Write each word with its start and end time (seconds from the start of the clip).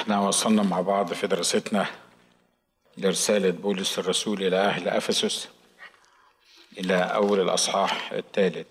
إحنا 0.00 0.20
وصلنا 0.20 0.62
مع 0.62 0.80
بعض 0.80 1.12
في 1.12 1.26
دراستنا 1.26 1.86
لرسالة 2.98 3.50
بولس 3.50 3.98
الرسول 3.98 4.42
إلى 4.42 4.56
أهل 4.56 4.88
أفسس 4.88 5.48
إلى 6.78 6.94
أول 6.94 7.40
الأصحاح 7.40 8.12
الثالث. 8.12 8.66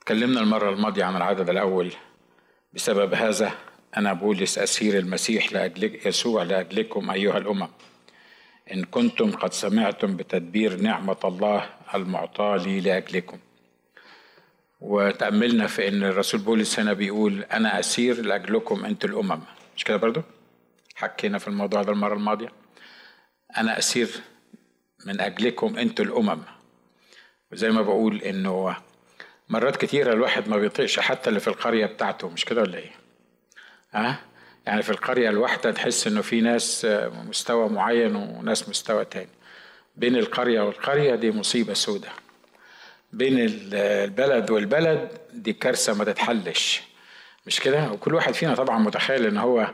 تكلمنا 0.00 0.40
المرة 0.40 0.70
الماضية 0.70 1.04
عن 1.04 1.16
العدد 1.16 1.50
الأول. 1.50 1.92
بسبب 2.72 3.14
هذا 3.14 3.52
أنا 3.96 4.12
بولس 4.12 4.58
أسير 4.58 4.98
المسيح 4.98 5.52
لأجل 5.52 6.06
يسوع 6.06 6.42
لأجلكم 6.42 7.10
أيها 7.10 7.38
الأمم. 7.38 7.68
إن 8.72 8.84
كنتم 8.84 9.32
قد 9.32 9.52
سمعتم 9.52 10.16
بتدبير 10.16 10.76
نعمة 10.76 11.20
الله 11.24 11.70
المعطاة 11.94 12.56
لي 12.56 12.80
لأجلكم 12.80 13.38
وتأملنا 14.80 15.66
في 15.66 15.88
إن 15.88 16.02
الرسول 16.04 16.40
بولس 16.40 16.80
هنا 16.80 16.92
بيقول 16.92 17.42
أنا 17.42 17.78
أسير 17.80 18.20
لأجلكم 18.24 18.84
أنتم 18.84 19.08
الأمم 19.08 19.40
مش 19.76 19.84
كده 19.84 19.96
برضو؟ 19.96 20.22
حكينا 20.94 21.38
في 21.38 21.48
الموضوع 21.48 21.82
ده 21.82 21.92
المرة 21.92 22.14
الماضية 22.14 22.52
أنا 23.56 23.78
أسير 23.78 24.08
من 25.06 25.20
أجلكم 25.20 25.78
أنتم 25.78 26.04
الأمم 26.04 26.42
وزي 27.52 27.70
ما 27.70 27.82
بقول 27.82 28.22
إنه 28.22 28.76
مرات 29.48 29.76
كتيرة 29.76 30.12
الواحد 30.12 30.48
ما 30.48 30.56
بيطيقش 30.56 31.00
حتى 31.00 31.28
اللي 31.28 31.40
في 31.40 31.48
القرية 31.48 31.86
بتاعته 31.86 32.28
مش 32.28 32.44
كده 32.44 32.62
ولا 32.62 32.78
إيه؟ 32.78 32.90
أه؟ 33.94 34.18
يعني 34.66 34.82
في 34.82 34.90
القرية 34.90 35.30
الواحدة 35.30 35.70
تحس 35.70 36.06
إنه 36.06 36.20
في 36.22 36.40
ناس 36.40 36.86
مستوى 37.28 37.68
معين 37.68 38.16
وناس 38.16 38.68
مستوى 38.68 39.04
تاني 39.04 39.28
بين 39.96 40.16
القرية 40.16 40.60
والقرية 40.60 41.14
دي 41.14 41.30
مصيبة 41.30 41.74
سودة 41.74 42.08
بين 43.12 43.36
البلد 43.38 44.50
والبلد 44.50 45.08
دي 45.34 45.52
كارثة 45.52 45.94
ما 45.94 46.04
تتحلش. 46.04 46.82
مش 47.46 47.60
كده؟ 47.60 47.92
وكل 47.92 48.14
واحد 48.14 48.34
فينا 48.34 48.54
طبعا 48.54 48.78
متخيل 48.78 49.26
إن 49.26 49.36
هو 49.36 49.70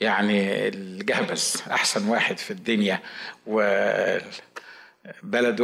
يعني 0.00 0.68
الجهبذ 0.68 1.42
أحسن 1.70 2.08
واحد 2.08 2.38
في 2.38 2.50
الدنيا 2.50 3.00
وبلده 3.46 4.20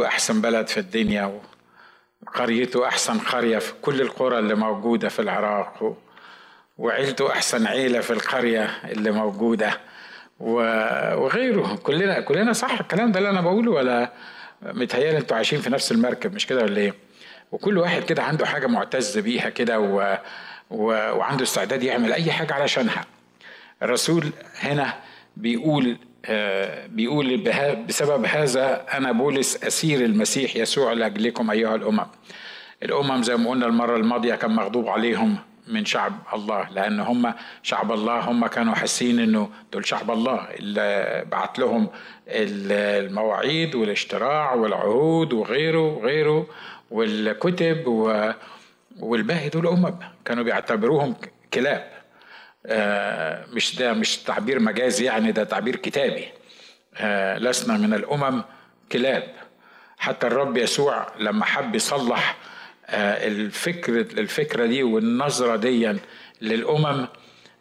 أحسن 0.07 0.41
بلد 0.41 0.67
في 0.67 0.79
الدنيا 0.79 1.39
وقريته 2.27 2.87
أحسن 2.87 3.19
قرية 3.19 3.57
في 3.59 3.73
كل 3.81 4.01
القرى 4.01 4.39
اللي 4.39 4.55
موجودة 4.55 5.09
في 5.09 5.21
العراق 5.21 5.97
وعيلته 6.77 7.31
أحسن 7.31 7.67
عيلة 7.67 7.99
في 7.99 8.13
القرية 8.13 8.63
اللي 8.85 9.11
موجودة 9.11 9.79
وغيره. 10.39 11.75
كلنا 11.75 12.19
كلنا 12.19 12.53
صح 12.53 12.79
الكلام 12.79 13.11
ده 13.11 13.19
اللي 13.19 13.29
أنا 13.29 13.41
بقوله 13.41 13.71
ولا 13.71 14.13
متهيألي 14.61 15.17
أنتوا 15.17 15.37
عايشين 15.37 15.61
في 15.61 15.69
نفس 15.69 15.91
المركب 15.91 16.33
مش 16.35 16.47
كده 16.47 16.63
ولا 16.63 16.77
إيه؟ 16.77 16.93
وكل 17.51 17.77
واحد 17.77 18.03
كده 18.03 18.23
عنده 18.23 18.45
حاجة 18.45 18.67
معتز 18.67 19.17
بيها 19.17 19.49
كده 19.49 19.79
و... 19.79 20.17
و... 20.69 20.85
وعنده 21.17 21.43
استعداد 21.43 21.83
يعمل 21.83 22.13
أي 22.13 22.31
حاجة 22.31 22.53
علشانها. 22.53 23.05
الرسول 23.83 24.31
هنا 24.59 24.93
بيقول 25.37 25.97
آه 26.25 26.87
بيقول 26.87 27.37
بسبب 27.87 28.25
هذا 28.25 28.85
أنا 28.93 29.11
بولس 29.11 29.63
أسير 29.63 30.05
المسيح 30.05 30.55
يسوع 30.55 30.93
لأجلكم 30.93 31.51
أيها 31.51 31.75
الأمم. 31.75 32.05
الأمم 32.83 33.23
زي 33.23 33.37
ما 33.37 33.49
قلنا 33.49 33.65
المرة 33.65 33.95
الماضية 33.97 34.35
كان 34.35 34.51
مغضوب 34.51 34.87
عليهم 34.87 35.37
من 35.67 35.85
شعب 35.85 36.13
الله 36.33 36.69
لأن 36.69 36.99
هم 36.99 37.33
شعب 37.63 37.91
الله 37.91 38.19
هم 38.19 38.47
كانوا 38.47 38.75
حاسين 38.75 39.19
إنه 39.19 39.49
دول 39.73 39.85
شعب 39.85 40.11
الله 40.11 40.47
اللي 40.59 41.23
بعت 41.31 41.59
لهم 41.59 41.89
المواعيد 42.27 43.75
والاشتراع 43.75 44.53
والعهود 44.53 45.33
وغيره 45.33 45.93
وغيره. 45.93 46.47
والكتب 46.91 47.87
و... 47.87 48.31
والباقي 48.99 49.49
دول 49.49 49.67
أمم 49.67 49.95
كانوا 50.25 50.43
بيعتبروهم 50.43 51.15
كلاب. 51.53 51.91
آه 52.65 53.45
مش 53.53 53.75
ده 53.75 53.93
مش 53.93 54.17
تعبير 54.17 54.59
مجازي 54.59 55.05
يعني 55.05 55.31
ده 55.31 55.43
تعبير 55.43 55.75
كتابي. 55.75 56.27
آه 56.97 57.37
لسنا 57.37 57.77
من 57.77 57.93
الأمم 57.93 58.43
كلاب. 58.91 59.23
حتى 59.97 60.27
الرب 60.27 60.57
يسوع 60.57 61.07
لما 61.19 61.45
حب 61.45 61.75
يصلح 61.75 62.37
آه 62.85 63.27
الفكر 63.27 63.99
الفكرة 63.99 64.65
دي 64.65 64.83
والنظرة 64.83 65.55
دي 65.55 65.93
للأمم 66.41 67.07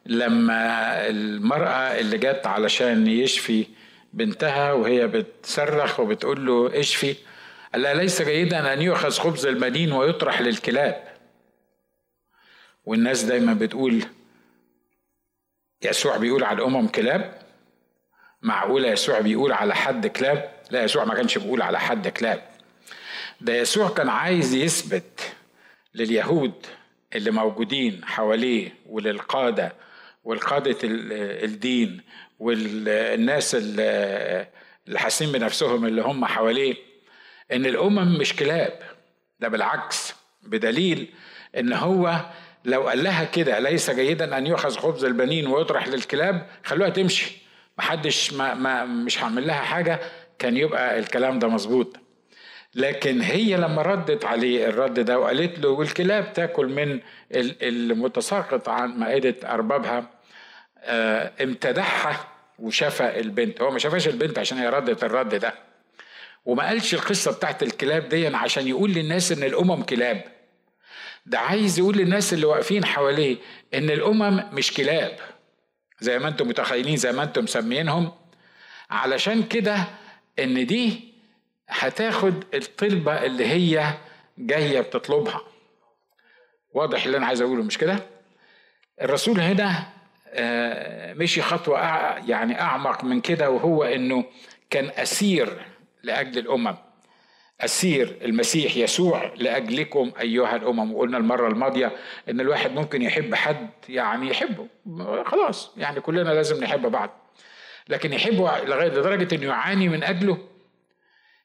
لما 0.07 0.61
المرأة 1.09 2.01
اللي 2.01 2.19
جت 2.19 2.47
علشان 2.47 3.07
يشفي 3.07 3.67
بنتها 4.13 4.73
وهي 4.73 5.07
بتصرخ 5.07 6.01
وبتقول 6.01 6.47
له 6.47 6.81
اشفي 6.81 7.15
لها 7.83 7.95
ليس 7.95 8.23
جيدا 8.23 8.73
أن 8.73 8.83
يؤخذ 8.83 9.11
خبز 9.11 9.47
المدين 9.47 9.93
ويطرح 9.93 10.41
للكلاب. 10.41 11.05
والناس 12.85 13.23
دايما 13.23 13.55
بتقول 13.55 14.05
يسوع 15.83 16.17
بيقول 16.17 16.45
على 16.45 16.59
الأمم 16.59 16.89
كلاب؟ 16.89 17.43
معقوله 18.43 18.89
يسوع 18.89 19.21
بيقول 19.21 19.53
على 19.53 19.75
حد 19.75 20.07
كلاب؟ 20.07 20.53
لا 20.71 20.85
يسوع 20.85 21.05
ما 21.05 21.15
كانش 21.15 21.39
بيقول 21.39 21.63
على 21.63 21.81
حد 21.81 22.09
كلاب. 22.09 22.43
ده 23.41 23.55
يسوع 23.57 23.89
كان 23.89 24.09
عايز 24.09 24.55
يثبت 24.55 25.35
لليهود 25.95 26.67
اللي 27.15 27.31
موجودين 27.31 28.05
حواليه 28.05 28.75
وللقادة 28.87 29.73
والقادة 30.25 30.79
الدين 30.83 32.01
والناس 32.39 33.55
اللي 33.55 34.47
حاسين 34.99 35.33
بنفسهم 35.33 35.85
اللي 35.87 36.03
هم 36.03 36.25
حواليه. 36.25 36.75
إن 37.53 37.67
الأمم 37.67 38.19
مش 38.19 38.37
كلاب. 38.37 38.73
ده 39.41 39.49
بالعكس 39.49 40.15
بدليل 40.43 41.09
إن 41.59 41.73
هو 41.73 42.21
لو 42.65 42.89
قال 42.89 43.05
لها 43.05 43.25
كده 43.25 43.59
ليس 43.59 43.91
جيدا 43.91 44.39
أن 44.39 44.47
يؤخذ 44.47 44.77
خبز 44.77 45.05
البنين 45.05 45.47
ويطرح 45.47 45.89
للكلاب؟ 45.89 46.47
خلوها 46.65 46.89
تمشي. 46.91 47.33
محدش 47.79 48.33
ما, 48.33 48.55
ما 48.55 48.85
مش 48.85 49.23
هعمل 49.23 49.47
لها 49.47 49.61
حاجة. 49.61 50.01
كان 50.39 50.57
يبقى 50.57 50.99
الكلام 50.99 51.39
ده 51.39 51.49
مظبوط. 51.49 51.97
لكن 52.75 53.21
هي 53.21 53.57
لما 53.57 53.83
ردت 53.83 54.25
عليه 54.25 54.69
الرد 54.69 55.01
ده 55.01 55.19
وقالت 55.19 55.59
له 55.59 55.69
والكلاب 55.69 56.33
تاكل 56.33 56.67
من 56.67 57.01
المتساقط 57.63 58.69
عن 58.69 58.99
مائدة 58.99 59.35
أربابها 59.55 60.11
آه 60.81 61.33
امتدحها 61.43 62.29
وشفى 62.59 63.21
البنت. 63.21 63.63
هو 63.63 63.71
ما 63.71 63.79
شافش 63.79 64.09
البنت 64.09 64.39
عشان 64.39 64.59
هي 64.59 64.69
ردت 64.69 65.05
الرد 65.05 65.35
ده. 65.35 65.55
وما 66.47 66.67
قالش 66.67 66.95
القصة 66.95 67.33
بتاعت 67.33 67.63
الكلاب 67.63 68.09
دي 68.09 68.27
عشان 68.27 68.69
يقول 68.69 68.91
للناس 68.93 69.33
إن 69.33 69.43
الأمم 69.43 69.83
كلاب. 69.83 70.25
ده 71.27 71.39
عايز 71.39 71.79
يقول 71.79 71.97
للناس 71.97 72.33
اللي 72.33 72.47
واقفين 72.47 72.85
حواليه 72.85 73.37
إن 73.75 73.91
الأمم 73.91 74.45
مش 74.53 74.73
كلاب. 74.73 75.17
زي 76.01 76.19
ما 76.19 76.29
أنتم 76.29 76.49
متخيلين 76.49 76.97
زي 76.97 77.13
ما 77.13 77.23
أنتم 77.23 77.45
مسمينهم. 77.45 78.13
علشان 78.91 79.43
كده 79.43 79.85
إن 80.39 80.67
دي 80.67 81.13
هتاخد 81.69 82.45
الطلبة 82.55 83.25
اللي 83.25 83.47
هي 83.47 83.95
جاية 84.39 84.81
بتطلبها. 84.81 85.41
واضح 86.75 87.05
اللي 87.05 87.17
أنا 87.17 87.27
عايز 87.27 87.41
أقوله 87.41 87.63
مش 87.63 87.79
كده؟ 87.79 87.99
الرسول 89.03 89.41
هنا 89.41 89.87
مشي 91.15 91.43
خطوة 91.43 91.79
يعني 92.29 92.61
أعمق 92.61 93.05
من 93.05 93.21
كده 93.21 93.51
وهو 93.51 93.85
إنه 93.85 94.25
كان 94.71 94.91
أسير 94.97 95.67
لأجل 96.07 96.39
الأمم. 96.39 96.77
أسير 97.61 98.19
المسيح 98.23 98.77
يسوع 98.77 99.35
لأجلكم 99.37 100.13
أيها 100.21 100.57
الأمم. 100.57 100.95
وقلنا 100.95 101.19
المرة 101.19 101.49
الماضية 101.49 101.93
إن 102.29 102.41
الواحد 102.41 102.73
ممكن 102.73 103.03
يحب 103.03 103.35
حد 103.35 103.71
يعني 103.89 104.31
يحبه. 104.31 104.67
خلاص 105.25 105.71
يعني 105.77 106.01
كلنا 106.01 106.31
لازم 106.31 106.65
نحب 106.65 106.87
بعض. 106.87 107.11
لكن 107.89 108.13
يحبه 108.13 108.59
لغاية 108.65 108.89
لدرجة 108.89 109.35
إنه 109.35 109.47
يعاني 109.47 109.89
من 109.89 110.05
أجله. 110.05 110.39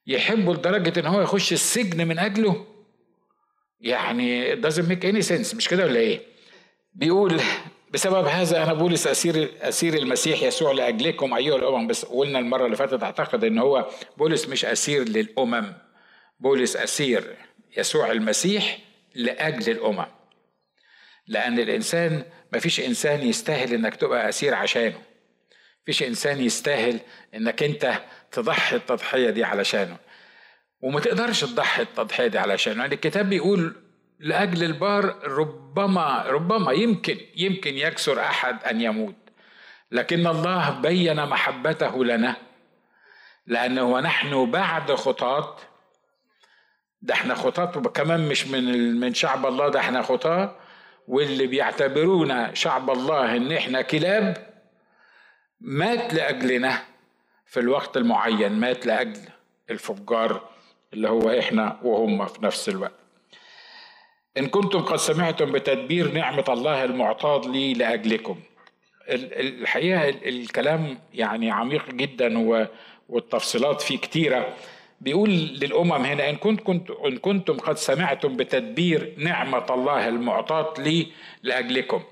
يحبه 0.07 0.53
لدرجة 0.53 0.99
إن 0.99 1.05
هو 1.05 1.21
يخش 1.21 1.53
السجن 1.53 2.07
من 2.07 2.19
أجله. 2.19 2.65
يعني 3.81 4.55
it 4.55 4.59
doesn't 4.59 4.87
make 4.91 5.03
any 5.03 5.21
sense. 5.29 5.55
مش 5.55 5.67
كده 5.67 5.85
ولا 5.85 5.99
إيه؟ 5.99 6.21
بيقول 6.93 7.41
بسبب 7.91 8.25
هذا 8.25 8.63
أنا 8.63 8.73
بولس 8.73 9.07
اسير 9.07 9.51
أسير 9.61 9.93
المسيح 9.93 10.43
يسوع 10.43 10.71
لأجلكم 10.71 11.33
أيها 11.33 11.55
الأمم. 11.55 11.87
بس 11.87 12.05
قلنا 12.05 12.39
المرة 12.39 12.65
اللي 12.65 12.75
فاتت 12.75 13.03
أعتقد 13.03 13.43
إن 13.43 13.57
هو 13.57 13.89
بولس 14.17 14.47
مش 14.47 14.65
أسير 14.65 15.09
للأمم. 15.09 15.73
بولس 16.39 16.75
أسير 16.75 17.35
يسوع 17.77 18.11
المسيح 18.11 18.79
لأجل 19.15 19.71
الأمم. 19.71 20.05
لأن 21.27 21.59
الإنسان 21.59 22.23
ما 22.53 22.59
فيش 22.59 22.79
إنسان 22.79 23.27
يستاهل 23.27 23.73
إنك 23.73 23.95
تبقى 23.95 24.29
أسير 24.29 24.53
عشانه. 24.53 25.01
فيش 25.85 26.03
إنسان 26.03 26.41
يستاهل 26.41 26.99
إنك 27.35 27.63
أنت 27.63 27.93
تضحي 28.31 28.75
التضحية 28.75 29.29
دي 29.29 29.43
علشانه. 29.43 29.97
وما 30.81 30.99
تقدرش 30.99 31.41
تضحي 31.41 31.81
التضحية 31.81 32.27
دي 32.27 32.37
علشانه. 32.37 32.81
يعني 32.81 32.95
الكتاب 32.95 33.29
بيقول 33.29 33.75
لأجل 34.21 34.63
البار 34.63 35.27
ربما 35.27 36.23
ربما 36.27 36.71
يمكن 36.71 37.17
يمكن 37.35 37.73
يكسر 37.77 38.19
أحد 38.19 38.63
أن 38.63 38.81
يموت. 38.81 39.15
لكن 39.91 40.27
الله 40.27 40.69
بين 40.69 41.25
محبته 41.25 42.05
لنا 42.05 42.35
لأنه 43.47 43.83
ونحن 43.83 44.51
بعد 44.51 44.91
خطاة. 44.91 45.55
ده 47.01 47.13
إحنا 47.13 47.35
خطاة 47.35 47.65
كمان 47.81 48.29
مش 48.29 48.47
من 48.47 48.95
من 48.99 49.13
شعب 49.13 49.45
الله 49.45 49.69
ده 49.69 49.79
إحنا 49.79 50.01
خطاة. 50.01 50.55
واللي 51.07 51.47
بيعتبرونا 51.47 52.53
شعب 52.53 52.89
الله 52.89 53.37
إن 53.37 53.51
إحنا 53.51 53.81
كلاب 53.81 54.51
مات 55.61 56.13
لأجلنا 56.13 56.83
في 57.45 57.59
الوقت 57.59 57.97
المعين 57.97 58.51
مات 58.51 58.85
لأجل 58.85 59.19
الفجار 59.69 60.49
اللي 60.93 61.09
هو 61.09 61.39
إحنا 61.39 61.79
وهم 61.83 62.25
في 62.25 62.45
نفس 62.45 62.69
الوقت. 62.69 63.00
إن 64.37 64.47
كنتم 64.47 64.79
قد 64.81 64.95
سمعتم 64.95 65.51
بتدبير 65.51 66.11
نعمة 66.11 66.45
الله 66.49 66.83
المعطاه 66.83 67.41
لي 67.47 67.73
لأجلكم. 67.73 68.39
الحقيقة 69.09 70.09
الكلام 70.09 70.97
يعني 71.13 71.51
عميق 71.51 71.89
جدا 71.89 72.47
والتفصيلات 73.09 73.81
فيه 73.81 73.97
كتيرة. 73.97 74.53
بيقول 75.01 75.29
للأمم 75.29 75.91
هنا 75.91 76.29
إن 76.29 76.37
إن 77.05 77.17
كنتم 77.17 77.57
قد 77.57 77.77
سمعتم 77.77 78.35
بتدبير 78.35 79.13
نعمة 79.17 79.65
الله 79.69 80.07
المعطاة 80.07 80.73
لي 80.81 81.07
لأجلكم. 81.43 82.03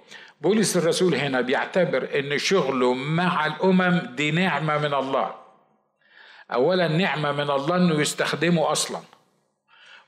بولس 0.42 0.78
الرسول 0.78 1.16
هنا 1.16 1.42
بيعتبر 1.42 2.20
إن 2.20 2.38
شغله 2.38 2.94
مع 2.94 3.46
الأمم 3.46 4.16
دي 4.16 4.32
نعمة 4.32 4.78
من 4.78 4.94
الله. 4.94 5.36
أولا 6.54 6.88
نعمة 6.88 7.32
من 7.32 7.50
الله 7.50 7.76
إنه 7.76 8.02
يستخدمه 8.02 8.72
أصلا. 8.72 9.00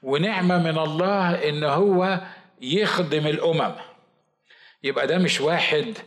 ونعمة 0.01 0.57
من 0.57 0.77
الله 0.77 1.49
إن 1.49 1.63
هو 1.63 2.19
يخدم 2.61 3.27
الأمم 3.27 3.71
يبقى 4.83 5.07
ده 5.07 5.17
مش 5.17 5.41
واحد 5.41 5.97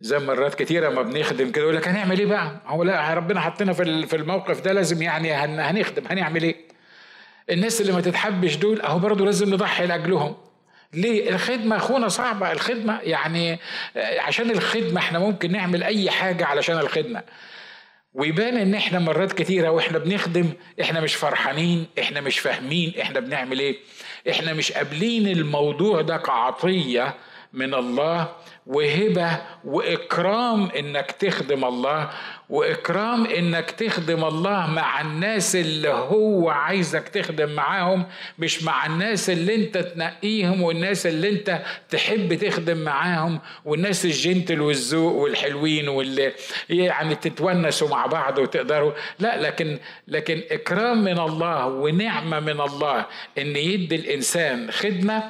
زي 0.00 0.18
مرات 0.18 0.54
كتيرة 0.54 0.88
ما 0.88 1.02
بنخدم 1.02 1.50
كده 1.52 1.62
يقول 1.64 1.76
لك 1.76 1.88
هنعمل 1.88 2.18
إيه 2.18 2.26
بقى؟ 2.26 2.60
هو 2.66 2.82
لا 2.82 3.14
ربنا 3.14 3.40
حطنا 3.40 3.72
في 3.72 4.16
الموقف 4.16 4.60
ده 4.60 4.72
لازم 4.72 5.02
يعني 5.02 5.32
هنخدم 5.32 6.02
هنعمل 6.10 6.42
إيه؟ 6.42 6.56
الناس 7.50 7.80
اللي 7.80 7.92
ما 7.92 8.00
تتحبش 8.00 8.56
دول 8.56 8.80
أهو 8.80 8.98
برضه 8.98 9.24
لازم 9.24 9.54
نضحي 9.54 9.86
لأجلهم. 9.86 10.36
ليه؟ 10.94 11.30
الخدمة 11.30 11.76
أخونا 11.76 12.08
صعبة 12.08 12.52
الخدمة 12.52 13.00
يعني 13.02 13.58
عشان 13.96 14.50
الخدمة 14.50 15.00
إحنا 15.00 15.18
ممكن 15.18 15.52
نعمل 15.52 15.82
أي 15.82 16.10
حاجة 16.10 16.46
علشان 16.46 16.78
الخدمة. 16.78 17.22
ويبان 18.14 18.56
إن 18.56 18.74
إحنا 18.74 18.98
مرات 18.98 19.32
كتيرة 19.32 19.70
وإحنا 19.70 19.98
بنخدم 19.98 20.52
إحنا 20.80 21.00
مش 21.00 21.14
فرحانين 21.14 21.86
إحنا 22.00 22.20
مش 22.20 22.38
فاهمين 22.38 22.92
إحنا 23.00 23.20
بنعمل 23.20 23.58
إيه. 23.60 23.76
إحنا 24.30 24.52
مش 24.52 24.72
قابلين 24.72 25.28
الموضوع 25.28 26.00
ده 26.00 26.16
كعطية 26.16 27.14
من 27.52 27.74
الله 27.74 28.28
وهبة 28.66 29.38
وإكرام 29.64 30.70
إنك 30.78 31.10
تخدم 31.10 31.64
الله 31.64 32.10
وإكرام 32.50 33.26
إنك 33.26 33.70
تخدم 33.70 34.24
الله 34.24 34.66
مع 34.66 35.00
الناس 35.00 35.56
اللي 35.56 35.88
هو 35.88 36.50
عايزك 36.50 37.08
تخدم 37.08 37.48
معاهم 37.52 38.06
مش 38.38 38.62
مع 38.62 38.86
الناس 38.86 39.30
اللي 39.30 39.54
أنت 39.54 39.78
تنقيهم 39.78 40.62
والناس 40.62 41.06
اللي 41.06 41.30
أنت 41.30 41.62
تحب 41.90 42.34
تخدم 42.34 42.76
معاهم 42.78 43.40
والناس 43.64 44.04
الجنتل 44.04 44.60
والذوق 44.60 45.12
والحلوين 45.14 45.88
واللي 45.88 46.32
يعني 46.70 47.14
تتونسوا 47.14 47.88
مع 47.88 48.06
بعض 48.06 48.38
وتقدروا. 48.38 48.92
لا 49.18 49.40
لكن 49.42 49.78
لكن 50.08 50.42
إكرام 50.50 51.04
من 51.04 51.18
الله 51.18 51.66
ونعمة 51.66 52.40
من 52.40 52.60
الله 52.60 53.06
إن 53.38 53.56
يدي 53.56 53.96
الإنسان 53.96 54.70
خدمة 54.70 55.22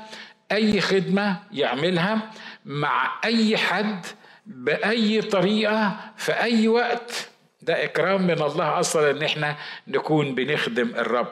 أي 0.52 0.80
خدمة 0.80 1.36
يعملها 1.52 2.30
مع 2.64 3.20
أي 3.24 3.56
حد 3.56 4.06
بأي 4.46 5.22
طريقة 5.22 5.96
في 6.16 6.32
أي 6.32 6.68
وقت. 6.68 7.28
ده 7.62 7.84
إكرام 7.84 8.22
من 8.22 8.42
الله 8.42 8.80
أصلا 8.80 9.10
إن 9.10 9.22
إحنا 9.22 9.56
نكون 9.88 10.34
بنخدم 10.34 10.88
الرب. 10.88 11.28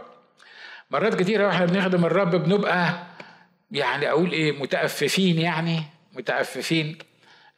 مرات 0.91 1.15
كتيره 1.15 1.47
وإحنا 1.47 1.67
بنخدم 1.67 2.05
الرب 2.05 2.31
بنبقى 2.37 2.95
يعني 3.71 4.11
أقول 4.11 4.33
إيه 4.33 4.53
متأففين 4.63 5.39
يعني 5.39 5.83
متأففين. 6.13 6.99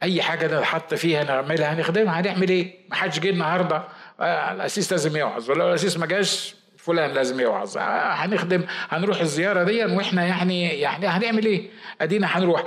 أي 0.03 0.23
حاجة 0.23 0.61
نحط 0.61 0.95
فيها 0.95 1.25
نعملها 1.25 1.75
هنخدمها. 1.75 2.21
هنعمل 2.21 2.49
إيه؟ 2.49 2.75
ما 2.91 2.97
حدش 2.97 3.19
جه 3.19 3.31
النهارده. 3.31 3.85
آه 4.21 4.53
الاسيس 4.53 4.93
لازم 4.93 5.17
يوعظ 5.17 5.51
ولو 5.51 5.69
الاسيس 5.69 5.97
ما 5.97 6.07
جاش 6.07 6.55
فلان 6.83 7.11
لازم 7.11 7.41
يوعظ. 7.41 7.79
آه، 7.79 8.13
هنخدم 8.13 8.63
هنروح 8.89 9.21
الزيارة 9.21 9.63
دي 9.63 9.85
وإحنا 9.85 10.27
يعني 10.27 10.69
يعني 10.69 11.07
هنعمل 11.07 11.47
إيه؟ 11.47 11.63
أدينا 12.01 12.27
هنروح. 12.39 12.63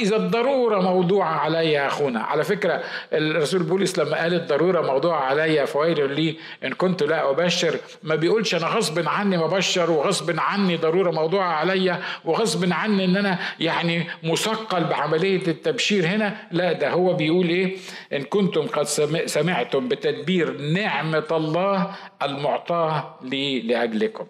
إذا 0.00 0.16
الضرورة 0.16 0.80
موضوعه 0.80 1.34
عليا 1.38 1.60
يا 1.62 1.86
أخونا. 1.86 2.20
على 2.20 2.44
فكرة 2.44 2.82
الرسول 3.12 3.62
بولس 3.62 3.98
لما 3.98 4.16
قال 4.16 4.34
الضرورة 4.34 4.80
موضوعه 4.80 5.20
عليا 5.20 5.64
فويل 5.64 6.14
لي. 6.14 6.36
إن 6.64 6.72
كنت 6.72 7.02
لا 7.02 7.30
أبشر 7.30 7.76
ما 8.02 8.14
بيقولش 8.14 8.54
أنا 8.54 8.66
غصب 8.66 9.08
عني 9.08 9.36
ببشر 9.38 9.90
وغصب 9.90 10.34
عني 10.38 10.76
ضرورة 10.76 11.10
موضوعه 11.10 11.52
عليا 11.52 12.00
وغصب 12.24 12.72
عني 12.72 13.04
إن 13.04 13.16
أنا 13.16 13.38
يعني 13.60 14.06
مثقل 14.22 14.84
بعملية 14.84 15.46
التبشير 15.48 16.06
هنا. 16.06 16.36
لا 16.50 16.72
ده 16.72 16.90
هو 16.90 17.12
بيقول 17.12 17.48
إيه؟ 17.48 17.76
إن 18.12 18.22
كنتم 18.22 18.66
قد 18.66 18.84
سمعتم 19.26 19.88
بتدبير 19.88 20.60
نعمة 20.60 21.24
الله 21.32 21.90
المعطاة 22.22 23.18
لي. 23.22 23.45
لأجلكم 23.60 24.26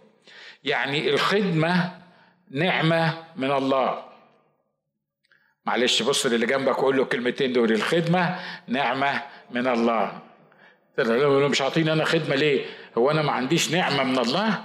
يعني 0.65 1.11
الخدمة 1.11 1.91
نعمة 2.51 3.15
من 3.37 3.51
الله 3.51 4.03
معلش 5.67 6.03
بص 6.03 6.27
للي 6.27 6.47
جنبك 6.47 6.79
وقول 6.79 6.97
له 6.97 7.03
الكلمتين 7.03 7.53
دول 7.53 7.73
الخدمة 7.73 8.39
نعمة 8.69 9.23
من 9.51 9.67
الله 9.67 10.19
مش 11.49 11.63
عاطيني 11.63 11.93
أنا 11.93 12.05
خدمة 12.05 12.35
ليه؟ 12.35 12.65
هو 12.99 13.11
أنا 13.11 13.23
ما 13.23 13.33
عنديش 13.33 13.71
نعمة 13.71 14.03
من 14.03 14.19
الله؟ 14.19 14.65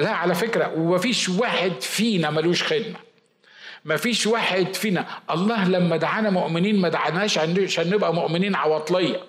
لا 0.00 0.10
على 0.10 0.34
فكرة 0.34 0.72
ومفيش 0.76 1.28
واحد 1.28 1.80
فينا 1.80 2.30
ملوش 2.30 2.62
خدمة. 2.62 2.96
مفيش 3.84 4.26
واحد 4.26 4.74
فينا 4.74 5.06
الله 5.30 5.68
لما 5.68 5.96
دعانا 5.96 6.30
مؤمنين 6.30 6.80
ما 6.80 6.88
دعاناش 6.88 7.38
عشان 7.38 7.90
نبقى 7.90 8.14
مؤمنين 8.14 8.54
عواطلية. 8.54 9.20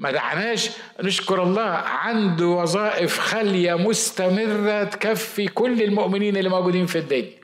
ما 0.00 0.10
دعناش 0.10 0.70
نشكر 1.02 1.42
الله 1.42 1.70
عنده 1.84 2.46
وظائف 2.46 3.18
خالية 3.18 3.74
مستمرة 3.74 4.84
تكفي 4.84 5.48
كل 5.48 5.82
المؤمنين 5.82 6.36
اللي 6.36 6.48
موجودين 6.48 6.86
في 6.86 6.98
الدنيا. 6.98 7.39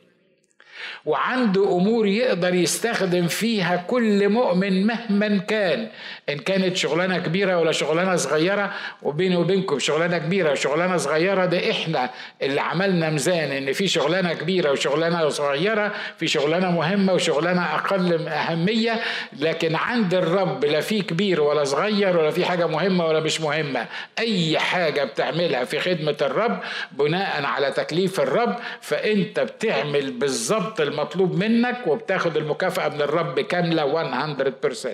وعنده 1.07 1.65
أمور 1.77 2.07
يقدر 2.07 2.55
يستخدم 2.55 3.27
فيها 3.27 3.77
كل 3.77 4.29
مؤمن 4.29 4.87
مهما 4.87 5.39
كان 5.39 5.89
إن 6.29 6.39
كانت 6.39 6.77
شغلانة 6.77 7.19
كبيرة 7.19 7.59
ولا 7.59 7.73
شغلانة 7.73 8.17
صغيرة 8.17 8.73
وبيني 9.03 9.37
وبينكم 9.37 9.79
شغلانة 9.79 10.19
كبيرة 10.19 10.53
وشغلانة 10.53 10.97
صغيرة 10.97 11.45
ده 11.45 11.71
إحنا 11.71 12.11
اللي 12.43 12.61
عملنا 12.61 13.11
ميزان 13.11 13.53
إن 13.53 13.73
في 13.73 13.89
شغلانة 13.89 14.33
كبيرة 14.33 14.71
وشغلانة 14.73 15.29
صغيرة 15.29 15.93
في 16.19 16.29
شغلانة 16.29 16.71
مهمة 16.71 17.13
وشغلانة 17.13 17.75
أقل 17.75 18.29
أهمية 18.29 19.01
لكن 19.39 19.75
عند 19.75 20.15
الرب 20.15 20.65
لا 20.65 20.81
في 20.81 21.03
كبير 21.03 21.41
ولا 21.41 21.65
صغير 21.65 22.19
ولا 22.19 22.31
في 22.31 22.45
حاجة 22.45 22.67
مهمة 22.67 23.07
ولا 23.07 23.21
مش 23.21 23.41
مهمة. 23.41 23.87
أي 24.19 24.59
حاجة 24.59 25.05
بتعملها 25.05 25.65
في 25.65 25.81
خدمة 25.81 26.17
الرب 26.23 26.61
بناء 26.93 27.45
على 27.45 27.71
تكليف 27.71 28.21
الرب 28.21 28.57
فأنت 28.81 29.41
بتعمل 29.41 30.11
بالظبط 30.11 30.81
المطلوب 31.01 31.35
منك 31.45 31.87
وبتاخد 31.87 32.37
المكافأة 32.37 32.89
من 32.89 33.03
الرب 33.03 33.41
كاملة 33.41 33.85
100% 33.85 34.89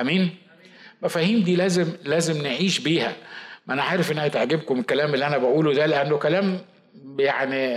أمين؟ 0.00 0.36
مفاهيم 1.02 1.42
دي 1.42 1.56
لازم 1.56 1.92
لازم 2.04 2.42
نعيش 2.42 2.78
بيها. 2.78 3.16
ما 3.66 3.74
أنا 3.74 3.82
عارف 3.82 4.12
إنها 4.12 4.28
تعجبكم 4.28 4.80
الكلام 4.80 5.14
اللي 5.14 5.26
أنا 5.26 5.38
بقوله 5.38 5.74
ده 5.74 5.86
لأنه 5.86 6.16
كلام 6.16 6.60
يعني 7.18 7.68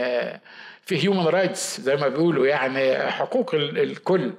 في 0.85 1.03
هيومن 1.03 1.25
رايتس 1.27 1.81
زي 1.81 1.95
ما 1.95 2.07
بيقولوا 2.07 2.47
يعني 2.47 3.11
حقوق 3.11 3.55
الكل. 3.55 4.33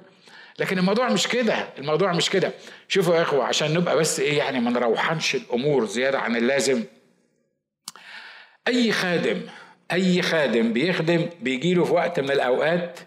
لكن 0.59 0.77
الموضوع 0.77 1.09
مش 1.09 1.27
كده 1.27 1.67
الموضوع 1.77 2.13
مش 2.13 2.29
كده. 2.29 2.51
شوفوا 2.87 3.15
يا 3.15 3.21
إخوة 3.21 3.43
عشان 3.45 3.73
نبقى 3.73 3.97
بس 3.97 4.19
إيه 4.19 4.37
يعني 4.37 4.59
ما 4.59 4.71
نروحنش 4.71 5.35
الأمور 5.35 5.85
زيادة 5.85 6.19
عن 6.19 6.35
اللازم. 6.35 6.83
أي 8.67 8.91
خادم 8.91 9.41
أي 9.91 10.21
خادم 10.21 10.73
بيخدم 10.73 11.29
بيجيله 11.41 11.83
في 11.83 11.93
وقت 11.93 12.19
من 12.19 12.31
الأوقات 12.31 12.99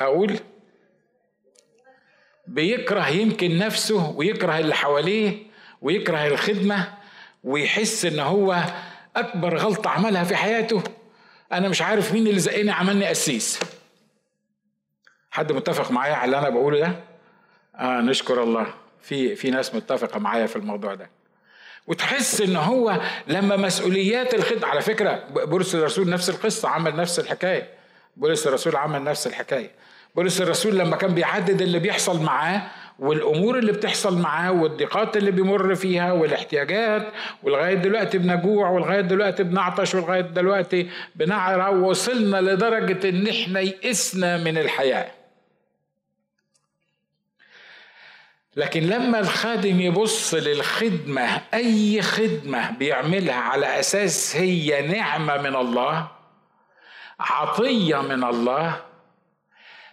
أقول 0.00 0.38
بيكره 2.46 3.08
يمكن 3.08 3.58
نفسه 3.58 4.10
ويكره 4.10 4.58
اللي 4.58 4.74
حواليه 4.74 5.46
ويكره 5.82 6.26
الخدمة 6.26 6.94
ويحس 7.44 8.04
إن 8.04 8.18
هو 8.20 8.62
أكبر 9.16 9.56
غلطة 9.56 9.90
عملها 9.90 10.24
في 10.24 10.36
حياته. 10.36 10.82
أنا 11.52 11.68
مش 11.68 11.82
عارف 11.82 12.12
مين 12.12 12.26
اللي 12.26 12.40
زقني 12.40 12.70
عملني 12.70 13.06
قسيس. 13.06 13.60
حد 15.30 15.52
متفق 15.52 15.90
معايا 15.90 16.14
على 16.14 16.24
اللي 16.24 16.38
أنا 16.38 16.48
بقوله 16.48 16.80
ده؟ 16.80 17.00
آه 17.76 18.00
نشكر 18.00 18.42
الله. 18.42 18.74
في 19.00 19.36
في 19.36 19.50
ناس 19.50 19.74
متفقة 19.74 20.18
معايا 20.20 20.46
في 20.46 20.56
الموضوع 20.56 20.94
ده. 20.94 21.10
وتحس 21.86 22.40
إن 22.40 22.56
هو 22.56 23.00
لما 23.28 23.56
مسؤوليات 23.56 24.34
الخدمه 24.34 24.66
على 24.66 24.80
فكرة 24.80 25.24
بولس 25.30 25.74
الرسول 25.74 26.08
نفس 26.10 26.30
القصة 26.30 26.68
عمل 26.68 26.96
نفس 26.96 27.18
الحكاية. 27.18 27.68
بولس 28.16 28.46
الرسول 28.46 28.76
عمل 28.76 29.04
نفس 29.04 29.26
الحكاية. 29.26 29.70
بولس 30.16 30.40
الرسول 30.40 30.78
لما 30.78 30.96
كان 30.96 31.14
بيعدد 31.14 31.62
اللي 31.62 31.78
بيحصل 31.78 32.22
معاه 32.22 32.62
والأمور 32.98 33.58
اللي 33.58 33.72
بتحصل 33.72 34.18
معاه 34.18 34.52
والضيقات 34.52 35.16
اللي 35.16 35.30
بيمر 35.30 35.74
فيها 35.74 36.12
والاحتياجات 36.12 37.06
ولغاية 37.42 37.74
دلوقتي 37.74 38.18
بنجوع 38.18 38.70
ولغاية 38.70 39.00
دلوقتي 39.00 39.42
بنعطش 39.42 39.94
ولغاية 39.94 40.20
دلوقتي 40.20 40.90
بنعرى 41.16 41.76
وصلنا 41.76 42.40
لدرجة 42.40 43.08
إن 43.08 43.28
إحنا 43.28 43.60
يئسنا 43.60 44.36
من 44.36 44.58
الحياة. 44.58 45.10
لكن 48.56 48.82
لما 48.82 49.18
الخادم 49.20 49.80
يبص 49.80 50.34
للخدمة 50.34 51.40
أي 51.54 52.02
خدمة 52.02 52.70
بيعملها 52.70 53.34
على 53.34 53.80
أساس 53.80 54.36
هي 54.36 54.86
نعمة 54.86 55.36
من 55.36 55.56
الله 55.56 56.08
عطية 57.20 58.02
من 58.02 58.24
الله 58.24 58.82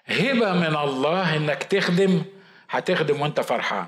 هبة 0.07 0.53
من 0.53 0.75
الله 0.75 1.35
إنك 1.37 1.63
تخدم 1.63 2.23
هتخدم 2.69 3.21
وأنت 3.21 3.39
فرحان. 3.41 3.87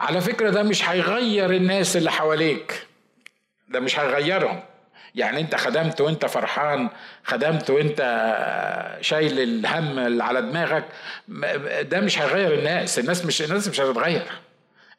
على 0.00 0.20
فكرة 0.20 0.50
ده 0.50 0.62
مش 0.62 0.88
هيغير 0.88 1.50
الناس 1.50 1.96
اللي 1.96 2.10
حواليك 2.10 2.86
ده 3.68 3.80
مش 3.80 3.98
هيغيرهم. 3.98 4.62
يعني 5.14 5.40
انت 5.40 5.54
خدمت 5.54 6.00
وانت 6.00 6.26
فرحان 6.26 6.88
خدمت 7.24 7.70
وانت 7.70 8.00
شايل 9.00 9.40
الهم 9.40 9.98
اللي 9.98 10.24
على 10.24 10.42
دماغك 10.42 10.84
ده 11.82 12.00
مش 12.00 12.18
هيغير 12.18 12.54
الناس 12.58 12.98
الناس 12.98 13.24
مش 13.24 13.42
الناس 13.42 13.68
مش 13.68 13.80
هتتغير 13.80 14.22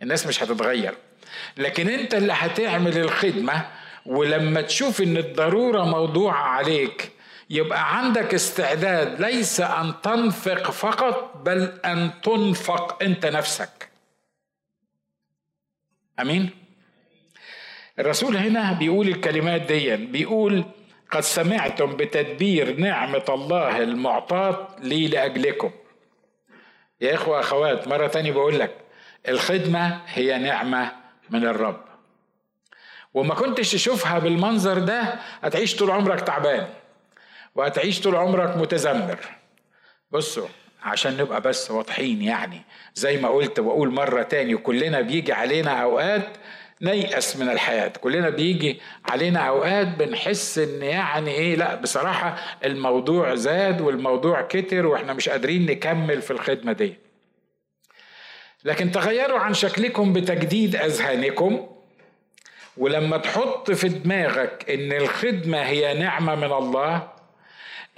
الناس 0.01 0.27
مش 0.27 0.43
هتتغير. 0.43 0.95
لكن 1.57 1.89
انت 1.89 2.13
اللي 2.13 2.34
هتعمل 2.34 2.98
الخدمة 2.98 3.65
ولما 4.05 4.62
تشوف 4.62 5.01
ان 5.01 5.17
الضرورة 5.17 5.84
موضوع 5.84 6.34
عليك 6.34 7.12
يبقى 7.50 7.98
عندك 7.98 8.34
استعداد 8.34 9.22
ليس 9.22 9.62
أن 9.62 9.93
تنفق 10.03 10.72
فقط 10.72 11.38
بل 11.38 11.79
أن 11.86 12.12
تنفق 12.24 13.03
انت 13.03 13.25
نفسك. 13.25 13.89
أمين؟ 16.19 16.64
الرسول 18.00 18.38
هنا 18.38 18.74
بيقول 18.74 19.08
الكلمات 19.08 19.62
دي 19.62 19.96
بيقول 19.96 20.64
قد 21.12 21.22
سمعتم 21.22 21.96
بتدبير 21.96 22.80
نعمة 22.80 23.24
الله 23.30 23.78
المعطاة 23.84 24.68
لي 24.80 25.08
لأجلكم. 25.08 25.72
يا 27.02 27.16
إخوة 27.16 27.40
أخوات 27.40 27.88
مرة 27.88 28.08
تانية 28.08 28.32
بقول 28.32 28.60
لك 28.60 28.72
الخدمة 29.30 30.02
هي 30.08 30.38
نعمة 30.38 30.92
من 31.30 31.46
الرب. 31.46 31.82
وما 33.14 33.34
كنتش 33.36 33.72
تشوفها 33.72 34.20
بالمنظر 34.20 34.80
ده 34.80 35.02
هتعيش 35.42 35.75
طول 35.75 35.92
عمرك 35.92 36.22
تعبان 36.22 36.68
وهتعيش 37.56 38.02
طول 38.02 38.16
عمرك 38.16 38.58
متذمر. 38.58 39.20
بصوا 40.12 40.48
عشان 40.84 41.18
نبقى 41.18 41.42
بس 41.42 41.72
واضحين 41.72 42.22
يعني 42.22 42.62
زي 42.96 43.18
ما 43.18 43.30
قلت 43.30 43.60
وأقول 43.60 43.92
مرة 43.94 44.24
تاني 44.24 44.58
كلنا 44.58 45.02
بيجي 45.02 45.34
علينا 45.34 45.72
أوقات 45.72 46.38
نيأس 46.82 47.38
من 47.38 47.50
الحياة. 47.50 47.88
كلنا 47.88 48.29
بيجي 48.29 48.79
علينا 49.05 49.39
أوقات 49.39 49.88
بنحس 49.88 50.58
إن 50.58 50.82
يعني 50.82 51.32
إيه 51.32 51.55
لأ 51.55 51.75
بصراحة 51.75 52.36
الموضوع 52.65 53.36
زاد 53.36 53.82
والموضوع 53.82 54.41
كتر 54.41 54.86
وإحنا 54.86 55.13
مش 55.13 55.29
قادرين 55.29 55.65
نكمل 55.65 56.22
في 56.22 56.32
الخدمة 56.32 56.72
دي. 56.74 56.94
لكن 58.63 58.91
تغيروا 58.91 59.39
عن 59.39 59.53
شكلكم 59.53 60.13
بتجديد 60.13 60.75
أذهانكم 60.75 61.67
ولما 62.77 63.17
تحط 63.17 63.72
في 63.72 63.88
دماغك 63.89 64.70
إن 64.70 64.91
الخدمة 64.91 65.58
هي 65.62 65.94
نعمة 66.00 66.36
من 66.36 66.51
الله 66.51 67.08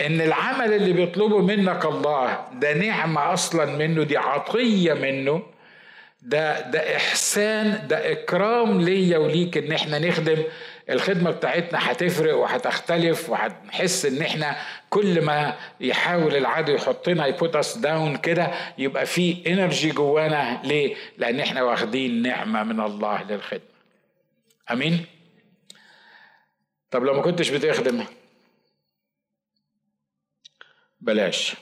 إن 0.02 0.22
العمل 0.22 0.74
اللي 0.74 0.94
بيطلبه 0.94 1.38
منك 1.42 1.86
الله 1.86 2.48
ده 2.54 2.74
نعمة 2.74 3.34
أصلا 3.34 3.66
منه 3.66 4.04
دي 4.04 4.18
عطية 4.18 4.94
منه 4.94 5.44
ده 6.28 6.60
ده 6.70 6.96
إحسان 6.96 7.88
ده 7.88 8.12
إكرام 8.12 8.82
ليا 8.82 9.18
وليك 9.18 9.58
إن 9.58 9.72
إحنا 9.72 10.00
نخدم 10.00 10.44
الخدمة 10.90 11.32
بتاعتنا 11.32 11.92
هتفرق 11.92 12.36
وهتختلف 12.36 13.30
وهنحس 13.30 14.06
إن 14.06 14.22
إحنا 14.22 14.58
كل 14.90 15.22
ما 15.22 15.58
يحاول 15.80 16.36
العدو 16.36 16.74
يحطنا 16.74 17.26
يـ 17.28 17.35
put 17.35 17.56
us 17.56 17.78
down 17.78 18.18
كده 18.18 18.52
يبقى 18.78 19.06
في 19.06 19.44
انرجي 19.54 19.92
جوانا 19.92 20.62
ليه؟ 20.64 20.96
لأن 21.18 21.40
إحنا 21.40 21.64
واخدين 21.64 22.22
نعمة 22.22 22.64
من 22.64 22.80
الله 22.82 23.24
للخدمة. 23.24 23.62
آمين؟ 24.72 25.06
طب 26.92 27.04
لو 27.04 27.14
ما 27.14 27.22
كنتش 27.22 27.50
بتخدم 27.50 28.04
بلاش 31.02 31.56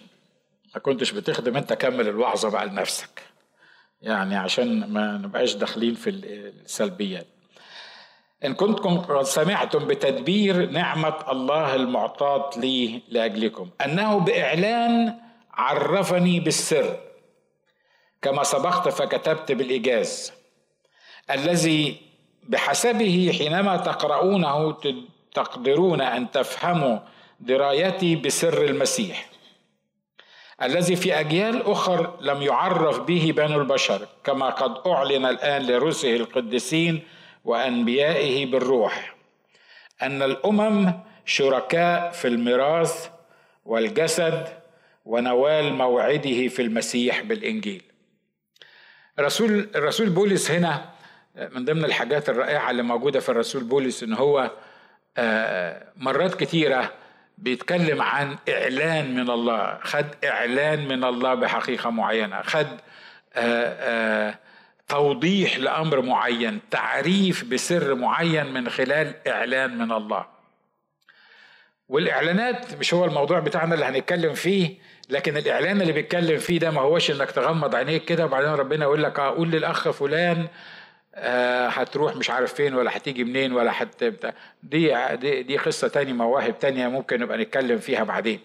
ما 0.75 0.79
كنتش 0.81 1.11
بتخدم 1.11 1.57
أنت 1.57 1.73
كمل 1.73 2.07
الوعظة 2.07 2.49
بقى 2.49 2.65
لنفسك. 2.65 3.34
يعني 4.05 4.35
عشان 4.35 4.93
ما 4.93 5.17
نبقاش 5.17 5.53
داخلين 5.53 5.93
في 5.95 6.09
السلبيات. 6.09 7.27
إن 8.45 8.53
كنتم 8.53 8.97
قد 8.97 9.23
سمعتم 9.23 9.87
بتدبير 9.87 10.69
نعمة 10.69 11.31
الله 11.31 11.75
المعطاة 11.75 12.59
لي 12.59 13.01
لأجلكم 13.09 13.69
أنه 13.85 14.19
بإعلان 14.19 15.15
عرفني 15.53 16.39
بالسر. 16.39 16.99
كما 18.21 18.43
سبقت 18.43 18.89
فكتبت 18.89 19.51
بالإيجاز. 19.51 20.33
الذي 21.31 21.97
بحسبه 22.43 23.35
حينما 23.37 23.77
تقرؤونه 23.77 24.77
تقدرون 25.33 26.01
أن 26.01 26.31
تفهموا 26.31 26.99
درايتي 27.39 28.15
بسر 28.15 28.65
المسيح. 28.65 29.29
الذي 30.61 30.95
في 30.95 31.19
أجيال 31.19 31.65
أخر 31.65 32.17
لم 32.21 32.41
يعرف 32.41 32.99
به 32.99 33.33
بنو 33.37 33.61
البشر 33.61 34.07
كما 34.23 34.49
قد 34.49 34.87
أعلن 34.87 35.25
الآن 35.25 35.61
لرسله 35.67 36.15
القديسين 36.15 37.03
وأنبيائه 37.45 38.45
بالروح 38.51 39.15
أن 40.01 40.21
الأمم 40.21 40.93
شركاء 41.25 42.11
في 42.11 42.27
الميراث 42.27 43.09
والجسد 43.65 44.47
ونوال 45.05 45.73
موعده 45.73 46.47
في 46.47 46.61
المسيح 46.61 47.21
بالإنجيل. 47.21 47.83
الرسول 49.19 49.69
الرسول 49.75 50.09
بولس 50.09 50.51
هنا 50.51 50.89
من 51.35 51.65
ضمن 51.65 51.85
الحاجات 51.85 52.29
الرائعة 52.29 52.71
اللي 52.71 52.83
موجودة 52.83 53.19
في 53.19 53.29
الرسول 53.29 53.63
بولس 53.63 54.03
إن 54.03 54.13
هو 54.13 54.51
آه، 55.17 55.87
مرات 55.97 56.35
كتيرة 56.35 56.91
بيتكلم 57.37 58.01
عن 58.01 58.37
إعلان 58.49 59.15
من 59.15 59.29
الله 59.29 59.79
خد 59.83 60.05
إعلان 60.25 60.87
من 60.87 61.03
الله 61.03 61.33
بحقيقة 61.33 61.89
معينة 61.89 62.41
خد 62.41 62.67
آآ 62.67 62.77
آه، 63.35 63.67
آآ 63.69 64.29
آه، 64.29 64.39
توضيح 64.87 65.57
لأمر 65.57 66.01
معين 66.01 66.59
تعريف 66.71 67.43
بسر 67.43 67.95
معين 67.95 68.53
من 68.53 68.69
خلال 68.69 69.27
إعلان 69.27 69.77
من 69.77 69.91
الله. 69.91 70.25
والإعلانات 71.89 72.73
مش 72.73 72.93
هو 72.93 73.05
الموضوع 73.05 73.39
بتاعنا 73.39 73.73
اللي 73.75 73.85
هنتكلم 73.85 74.33
فيه 74.33 74.77
لكن 75.09 75.37
الإعلان 75.37 75.81
اللي 75.81 75.93
بيتكلم 75.93 76.37
فيه 76.37 76.59
ده 76.59 76.71
ما 76.71 76.81
هوش 76.81 77.11
إنك 77.11 77.31
تغمض 77.31 77.75
عينيك 77.75 78.05
كده 78.05 78.25
وبعدين 78.25 78.49
ربنا 78.49 78.85
يقول 78.85 79.03
لك 79.03 79.19
آه، 79.19 79.29
قول 79.29 79.51
للأخ 79.51 79.89
فلان 79.89 80.39
آه، 80.41 80.47
هتروح 81.69 82.15
مش 82.15 82.29
عارف 82.29 82.53
فين 82.53 82.73
ولا 82.75 82.97
هتيجي 82.97 83.23
منين 83.23 83.53
ولا 83.53 83.71
حت 83.71 84.03
دي 84.63 85.15
دي 85.15 85.43
دي 85.43 85.57
قصة 85.57 85.87
تانية 85.87 86.13
مواهب 86.13 86.59
تانية 86.59 86.87
ممكن 86.87 87.19
نبقى 87.19 87.37
نتكلم 87.37 87.79
فيها 87.79 88.03
بعدين. 88.03 88.39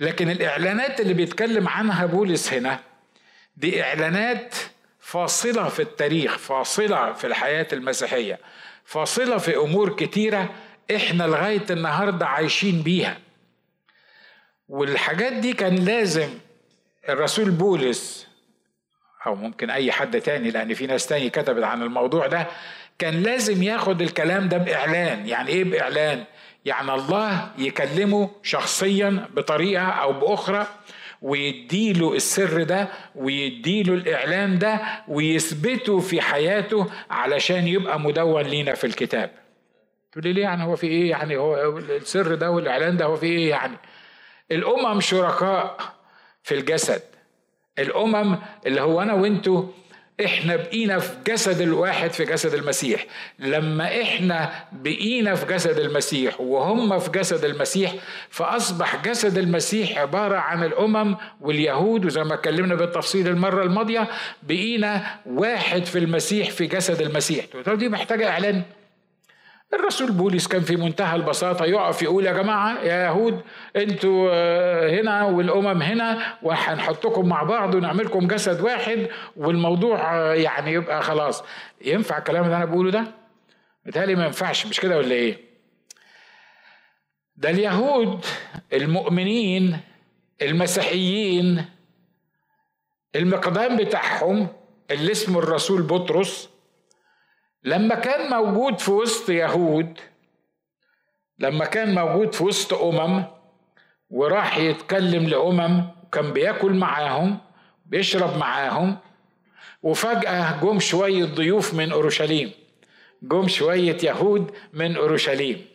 لكن 0.00 0.30
الإعلانات 0.30 1.00
اللي 1.00 1.14
بيتكلم 1.14 1.68
عنها 1.68 2.06
بولس 2.06 2.52
هنا 2.52 2.80
دي 3.56 3.82
إعلانات 3.82 4.54
فاصلة 5.00 5.68
في 5.68 5.82
التاريخ 5.82 6.38
فاصلة 6.38 7.12
في 7.12 7.26
الحياة 7.26 7.66
المسيحية 7.72 8.38
فاصلة 8.84 9.38
في 9.38 9.56
أمور 9.56 9.96
كتيرة 9.96 10.54
إحنا 10.96 11.24
لغاية 11.24 11.64
النهارده 11.70 12.26
عايشين 12.26 12.82
بيها. 12.82 13.18
والحاجات 14.68 15.32
دي 15.32 15.52
كان 15.52 15.74
لازم 15.74 16.28
الرسول 17.08 17.50
بولس 17.50 18.26
أو 19.26 19.34
ممكن 19.34 19.70
أي 19.70 19.92
حد 19.92 20.20
تاني 20.20 20.50
لأن 20.50 20.74
في 20.74 20.86
ناس 20.86 21.06
تاني 21.06 21.30
كتبت 21.30 21.64
عن 21.64 21.82
الموضوع 21.82 22.26
ده 22.26 22.46
كان 22.98 23.22
لازم 23.22 23.62
ياخد 23.62 24.02
الكلام 24.02 24.48
ده 24.48 24.58
بإعلان. 24.58 25.26
يعني 25.28 25.48
إيه 25.48 25.64
بإعلان؟ 25.64 26.24
يعني 26.64 26.94
الله 26.94 27.50
يكلمه 27.58 28.30
شخصيا 28.42 29.26
بطريقة 29.34 29.82
أو 29.84 30.12
بأخرى 30.12 30.66
ويديله 31.22 32.14
السر 32.14 32.62
ده 32.62 32.88
ويديله 33.14 33.94
الإعلان 33.94 34.58
ده 34.58 34.80
ويثبته 35.08 36.00
في 36.00 36.20
حياته 36.20 36.86
علشان 37.10 37.68
يبقى 37.68 38.00
مدون 38.00 38.42
لينا 38.42 38.74
في 38.74 38.86
الكتاب. 38.86 39.30
تقول 40.12 40.24
لي 40.24 40.32
ليه 40.32 40.42
يعني 40.42 40.64
هو 40.64 40.76
في 40.76 40.86
إيه؟ 40.86 41.10
يعني 41.10 41.36
هو 41.36 41.78
السر 41.78 42.34
ده 42.34 42.50
والإعلان 42.50 42.96
ده 42.96 43.04
هو 43.04 43.16
في 43.16 43.26
إيه 43.26 43.50
يعني؟ 43.50 43.76
الأمم 44.50 45.00
شركاء 45.00 45.76
في 46.42 46.54
الجسد. 46.54 47.02
الأمم 47.78 48.36
اللي 48.66 48.80
هو 48.80 49.02
أنا 49.02 49.12
وأنتو 49.14 49.64
إحنا 50.24 50.56
بقينا 50.56 50.98
في 50.98 51.16
جسد 51.26 51.60
الواحد 51.60 52.10
في 52.10 52.24
جسد 52.24 52.54
المسيح. 52.54 53.06
لما 53.38 54.02
إحنا 54.02 54.50
بقينا 54.72 55.34
في 55.34 55.46
جسد 55.46 55.78
المسيح 55.78 56.40
وهم 56.40 56.98
في 56.98 57.10
جسد 57.10 57.44
المسيح 57.44 57.94
فأصبح 58.30 59.02
جسد 59.04 59.38
المسيح 59.38 59.98
عبارة 59.98 60.36
عن 60.36 60.64
الأمم 60.64 61.16
واليهود 61.40 62.04
وزي 62.04 62.24
ما 62.24 62.34
اتكلمنا 62.34 62.74
بالتفصيل 62.74 63.28
المرة 63.28 63.62
الماضية 63.62 64.08
بقينا 64.42 65.06
واحد 65.26 65.84
في 65.84 65.98
المسيح 65.98 66.50
في 66.50 66.66
جسد 66.66 67.00
المسيح. 67.00 67.44
دي 67.74 67.88
محتاجة 67.88 68.28
إعلان. 68.28 68.62
الرسول 69.74 70.12
بولس 70.12 70.46
كان 70.48 70.60
في 70.62 70.76
منتهى 70.76 71.16
البساطة 71.16 71.64
يقف 71.64 72.02
يقول 72.02 72.26
يا 72.26 72.32
جماعة 72.32 72.82
يا 72.82 73.06
يهود 73.06 73.40
أنتوا 73.76 74.30
آه، 74.32 75.00
هنا 75.00 75.24
والأمم 75.24 75.82
هنا 75.82 76.36
وهنحطكم 76.42 77.28
مع 77.28 77.42
بعض 77.42 77.74
ونعملكم 77.74 78.26
جسد 78.26 78.60
واحد 78.60 79.08
والموضوع 79.36 80.14
آه، 80.16 80.34
يعني 80.34 80.72
يبقى 80.72 81.02
خلاص 81.02 81.44
ينفع 81.84 82.18
الكلام 82.18 82.44
اللي 82.44 82.56
أنا 82.56 82.64
بقوله 82.64 82.90
ده؟ 82.90 83.04
متهيألي 83.86 84.14
ما 84.14 84.24
ينفعش 84.26 84.66
مش 84.66 84.80
كده 84.80 84.96
ولا 84.98 85.14
إيه؟ 85.14 85.36
ده 87.36 87.50
اليهود 87.50 88.24
المؤمنين 88.72 89.80
المسيحيين 90.42 91.64
المقدام 93.16 93.76
بتاعهم 93.76 94.48
اللي 94.90 95.12
اسمه 95.12 95.38
الرسول 95.38 95.82
بطرس 95.82 96.48
لما 97.66 97.94
كان 97.94 98.30
موجود 98.30 98.78
في 98.78 98.90
وسط 98.90 99.30
يهود 99.30 99.98
لما 101.38 101.64
كان 101.64 101.94
موجود 101.94 102.34
في 102.34 102.44
وسط 102.44 102.74
أمم 102.74 103.24
وراح 104.10 104.58
يتكلم 104.58 105.28
لأمم 105.28 105.84
وكان 106.04 106.32
بياكل 106.32 106.72
معاهم 106.72 107.38
بيشرب 107.86 108.36
معاهم 108.36 108.96
وفجأة 109.82 110.60
جم 110.62 110.78
شوية 110.80 111.24
ضيوف 111.24 111.74
من 111.74 111.92
أورشليم. 111.92 112.50
جم 113.22 113.48
شوية 113.48 113.96
يهود 114.02 114.50
من 114.72 114.96
أورشليم. 114.96 115.66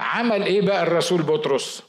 عمل 0.00 0.42
إيه 0.42 0.62
بقى 0.62 0.82
الرسول 0.82 1.22
بطرس؟ 1.22 1.82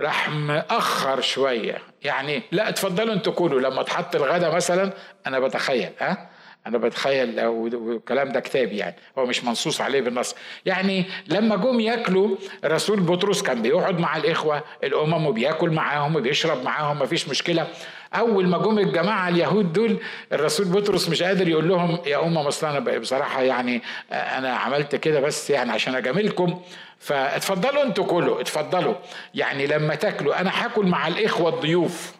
راح 0.00 0.28
مأخر 0.28 1.20
شوية. 1.20 1.78
يعني 2.02 2.42
لا 2.52 2.68
اتفضلوا 2.68 3.14
أنتوا 3.14 3.32
كلوا. 3.32 3.60
لما 3.60 3.80
اتحط 3.80 4.16
الغدا 4.16 4.50
مثلا 4.50 4.92
أنا 5.26 5.38
بتخيل 5.40 5.90
ها؟ 6.00 6.30
أنا 6.66 6.78
بتخيل 6.78 7.38
الكلام 7.38 8.32
ده 8.32 8.40
كتاب 8.40 8.72
يعني 8.72 8.96
هو 9.18 9.26
مش 9.26 9.44
منصوص 9.44 9.80
عليه 9.80 10.00
بالنص. 10.00 10.34
يعني 10.66 11.04
لما 11.28 11.56
جم 11.56 11.80
ياكلوا 11.80 12.36
رسول 12.64 13.00
بطرس 13.00 13.42
كان 13.42 13.62
بيقعد 13.62 13.98
مع 13.98 14.16
الإخوة 14.16 14.62
الأمم 14.84 15.26
وبياكل 15.26 15.70
معاهم 15.70 16.16
وبيشرب 16.16 16.62
معاهم 16.64 16.98
مفيش 16.98 17.28
مشكلة. 17.28 17.66
أول 18.14 18.46
ما 18.46 18.58
جم 18.58 18.78
الجماعة 18.78 19.28
اليهود 19.28 19.72
دول 19.72 19.96
الرسول 20.32 20.66
بطرس 20.66 21.08
مش 21.08 21.22
قادر 21.22 21.48
يقول 21.48 21.68
لهم 21.68 21.98
يا 22.06 22.22
أمم 22.24 22.38
أصل 22.38 22.66
أنا 22.66 22.98
بصراحة 22.98 23.42
يعني 23.42 23.82
أنا 24.12 24.56
عملت 24.56 24.96
كده 24.96 25.20
بس 25.20 25.50
يعني 25.50 25.72
عشان 25.72 25.94
أجاملكم. 25.94 26.60
فاتفضلوا 26.98 27.82
أنتوا 27.82 28.04
كلوا 28.06 28.40
اتفضلوا. 28.40 28.94
يعني 29.34 29.66
لما 29.66 29.94
تاكلوا 29.94 30.40
أنا 30.40 30.64
هاكل 30.64 30.86
مع 30.86 31.08
الإخوة 31.08 31.54
الضيوف. 31.54 32.12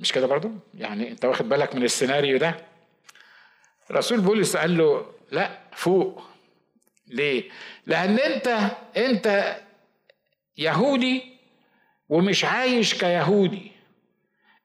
مش 0.00 0.12
كده 0.12 0.26
برضو؟ 0.26 0.50
يعني 0.74 1.10
انت 1.10 1.24
واخد 1.24 1.48
بالك 1.48 1.74
من 1.74 1.82
السيناريو 1.82 2.38
ده؟ 2.38 2.56
رسول 3.90 4.20
بولس 4.20 4.56
قال 4.56 4.78
له 4.78 5.06
لا 5.30 5.58
فوق. 5.72 6.22
ليه؟ 7.06 7.44
لأن 7.86 8.18
انت 8.18 8.70
انت 8.96 9.56
يهودي 10.58 11.22
ومش 12.08 12.44
عايش 12.44 12.94
كيهودي. 12.94 13.72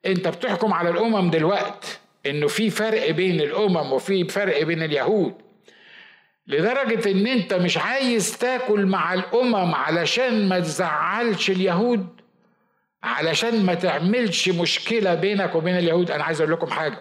انت 0.06 0.28
بتحكم 0.28 0.74
على 0.74 0.90
الأمم 0.90 1.30
دلوقت 1.32 2.00
إنه 2.26 2.48
في 2.48 2.70
فرق 2.70 3.10
بين 3.12 3.42
الأمم 3.42 3.94
وفي 3.94 4.24
فرق 4.28 4.64
بين 4.64 4.84
اليهود. 4.84 5.34
لدرجة 6.48 7.12
إن 7.12 7.28
انت 7.28 7.54
مش 7.54 7.78
عايز 7.78 8.38
تاكل 8.38 8.86
مع 8.86 9.14
الأمم 9.14 9.76
علشان 9.76 10.50
ما 10.50 10.60
تزعلش 10.60 11.50
اليهود؟ 11.50 12.08
علشان 13.06 13.66
ما 13.66 13.74
تعملش 13.74 14.50
مشكلة 14.50 15.16
بينك 15.16 15.56
وبين 15.56 15.78
اليهود 15.78 16.12
أنا 16.12 16.24
عايز 16.24 16.42
أقول 16.42 16.54
لكم 16.54 16.68
حاجة. 16.68 17.00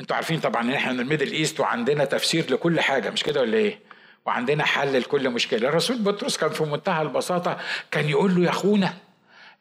أنتوا 0.00 0.16
عارفين 0.16 0.40
طبعا 0.40 0.62
إن 0.62 0.70
إحنا 0.72 0.92
من 0.92 1.00
ال 1.00 1.05
Middle 1.05 1.32
East 1.32 1.60
وعندنا 1.60 2.04
تفسير 2.04 2.52
لكل 2.52 2.80
حاجة 2.80 3.10
مش 3.10 3.22
كده 3.22 3.40
ولا 3.40 3.56
إيه؟ 3.56 3.78
وعندنا 4.26 4.64
حل 4.64 5.00
لكل 5.00 5.30
مشكلة. 5.30 5.68
الرسول 5.68 5.98
بطرس 5.98 6.36
كان 6.36 6.50
في 6.50 6.64
منتهى 6.64 7.02
البساطة 7.02 7.58
كان 7.90 8.08
يقول 8.08 8.34
له 8.34 8.44
يا 8.44 8.50
أخونا 8.50 8.94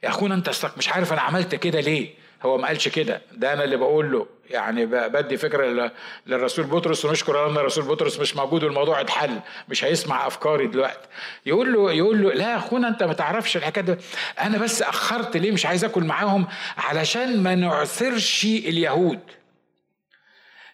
يا 0.03 0.10
أخونا 0.10 0.36
أنت 0.36 0.51
مش 0.77 0.89
عارف 0.89 1.13
أنا 1.13 1.21
عملت 1.21 1.55
كده 1.55 1.79
ليه؟ 1.79 2.13
هو 2.43 2.58
ما 2.58 2.67
قالش 2.67 2.88
كده. 2.88 3.21
ده 3.32 3.54
أنا 3.54 3.63
اللي 3.63 3.78
بقول 3.78 4.12
له. 4.12 4.28
يعني 4.50 4.86
بدي 4.86 5.38
فكرة 5.38 5.91
للرسول 6.28 6.65
بطرس 6.65 7.06
ونشكر 7.06 7.50
أن 7.50 7.58
الرسول 7.58 7.84
بطرس 7.86 8.19
مش 8.19 8.36
موجود 8.36 8.63
والموضوع 8.63 9.02
اتحل. 9.02 9.39
مش 9.69 9.84
هيسمع 9.84 10.28
أفكاري 10.28 10.67
دلوقتي. 10.67 11.08
يقول 11.45 11.73
له 11.73 11.91
يقول 11.91 12.21
له 12.23 12.34
لا 12.34 12.56
أخونا 12.58 12.88
أنت 12.88 13.04
ما 13.04 13.13
تعرفش 13.13 13.58
الحكاية 13.58 13.84
ده 13.84 13.97
أنا 14.41 14.58
بس 14.58 14.82
أخرت 14.82 15.38
ليه؟ 15.38 15.52
مش 15.52 15.65
عايز 15.65 15.84
أكل 15.86 16.04
معاهم 16.04 16.47
علشان 16.78 17.43
ما 17.43 17.56
نعثرش 17.56 18.43
اليهود. 18.45 19.19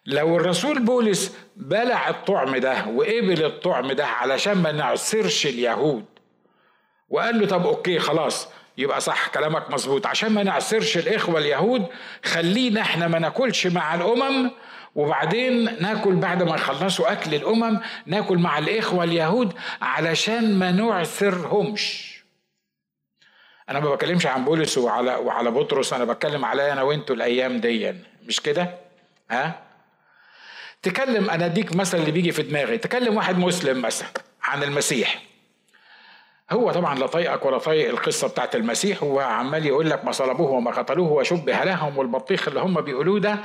لو 0.05 0.35
الرسول 0.37 0.79
بولس 0.85 1.37
بلع 1.55 2.09
الطعم 2.09 2.57
ده 2.57 2.85
وقبل 2.87 3.45
الطعم 3.45 3.91
ده 3.91 4.05
علشان 4.05 4.53
ما 4.57 4.71
نعثرش 4.71 5.45
اليهود 5.45 6.05
وقال 7.09 7.39
له 7.39 7.47
طب 7.47 7.65
أوكي 7.65 7.99
خلاص 7.99 8.47
يبقى 8.77 9.01
صح 9.01 9.27
كلامك 9.27 9.71
مظبوط. 9.71 10.07
عشان 10.07 10.29
ما 10.31 10.43
نعسرش 10.43 10.97
الإخوة 10.97 11.39
اليهود 11.39 11.85
خلينا 12.25 12.81
إحنا 12.81 13.07
ما 13.07 13.19
ناكلش 13.19 13.67
مع 13.67 13.95
الأمم 13.95 14.51
وبعدين 14.95 15.81
ناكل 15.81 16.15
بعد 16.15 16.43
ما 16.43 16.55
يخلصوا 16.55 17.11
أكل 17.11 17.35
الأمم 17.35 17.79
ناكل 18.05 18.37
مع 18.37 18.57
الإخوة 18.57 19.03
اليهود 19.03 19.53
علشان 19.81 20.59
ما 20.59 20.71
نعثرهمش 20.71 22.13
أنا 23.69 23.79
ما 23.79 23.89
بكلمش 23.89 24.25
عن 24.25 24.45
بولس 24.45 24.77
وعلى 24.77 25.15
وعلى 25.15 25.51
بطرس 25.51 25.93
أنا 25.93 26.05
بتكلم 26.05 26.45
عليا 26.45 26.73
أنا 26.73 26.81
وأنتوا 26.81 27.15
الأيام 27.15 27.57
دي. 27.57 27.93
مش 28.27 28.39
كده؟ 28.41 28.77
ها؟ 29.31 29.59
تكلم 30.81 31.29
أنا 31.29 31.45
أديك 31.45 31.75
مثل 31.75 31.97
اللي 31.97 32.11
بيجي 32.11 32.31
في 32.31 32.41
دماغي. 32.43 32.77
تكلم 32.77 33.15
واحد 33.17 33.37
مسلم 33.37 33.81
مثلا 33.81 34.07
عن 34.43 34.63
المسيح. 34.63 35.21
هو 36.53 36.71
طبعا 36.71 36.99
لا 36.99 37.07
طايقك 37.07 37.45
ولا 37.45 37.57
طايق 37.57 37.89
القصة 37.89 38.27
بتاعت 38.27 38.55
المسيح. 38.55 39.03
هو 39.03 39.19
عمال 39.19 39.65
يقول 39.65 39.89
لك 39.89 40.05
ما 40.05 40.11
صلبوه 40.11 40.51
وما 40.51 40.71
قتلوه 40.71 41.11
وشبه 41.11 41.63
لهم 41.63 41.97
والبطيخ 41.97 42.47
اللي 42.47 42.59
هم 42.59 42.81
بيقولوه 42.81 43.19
ده. 43.19 43.37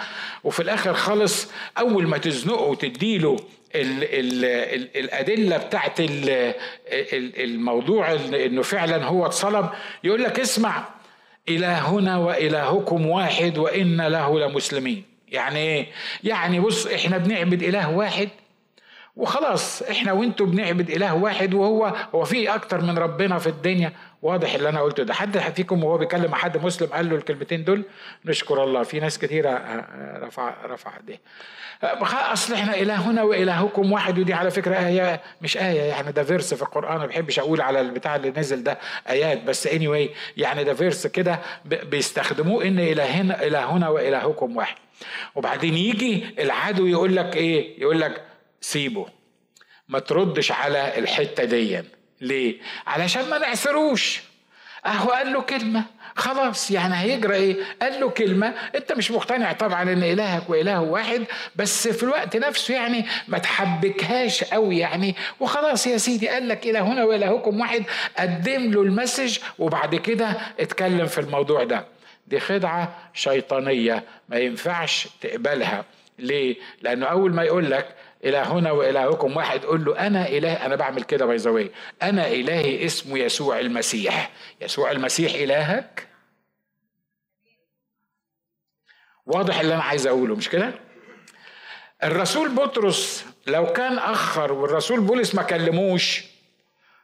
وفي 0.44 0.61
الآخر 0.62 0.94
خالص 0.94 1.51
أول 1.79 2.07
ما 2.09 2.18
تزنقه 2.18 2.62
وتديله 2.62 3.37
ال 3.75 4.05
ال 4.05 4.44
ال 4.44 4.97
الأدلة 4.97 5.57
بتاعت 5.57 6.01
الموضوع 7.38 8.12
إنه 8.12 8.62
فعلا 8.62 9.05
هو 9.05 9.27
اتصلب 9.27 9.68
يقول 10.05 10.23
لك 10.25 10.40
اسمع 10.40 10.85
إلهنا 11.49 12.16
وإلهكم 12.18 13.07
واحد 13.07 13.59
وان 13.59 14.01
له 14.01 14.40
لمسلمين. 14.40 15.05
يعني 15.29 15.59
إيه؟ 15.59 15.87
يعني 16.25 16.61
بص 16.61 16.87
إحنا 16.87 17.18
بنعبد 17.18 17.62
إله 17.62 17.90
واحد 17.90 18.29
وخلاص 19.19 19.83
إحنا 19.83 20.13
وإنتوا 20.13 20.47
بنعبد 20.47 20.91
إله 20.91 21.15
واحد 21.15 21.55
وهو 21.55 21.95
هو 22.15 22.25
في 22.25 22.55
أكتر 22.55 22.81
من 22.81 22.99
ربنا 22.99 23.39
في 23.39 23.47
الدنيا. 23.47 23.93
واضح 24.23 24.55
اللي 24.55 24.69
أنا 24.69 24.81
قلته 24.81 25.03
ده. 25.03 25.15
حد 25.15 25.39
فيكم 25.39 25.85
وهو 25.85 25.99
بيكلم 25.99 26.35
حد 26.35 26.65
مسلم 26.65 26.89
قال 26.89 27.11
له 27.11 27.17
الكلمتين 27.17 27.65
دول؟ 27.65 27.85
نشكر 28.25 28.65
الله. 28.65 28.83
في 28.83 29.01
ناس 29.01 29.19
كثيره 29.19 29.51
آه، 29.51 29.53
آه، 29.53 30.19
رفع 30.19 30.55
رفع 30.65 30.97
ايديه 30.97 31.21
آه، 31.83 32.33
أصل 32.33 32.55
إحنا 32.55 32.75
إلهنا 32.75 33.23
وإلهكم 33.23 33.93
واحد 33.93 34.19
ودي 34.19 34.35
على 34.35 34.51
فكرة 34.51 34.87
آية 34.87 35.21
مش 35.43 35.57
آية 35.57 35.83
يعني 35.83 36.13
ده 36.13 36.23
فيرس 36.25 36.55
في 36.55 36.63
القرآن. 36.63 36.99
ما 36.99 37.07
بحبش 37.07 37.39
أقول 37.39 37.61
على 37.61 37.81
البتاع 37.81 38.17
اللي 38.17 38.33
نزل 38.37 38.63
ده 38.63 38.79
آيات 39.09 39.43
بس 39.43 40.09
anyway 40.09 40.11
يعني 40.37 40.65
ده 40.65 40.75
verse 40.75 41.07
كده 41.07 41.39
بيستخدموه 41.65 42.65
إن 42.65 42.79
إلهنا 42.79 43.43
إلهنا 43.43 43.89
وإلهكم 43.89 44.57
واحد. 44.57 44.77
وبعدين 45.35 45.75
يجي 45.75 46.27
العدو 46.39 46.87
يقول 46.87 47.17
لك 47.17 47.37
إيه؟ 47.37 47.81
يقول 47.83 48.01
لك 48.01 48.23
سيبه. 48.61 49.07
ما 49.88 49.99
تردش 49.99 50.53
على 50.53 50.99
الحتة 50.99 51.44
دي. 51.44 51.83
ليه؟ 52.21 52.57
علشان 52.87 53.29
ما 53.31 53.38
نعثروش 53.38 54.21
أهو 54.87 55.11
قال 55.11 55.33
له 55.33 55.40
كلمة. 55.42 55.85
خلاص 56.16 56.71
يعني 56.71 56.94
هيجرى 56.94 57.35
إيه؟ 57.35 57.57
قال 57.83 58.01
له 58.01 58.11
كلمة. 58.11 58.55
أنت 58.75 58.92
مش 58.92 59.11
مقتنع 59.11 59.53
طبعا 59.53 59.83
إن 59.83 60.03
إلهك 60.03 60.51
وإله 60.51 60.81
واحد 60.81 61.25
بس 61.57 61.88
في 61.88 62.03
الوقت 62.03 62.37
نفسه 62.37 62.75
يعني 62.75 63.05
ما 63.29 63.38
تحبكهاش 63.38 64.44
قوي 64.44 64.79
يعني. 64.79 65.14
وخلاص 65.40 65.87
يا 65.87 65.97
سيدي 65.97 66.29
قال 66.29 66.49
لك 66.49 66.66
الهنا 66.66 67.05
وإلهكم 67.05 67.61
واحد. 67.61 67.85
قدم 68.18 68.71
له 68.71 68.83
المسج 68.83 69.38
وبعد 69.59 69.94
كده 69.94 70.37
اتكلم 70.61 71.07
في 71.07 71.21
الموضوع 71.21 71.64
ده. 71.64 71.87
دي 72.27 72.40
خدعة 72.40 73.11
شيطانية 73.14 74.05
ما 74.29 74.38
ينفعش 74.38 75.09
تقبلها. 75.21 75.85
ليه؟ 76.18 76.57
لأنه 76.83 77.07
أول 77.07 77.35
ما 77.35 77.42
يقول 77.42 77.71
لك 77.71 77.94
إلهنا 78.25 78.73
وإلهكم 78.73 79.37
واحد 79.37 79.65
قول 79.65 79.85
له 79.85 80.07
أنا 80.07 80.29
إله 80.29 80.53
أنا 80.53 80.77
بعمل 80.77 81.03
كده 81.03 81.27
باي 81.27 81.71
أنا 82.03 82.27
إلهي 82.27 82.87
اسمه 82.87 83.19
يسوع 83.19 83.61
المسيح. 83.61 84.31
يسوع 84.61 84.91
المسيح 84.91 85.35
إلهك؟ 85.35 86.09
واضح 89.27 89.61
اللي 89.61 89.75
أنا 89.75 89.83
عايز 89.83 90.07
أقوله 90.07 90.37
مش 90.37 90.49
كده؟ 90.49 90.73
الرسول 92.03 92.49
بطرس 92.55 93.25
لو 93.47 93.73
كان 93.73 93.99
أخر 93.99 94.53
والرسول 94.53 95.01
بولس 95.01 95.35
ما 95.35 95.43
كلموش 95.43 96.25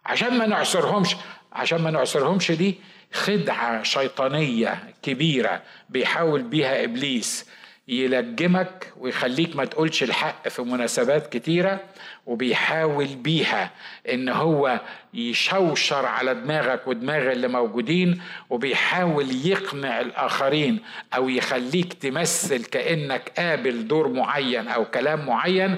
عشان 0.05 0.38
ما 0.38 0.46
نعصرهمش 0.46 1.16
عشان 1.53 1.81
ما 1.83 1.90
نعصرهمش 1.90 2.53
دي 2.53 2.79
خدعة 3.12 3.83
شيطانية 3.83 4.94
كبيرة 5.03 5.62
بيحاول 5.88 6.42
بيها 6.42 6.85
إبليس. 6.85 7.46
يلجمك 7.88 8.92
ويخليك 8.96 9.56
ما 9.56 9.64
تقولش 9.64 10.02
الحق 10.02 10.48
في 10.48 10.62
مناسبات 10.62 11.32
كتيرة 11.32 11.80
وبيحاول 12.26 13.06
بيها 13.06 13.70
إن 14.12 14.28
هو 14.28 14.80
يشوشر 15.14 16.06
على 16.06 16.34
دماغك 16.34 16.88
ودماغ 16.88 17.32
اللي 17.32 17.48
موجودين 17.48 18.20
وبيحاول 18.50 19.46
يقنع 19.46 20.00
الآخرين 20.00 20.80
أو 21.14 21.28
يخليك 21.28 21.92
تمثل 21.92 22.64
كأنك 22.64 23.32
قابل 23.38 23.88
دور 23.88 24.08
معين 24.08 24.68
أو 24.68 24.84
كلام 24.84 25.26
معين. 25.26 25.76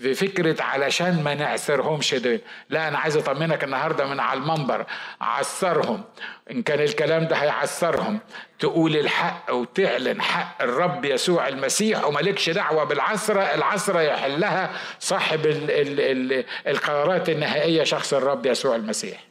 في 0.00 0.14
فكرة 0.14 0.62
علشان 0.62 1.22
ما 1.22 1.34
نعسرهمش 1.34 2.14
دول. 2.14 2.40
لا 2.70 2.88
أنا 2.88 2.98
عايز 2.98 3.16
أطمنك 3.16 3.64
النهاردة 3.64 4.06
من 4.06 4.20
على 4.20 4.40
المنبر 4.40 4.86
عسرهم. 5.20 6.04
إن 6.50 6.62
كان 6.62 6.80
الكلام 6.80 7.26
ده 7.26 7.36
هيعسرهم. 7.36 8.20
تقول 8.58 8.96
الحق 8.96 9.52
وتعلن 9.54 10.22
حق 10.22 10.62
الرب 10.62 11.04
يسوع 11.04 11.48
المسيح 11.48 12.04
ومالكش 12.04 12.50
دعوة 12.50 12.84
بالعسرة 12.84 13.40
العسرة 13.40 14.00
يحلها 14.00 14.70
صاحب 14.98 15.46
ال 15.46 15.70
ال 15.70 16.00
ال 16.00 16.44
القرارات 16.66 17.28
النهائية 17.28 17.84
شخص 17.84 18.14
الرب 18.14 18.46
يسوع 18.46 18.76
المسيح. 18.76 19.24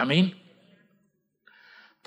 أمين؟ 0.00 0.47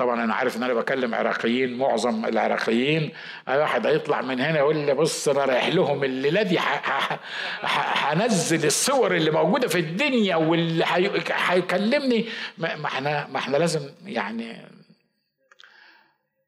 طبعا 0.02 0.24
أنا 0.24 0.34
عارف 0.34 0.58
إن 0.58 0.64
أنا 0.64 0.74
بكلم 0.74 1.16
عراقيين 1.16 1.78
معظم 1.78 2.26
العراقيين. 2.26 3.12
واحد 3.48 3.88
هيطلع 3.88 4.22
من 4.22 4.40
هنا 4.40 4.58
يقول 4.58 4.78
لي 4.78 4.94
بص 4.94 5.28
أنا 5.28 5.46
رايح 5.46 5.68
لهم 5.68 6.04
الليلة 6.04 6.42
دي 6.42 6.60
هنزل 7.62 8.66
الصور 8.66 9.16
اللي 9.16 9.32
موجودة 9.32 9.68
في 9.68 9.80
الدنيا 9.80 10.36
واللي 10.36 10.86
هيكلمني. 11.32 12.26
ما 12.58 12.86
إحنا 12.86 13.28
ما 13.28 13.38
إحنا 13.38 13.58
لازم 13.58 13.90
يعني 14.06 14.58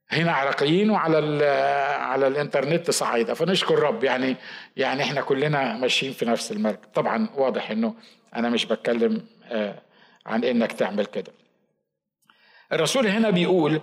هنا 0.10 0.32
عراقيين 0.32 0.90
وعلى 0.90 1.46
على 2.00 2.28
الإنترنت 2.28 2.92
صعايدة. 2.92 3.34
فنشكر 3.34 3.80
رب 3.80 4.04
يعني 4.04 4.36
يعني 4.78 5.04
إحنا 5.04 5.22
كلنا 5.22 5.78
ماشيين 5.78 6.14
في 6.14 6.26
نفس 6.26 6.52
المركب. 6.52 6.88
طبعا 6.94 7.30
واضح 7.36 7.72
إنه 7.72 7.94
أنا 8.36 8.50
مش 8.50 8.66
بتكلم 8.66 9.26
آه، 9.52 9.82
عن 10.26 10.44
إنك 10.44 10.72
تعمل 10.72 11.06
كده. 11.06 11.43
الرسول 12.74 13.08
هنا 13.08 13.30
بيقول 13.30 13.82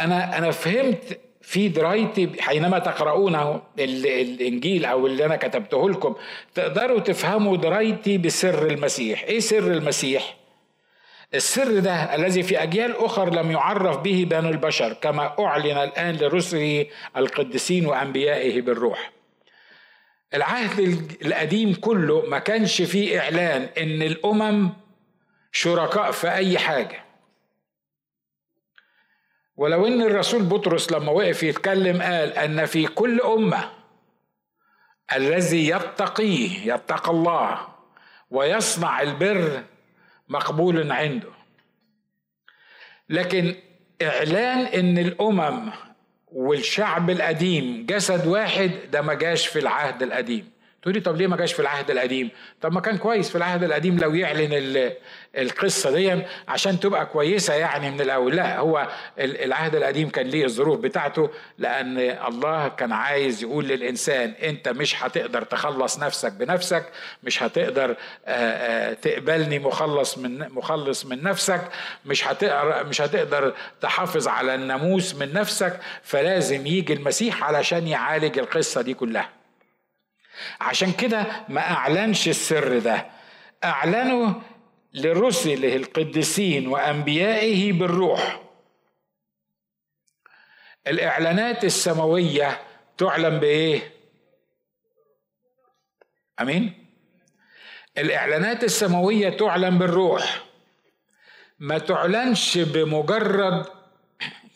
أنا 0.00 0.38
أنا 0.38 0.50
فهمت 0.50 1.20
في 1.42 1.68
درايتي 1.68 2.30
حينما 2.40 2.78
تقرؤونه 2.78 3.62
الإنجيل 3.78 4.84
أو 4.84 5.06
اللي 5.06 5.24
أنا 5.26 5.36
كتبته 5.36 5.90
لكم 5.90 6.14
تقدروا 6.54 7.00
تفهموا 7.00 7.56
درايتي 7.56 8.18
بسر 8.18 8.66
المسيح. 8.66 9.22
إيه 9.22 9.40
سر 9.40 9.72
المسيح؟ 9.72 10.36
السر 11.34 11.78
ده 11.78 12.14
الذي 12.14 12.42
في 12.42 12.62
أجيال 12.62 12.96
أخر 12.96 13.34
لم 13.34 13.50
يعرف 13.50 13.96
به 13.96 14.26
بنو 14.30 14.48
البشر 14.48 14.92
كما 14.92 15.34
أعلن 15.38 15.78
الآن 15.78 16.16
لرسله 16.16 16.86
القديسين 17.16 17.86
وأنبيائه 17.86 18.60
بالروح. 18.60 19.12
العهد 20.34 20.80
القديم 21.24 21.74
كله 21.74 22.22
ما 22.28 22.38
كانش 22.38 22.82
فيه 22.82 23.20
إعلان 23.20 23.68
إن 23.78 24.02
الأمم 24.02 24.70
شركاء 25.52 26.10
في 26.10 26.30
أي 26.30 26.58
حاجة. 26.58 27.04
ولو 29.56 29.86
إن 29.86 30.02
الرسول 30.02 30.42
بطرس 30.42 30.92
لما 30.92 31.12
وقف 31.12 31.42
يتكلم 31.42 32.02
قال 32.02 32.32
أن 32.32 32.66
في 32.66 32.86
كل 32.86 33.20
أمة 33.20 33.70
الذي 35.16 35.68
يتقيه 35.68 36.74
يتقى 36.74 37.10
الله 37.10 37.68
ويصنع 38.30 39.02
البر 39.02 39.62
مقبول 40.28 40.92
عنده. 40.92 41.30
لكن 43.08 43.54
إعلان 44.02 44.58
إن 44.58 44.98
الأمم 44.98 45.70
والشعب 46.32 47.10
القديم 47.10 47.86
جسد 47.86 48.26
واحد 48.26 48.70
ده 48.92 49.02
ما 49.02 49.14
جاش 49.14 49.46
في 49.46 49.58
العهد 49.58 50.02
القديم. 50.02 50.50
تقولي 50.84 51.00
طب 51.00 51.16
ليه 51.16 51.26
ما 51.26 51.36
جاش 51.36 51.52
في 51.52 51.60
العهد 51.60 51.90
القديم؟ 51.90 52.30
طب 52.60 52.72
ما 52.72 52.80
كان 52.80 52.96
كويس 52.98 53.30
في 53.30 53.38
العهد 53.38 53.62
القديم 53.64 53.98
لو 53.98 54.14
يعلن 54.14 54.92
القصة 55.36 55.90
دي 55.90 56.22
عشان 56.48 56.80
تبقى 56.80 57.06
كويسة 57.06 57.54
يعني 57.54 57.90
من 57.90 58.00
الأول. 58.00 58.36
لا 58.36 58.58
هو 58.58 58.88
العهد 59.18 59.74
القديم 59.74 60.08
كان 60.10 60.26
ليه 60.26 60.44
الظروف 60.44 60.80
بتاعته 60.80 61.30
لأن 61.58 61.98
الله 61.98 62.68
كان 62.68 62.92
عايز 62.92 63.42
يقول 63.42 63.64
للإنسان 63.68 64.30
أنت 64.42 64.68
مش 64.68 65.02
هتقدر 65.04 65.42
تخلص 65.42 65.98
نفسك 65.98 66.32
بنفسك 66.32 66.84
مش 67.22 67.42
هتقدر 67.42 67.96
تقبلني 69.02 69.58
مخلص 69.58 70.18
من 70.18 70.38
مخلص 70.38 71.06
من 71.06 71.22
نفسك 71.22 71.60
مش 72.06 72.26
هتقدر 72.28 72.86
مش 72.86 73.00
هتقدر 73.00 73.54
تحافظ 73.80 74.28
على 74.28 74.54
الناموس 74.54 75.14
من 75.14 75.32
نفسك 75.32 75.80
فلازم 76.02 76.66
يجي 76.66 76.92
المسيح 76.92 77.44
علشان 77.44 77.88
يعالج 77.88 78.38
القصة 78.38 78.82
دي 78.82 78.94
كلها. 78.94 79.43
عشان 80.60 80.92
كده 80.92 81.26
ما 81.48 81.60
أعلنش 81.60 82.28
السر 82.28 82.78
ده 82.78 83.06
أعلنه 83.64 84.42
لرسله 84.94 85.76
القديسين 85.76 86.66
وأنبيائه 86.68 87.72
بالروح 87.72 88.40
الإعلانات 90.86 91.64
السماوية 91.64 92.60
تعلن 92.98 93.38
بإيه؟ 93.38 93.92
أمين؟ 96.40 96.86
الإعلانات 97.98 98.64
السماوية 98.64 99.36
تعلن 99.36 99.78
بالروح 99.78 100.44
ما 101.58 101.78
تعلنش 101.78 102.58
بمجرد 102.58 103.66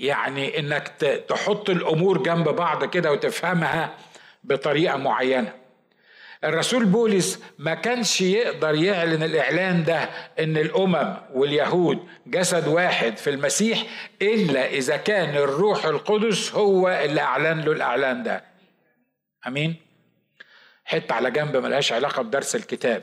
يعني 0.00 0.58
إنك 0.58 0.88
تحط 1.28 1.70
الأمور 1.70 2.22
جنب 2.22 2.48
بعض 2.48 2.84
كده 2.84 3.12
وتفهمها 3.12 3.94
بطريقة 4.44 4.96
معينة 4.96 5.52
الرسول 6.44 6.85
بولس 6.85 7.42
ما 7.59 7.74
كانش 7.74 8.20
يقدر 8.20 8.74
يعلن 8.74 9.22
الإعلان 9.22 9.85
ده 9.85 9.98
إن 10.38 10.57
الأمم 10.57 11.16
واليهود 11.35 11.98
جسد 12.27 12.68
واحد 12.68 13.16
في 13.16 13.31
المسيح 13.31 13.85
إلا 14.22 14.66
إذا 14.66 14.96
كان 14.96 15.37
الروح 15.37 15.85
القدس 15.85 16.55
هو 16.55 16.88
اللي 16.88 17.20
أعلن 17.20 17.61
له 17.61 17.72
الإعلان 17.72 18.22
ده. 18.22 18.44
آمين؟ 19.46 19.77
حتة 20.85 21.14
على 21.14 21.31
جنب 21.31 21.57
ملهاش 21.57 21.92
علاقة 21.92 22.22
بدرس 22.22 22.57
الكتاب. 22.57 23.03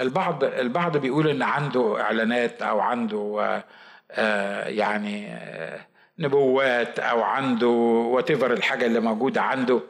البعض 0.00 0.44
البعض 0.44 0.96
بيقول 0.96 1.28
إن 1.28 1.42
عنده 1.42 2.00
إعلانات 2.00 2.62
أو 2.62 2.80
عنده 2.80 3.36
آه, 3.40 3.64
آه، 4.10 4.68
يعني 4.68 5.34
آه 5.34 5.80
نبوات 6.18 6.98
أو 6.98 7.22
عنده 7.22 7.66
وات 7.66 8.30
الحاجة 8.30 8.86
اللي 8.86 9.00
موجودة 9.00 9.42
عنده. 9.42 9.80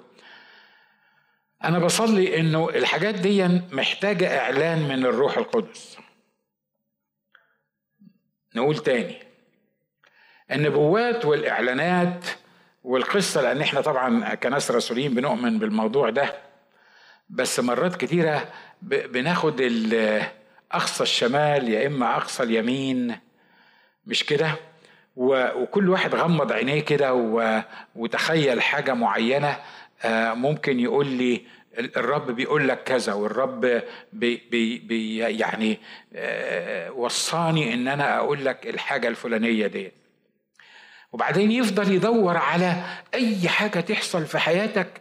أنا 1.64 1.78
بصلي 1.78 2.40
إنه 2.40 2.68
الحاجات 2.68 3.14
دي 3.14 3.44
محتاجة 3.72 4.38
إعلان 4.40 4.88
من 4.88 5.06
الروح 5.06 5.38
القدس. 5.38 5.96
نقول 8.54 8.76
تاني 8.78 9.16
النبوات 10.52 11.24
والإعلانات 11.24 12.24
والقصة 12.84 13.42
لأن 13.42 13.60
إحنا 13.60 13.80
طبعا 13.80 14.34
كناس 14.34 14.70
رسولين 14.70 15.14
بنؤمن 15.14 15.58
بالموضوع 15.58 16.10
ده 16.10 16.34
بس 17.28 17.60
مرات 17.60 17.96
كتيرة 17.96 18.48
بناخد 18.82 19.60
أقصى 20.72 21.02
الشمال 21.02 21.68
يا 21.68 21.86
إما 21.86 22.16
أقصى 22.16 22.42
اليمين 22.42 23.16
مش 24.06 24.24
كده؟ 24.26 24.54
وكل 25.16 25.88
واحد 25.90 26.14
غمض 26.14 26.52
عينيه 26.52 26.80
كده 26.80 27.14
وتخيل 27.96 28.62
حاجة 28.62 28.94
معينة 28.94 29.48
آه، 29.48 29.60
ممكن 30.34 30.80
يقول 30.80 31.06
لي 31.06 31.40
الرب 31.78 32.30
بيقول 32.30 32.68
لك 32.68 32.82
كذا 32.82 33.12
والرب 33.12 33.82
بي 34.12 34.36
بي 34.78 35.16
يعني 35.18 35.78
آه، 36.14 36.92
وصاني 36.92 37.74
إن 37.74 37.88
أنا 37.88 38.16
أقول 38.16 38.44
لك 38.44 38.66
الحاجة 38.66 39.08
الفلانية 39.08 39.66
دي. 39.66 39.92
وبعدين 41.12 41.50
يفضل 41.50 41.94
يدور 41.94 42.36
على 42.36 42.82
أي 43.14 43.48
حاجة 43.48 43.80
تحصل 43.80 44.26
في 44.26 44.38
حياتك 44.38 45.00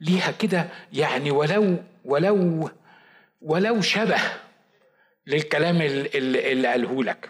ليها 0.00 0.30
كده 0.30 0.66
يعني 0.92 1.30
ولو 1.30 1.76
ولو 2.04 2.70
ولو 3.42 3.80
شبه 3.80 4.20
للكلام 5.26 5.82
اللي 5.82 6.68
قاله 6.68 7.04
لك. 7.04 7.28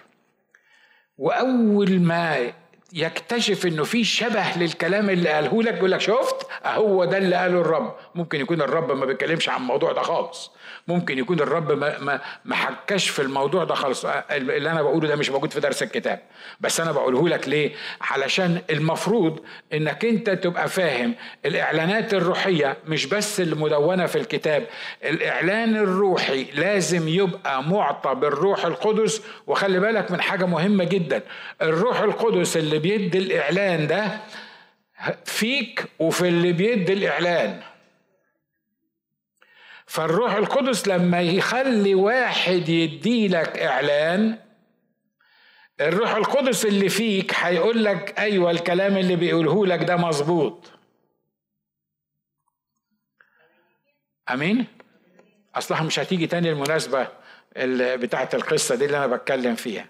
وأول 1.18 2.00
ما 2.00 2.52
يكتشف 2.92 3.66
إنه 3.66 3.84
في 3.84 4.04
شبه 4.04 4.44
للكلام 4.56 5.10
اللي 5.10 5.28
قاله 5.28 5.62
لك 5.62 5.74
يقول 5.74 5.90
لك 5.90 6.00
شفت؟ 6.00 6.46
هو 6.66 7.04
ده 7.04 7.18
اللي 7.18 7.36
قاله 7.36 7.60
الرب. 7.60 7.94
ممكن 8.14 8.40
يكون 8.40 8.60
الرب 8.62 8.92
ما 8.92 9.06
بيتكلمش 9.06 9.48
عن 9.48 9.56
الموضوع 9.60 9.92
ده 9.92 10.02
خالص. 10.02 10.50
ممكن 10.88 11.18
يكون 11.18 11.40
الرب 11.40 11.72
ما 11.72 11.98
ما 11.98 12.20
ما 12.44 12.56
حكاش 12.56 13.08
في 13.08 13.22
الموضوع 13.22 13.64
ده 13.64 13.74
خالص. 13.74 14.04
اللي 14.30 14.70
أنا 14.70 14.82
بقوله 14.82 15.08
ده 15.08 15.16
مش 15.16 15.30
موجود 15.30 15.52
في 15.52 15.60
درس 15.60 15.82
الكتاب. 15.82 16.20
بس 16.60 16.80
أنا 16.80 16.92
بقوله 16.92 17.28
لك 17.28 17.48
ليه؟ 17.48 17.72
علشان 18.00 18.60
المفروض 18.70 19.40
إنك 19.72 20.04
أنت 20.04 20.30
تبقى 20.30 20.68
فاهم 20.68 21.14
الإعلانات 21.46 22.14
الروحية 22.14 22.76
مش 22.86 23.06
بس 23.06 23.40
المدونة 23.40 24.06
في 24.06 24.16
الكتاب. 24.18 24.66
الإعلان 25.04 25.76
الروحي 25.76 26.44
لازم 26.54 27.08
يبقى 27.08 27.62
معطى 27.62 28.14
بالروح 28.14 28.64
القدس. 28.64 29.22
وخلي 29.46 29.80
بالك 29.80 30.10
من 30.10 30.20
حاجة 30.20 30.44
مهمة 30.44 30.84
جدا. 30.84 31.22
الروح 31.62 32.00
القدس 32.00 32.56
اللي 32.56 32.75
بيدي 32.78 33.18
الإعلان 33.18 33.86
ده 33.86 34.20
فيك 35.24 35.84
وفي 35.98 36.28
اللي 36.28 36.52
بيدي 36.52 36.92
الإعلان. 36.92 37.62
فالروح 39.86 40.34
القدس 40.34 40.88
لما 40.88 41.20
يخلي 41.22 41.94
واحد 41.94 42.68
يديلك 42.68 43.58
إعلان 43.58 44.38
الروح 45.80 46.14
القدس 46.14 46.66
اللي 46.66 46.88
فيك 46.88 47.34
هيقول 47.34 47.84
لك 47.84 48.18
أيوه 48.18 48.50
الكلام 48.50 48.96
اللي 48.96 49.16
بيقوله 49.16 49.66
لك 49.66 49.82
ده 49.84 49.96
مظبوط. 49.96 50.70
أمين؟ 54.30 54.66
أصلها 55.54 55.82
مش 55.82 55.98
هتيجي 55.98 56.26
تاني 56.26 56.50
المناسبة 56.50 57.08
بتاعة 57.96 58.28
القصة 58.34 58.74
دي 58.74 58.84
اللي 58.84 58.96
أنا 58.96 59.06
بتكلم 59.06 59.54
فيها. 59.54 59.88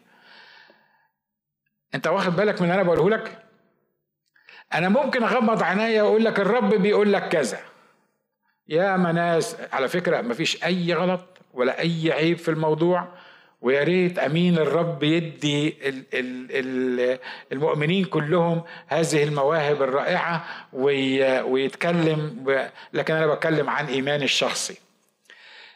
انت 1.97 2.07
واخد 2.07 2.37
بالك 2.37 2.63
من 2.63 2.71
اللي 2.71 2.75
أنا 2.75 2.83
بقوله 2.83 3.11
لك؟ 3.17 3.39
أنا 4.75 4.89
ممكن 4.89 5.23
اغمض 5.23 5.63
عينيا 5.63 6.03
واقول 6.03 6.25
لك 6.25 6.41
الرب 6.41 6.75
بيقول 6.75 7.13
لك 7.13 7.29
كذا. 7.29 7.59
يا 8.69 8.97
ناس 8.97 9.57
على 9.73 9.89
فكرة 9.89 10.21
مفيش 10.21 10.65
أي 10.65 10.95
غلط 10.95 11.21
ولا 11.55 11.81
أي 11.81 12.13
عيب 12.13 12.39
في 12.39 12.51
الموضوع 12.51 13.09
ويا 13.61 13.83
ريت 13.85 14.19
أمين 14.19 14.59
الرب 14.59 15.03
يدي 15.03 15.77
المؤمنين 17.53 18.05
كلهم 18.05 18.63
هذه 18.87 19.25
المواهب 19.25 19.83
الرائعة 19.83 20.45
ويتكلم 21.45 22.45
لكن 22.93 23.15
أنا 23.15 23.27
بتكلم 23.27 23.71
عن 23.71 23.87
إيماني 23.87 24.25
الشخصي. 24.25 24.79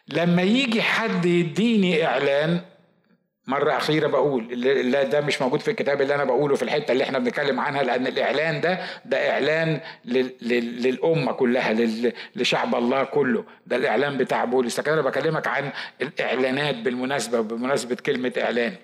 لما 0.08 0.42
يجي 0.42 0.82
حد 0.82 1.24
يديني 1.24 2.06
إعلان 2.06 2.60
مرة 3.50 3.76
أخيرة 3.76 4.06
بقول 4.06 4.48
لا 4.92 5.02
ده 5.02 5.20
مش 5.20 5.42
موجود 5.42 5.60
في 5.60 5.70
الكتاب 5.70 6.02
اللي 6.02 6.14
أنا 6.14 6.24
بقوله 6.24 6.56
في 6.56 6.62
الحتة 6.62 6.92
اللي 6.92 7.04
إحنا 7.04 7.18
بنتكلم 7.18 7.60
عنها 7.60 7.82
لأن 7.82 8.06
الإعلان 8.06 8.60
ده 8.60 8.78
ده 9.04 9.30
إعلان 9.30 9.80
للأمة 10.04 11.32
كلها 11.32 11.72
لشعب 12.36 12.74
الله 12.74 13.04
كله. 13.04 13.44
ده 13.66 13.76
الإعلان 13.76 14.18
بتاع 14.18 14.44
بولس. 14.44 14.80
لكن 14.80 14.92
أنا 14.92 15.02
بكلمك 15.02 15.46
عن 15.46 15.72
الإعلانات 16.02 16.74
بالمناسبة 16.74 17.40
بمناسبة 17.40 17.94
كلمة 17.94 18.32
إعلان. 18.38 18.74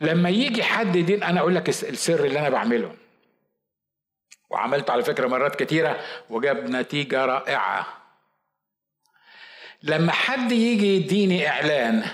لما 0.00 0.28
يجي 0.28 0.62
حد 0.62 0.92
دين 0.98 1.22
أنا 1.22 1.40
أقول 1.40 1.54
لك 1.54 1.68
السر 1.68 2.24
اللي 2.24 2.38
أنا 2.38 2.48
بعمله. 2.48 2.94
وعملته 4.50 4.92
على 4.92 5.02
فكرة 5.02 5.26
مرات 5.26 5.56
كتيرة 5.62 6.00
وجاب 6.30 6.70
نتيجة 6.70 7.24
رائعة. 7.24 7.86
لما 9.82 10.12
حد 10.12 10.52
يجي 10.52 10.96
يديني 10.96 11.48
إعلان 11.48 12.04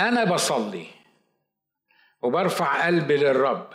أنا 0.00 0.24
بصلي 0.24 0.86
وبرفع 2.22 2.86
قلبي 2.86 3.16
للرب 3.16 3.68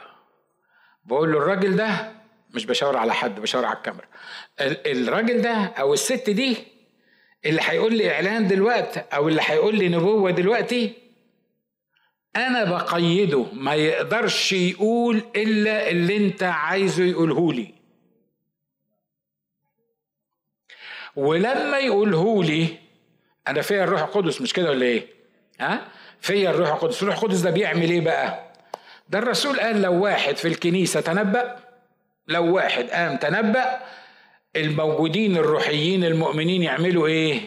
بقول 1.06 1.32
له 1.32 1.38
الراجل 1.38 1.76
ده 1.76 2.12
مش 2.50 2.66
بشاور 2.66 2.98
على 2.98 3.14
حد 3.14 3.40
بشاور 3.40 3.66
على 3.66 3.78
الكاميرا 3.78 4.08
الراجل 4.86 5.42
ده 5.42 5.54
أو 5.54 5.94
الست 5.94 6.30
دي 6.30 6.58
اللي 7.46 7.62
هيقول 7.64 7.94
لي 7.98 8.14
إعلان 8.14 8.48
دلوقتي 8.48 9.00
أو 9.00 9.28
اللي 9.28 9.42
هيقول 9.46 9.76
لي 9.76 9.90
نبوة 9.90 10.32
دلوقتي 10.32 10.94
أنا 12.36 12.64
بقيده 12.64 13.46
ما 13.54 13.76
يقدرش 13.76 14.54
يقول 14.54 15.24
إلا 15.36 15.90
اللي 15.90 16.18
أنت 16.18 16.44
عايزه 16.44 17.04
يقوله 17.04 17.54
لي 17.54 17.74
ولما 21.16 21.78
يقوله 21.78 22.44
لي 22.44 22.68
أنا 23.48 23.62
فيها 23.62 23.84
الروح 23.84 24.02
القدس 24.02 24.42
مش 24.42 24.54
كده 24.54 24.70
ولا 24.70 24.86
إيه؟ 24.86 25.08
ها؟ 25.60 25.88
فيا 26.22 26.50
الروح 26.50 26.70
القدس 26.70 27.04
الروح 27.04 27.16
القدس 27.16 27.40
ده 27.40 27.50
بيعمل 27.50 27.90
إيه 27.90 28.02
بقى؟ 28.02 28.40
ده 29.10 29.20
الرسول 29.20 29.60
قال 29.60 29.82
لو 29.82 30.04
واحد 30.04 30.38
في 30.38 30.48
الكنيسة 30.48 31.02
تنبأ 31.02 31.56
لو 32.28 32.56
واحد 32.56 32.90
قام 32.90 33.18
تنبأ 33.18 33.80
الموجودين 34.56 35.38
الروحيين 35.38 36.04
المؤمنين 36.04 36.64
يعملوا 36.64 37.08
إيه؟ 37.08 37.40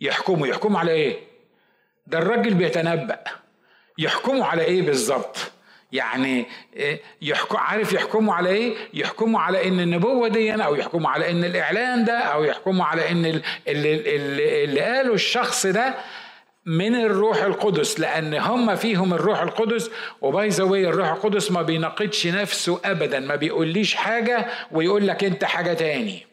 يحكموا. 0.00 0.46
يحكموا 0.46 0.80
على 0.80 0.92
إيه؟ 0.92 1.16
ده 2.06 2.18
الراجل 2.18 2.54
بيتنبأ. 2.54 3.18
يحكموا 3.98 4.44
على 4.46 4.62
إيه 4.62 4.82
بالظبط؟ 4.82 5.36
يعني؟ 5.92 6.46
يحكم 7.22 7.56
عارف 7.56 7.92
يحكموا 7.92 8.34
على 8.34 8.48
إيه؟ 8.48 8.74
يحكموا 8.94 9.40
على 9.40 9.68
إن 9.68 9.80
النبوة 9.80 10.28
دي 10.28 10.54
أو 10.54 10.74
يحكموا 10.74 11.10
على 11.10 11.30
إن 11.30 11.44
الإعلان 11.44 12.04
ده 12.04 12.18
أو 12.18 12.44
يحكموا 12.44 12.84
على 12.84 13.10
إن 13.10 13.26
اللي, 13.26 13.42
اللي, 13.68 14.64
اللي 14.64 14.80
قاله 14.80 15.14
الشخص 15.14 15.66
ده 15.66 15.94
من 16.66 16.94
الروح 16.94 17.42
القدس 17.42 18.00
لأن 18.00 18.34
هم 18.34 18.76
فيهم 18.76 19.14
الروح 19.14 19.42
القدس. 19.42 19.90
وباي 20.20 20.48
ذا 20.48 20.64
الروح 20.64 21.08
القدس 21.12 21.52
ما 21.52 21.62
بيناقضش 21.62 22.26
نفسه 22.26 22.80
ابدا 22.84 23.20
ما 23.20 23.36
بيقوليش 23.36 23.94
حاجة 23.94 24.46
ويقول 24.72 25.06
لك 25.06 25.24
أنت 25.24 25.44
حاجة 25.44 25.72
تاني. 25.72 26.26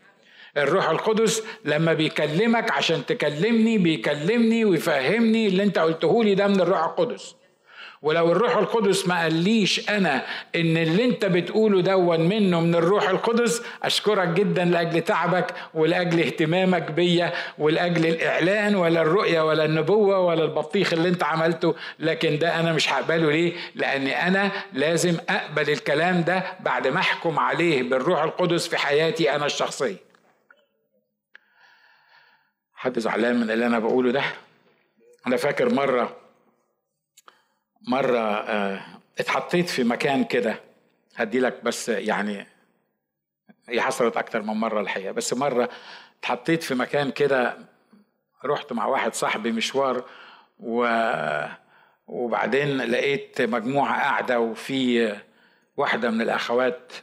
الروح 0.57 0.89
القدس 0.89 1.43
لما 1.65 1.93
بيكلمك 1.93 2.71
عشان 2.71 3.05
تكلمني 3.05 3.77
بيكلمني 3.77 4.65
ويفهمني 4.65 5.47
اللي 5.47 5.63
أنت 5.63 5.79
قلته 5.79 6.23
لي 6.23 6.35
ده 6.35 6.47
من 6.47 6.61
الروح 6.61 6.83
القدس. 6.83 7.35
ولو 8.03 8.31
الروح 8.31 8.57
القدس 8.57 9.07
ما 9.07 9.21
قاليش 9.21 9.89
أنا 9.89 10.25
إن 10.55 10.77
اللي 10.77 11.05
أنت 11.05 11.25
بتقوله 11.25 11.81
دون 11.81 12.19
منه 12.29 12.59
من 12.61 12.75
الروح 12.75 13.09
القدس 13.09 13.61
أشكرك 13.83 14.27
جدا 14.27 14.65
لأجل 14.65 15.01
تعبك 15.01 15.53
ولأجل 15.73 16.19
اهتمامك 16.19 16.91
بيا 16.91 17.33
ولأجل 17.57 18.05
الإعلان 18.05 18.75
ولا 18.75 19.01
الرؤية 19.01 19.41
ولا 19.41 19.65
النبوة 19.65 20.19
ولا 20.19 20.43
البطيخ 20.43 20.93
اللي 20.93 21.09
أنت 21.09 21.23
عملته 21.23 21.75
لكن 21.99 22.39
ده 22.39 22.59
أنا 22.59 22.73
مش 22.73 22.93
هقبله 22.93 23.31
ليه؟ 23.31 23.53
لاني 23.75 24.27
أنا 24.27 24.51
لازم 24.73 25.17
أقبل 25.29 25.69
الكلام 25.69 26.21
ده 26.23 26.43
بعد 26.59 26.87
ما 26.87 26.99
أحكم 26.99 27.39
عليه 27.39 27.83
بالروح 27.83 28.23
القدس 28.23 28.67
في 28.67 28.77
حياتي 28.77 29.35
أنا 29.35 29.45
الشخصية. 29.45 29.97
حد 32.75 32.99
زعلان 32.99 33.35
من 33.35 33.51
اللي 33.51 33.65
أنا 33.65 33.79
بقوله 33.79 34.11
ده؟ 34.11 34.23
أنا 35.27 35.37
فاكر 35.37 35.73
مرة 35.73 36.22
مرة 37.87 38.19
آه، 38.19 38.81
اتحطيت 39.19 39.69
في 39.69 39.83
مكان 39.83 40.23
كده. 40.23 40.59
هدي 41.15 41.39
لك 41.39 41.63
بس 41.63 41.89
يعني 41.89 42.47
هي 43.69 43.81
حصلت 43.81 44.17
أكتر 44.17 44.41
من 44.41 44.53
مرة 44.53 44.81
الحقيقة. 44.81 45.11
بس 45.11 45.33
مرة 45.33 45.69
اتحطيت 46.19 46.63
في 46.63 46.75
مكان 46.75 47.11
كده 47.11 47.57
رحت 48.45 48.73
مع 48.73 48.85
واحد 48.85 49.13
صاحبي 49.13 49.51
مشوار 49.51 50.03
و 50.59 50.87
وبعدين 52.07 52.77
لقيت 52.77 53.41
مجموعة 53.41 54.01
قاعدة 54.01 54.39
وفي 54.39 55.15
واحدة 55.77 56.09
من 56.09 56.21
الأخوات 56.21 56.93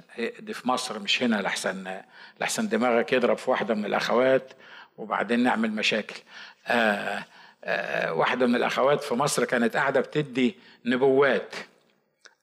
دي 0.40 0.53
في 0.55 0.69
مصر 0.69 0.99
مش 0.99 1.23
هنا 1.23 1.37
لحسن 1.37 2.01
لحسن 2.40 2.69
دماغك 2.69 3.12
يضرب 3.12 3.38
في 3.38 3.51
واحدة 3.51 3.75
من 3.75 3.85
الأخوات 3.85 4.53
وبعدين 4.99 5.40
نعمل 5.40 5.71
مشاكل. 5.73 6.21
آه 6.66 7.25
آه، 7.64 8.12
واحدة 8.12 8.47
من 8.47 8.55
الأخوات 8.55 9.05
في 9.05 9.14
مصر 9.14 9.45
كانت 9.45 9.77
قاعدة 9.77 10.01
بتدي 10.01 10.57
نبوات. 10.85 11.55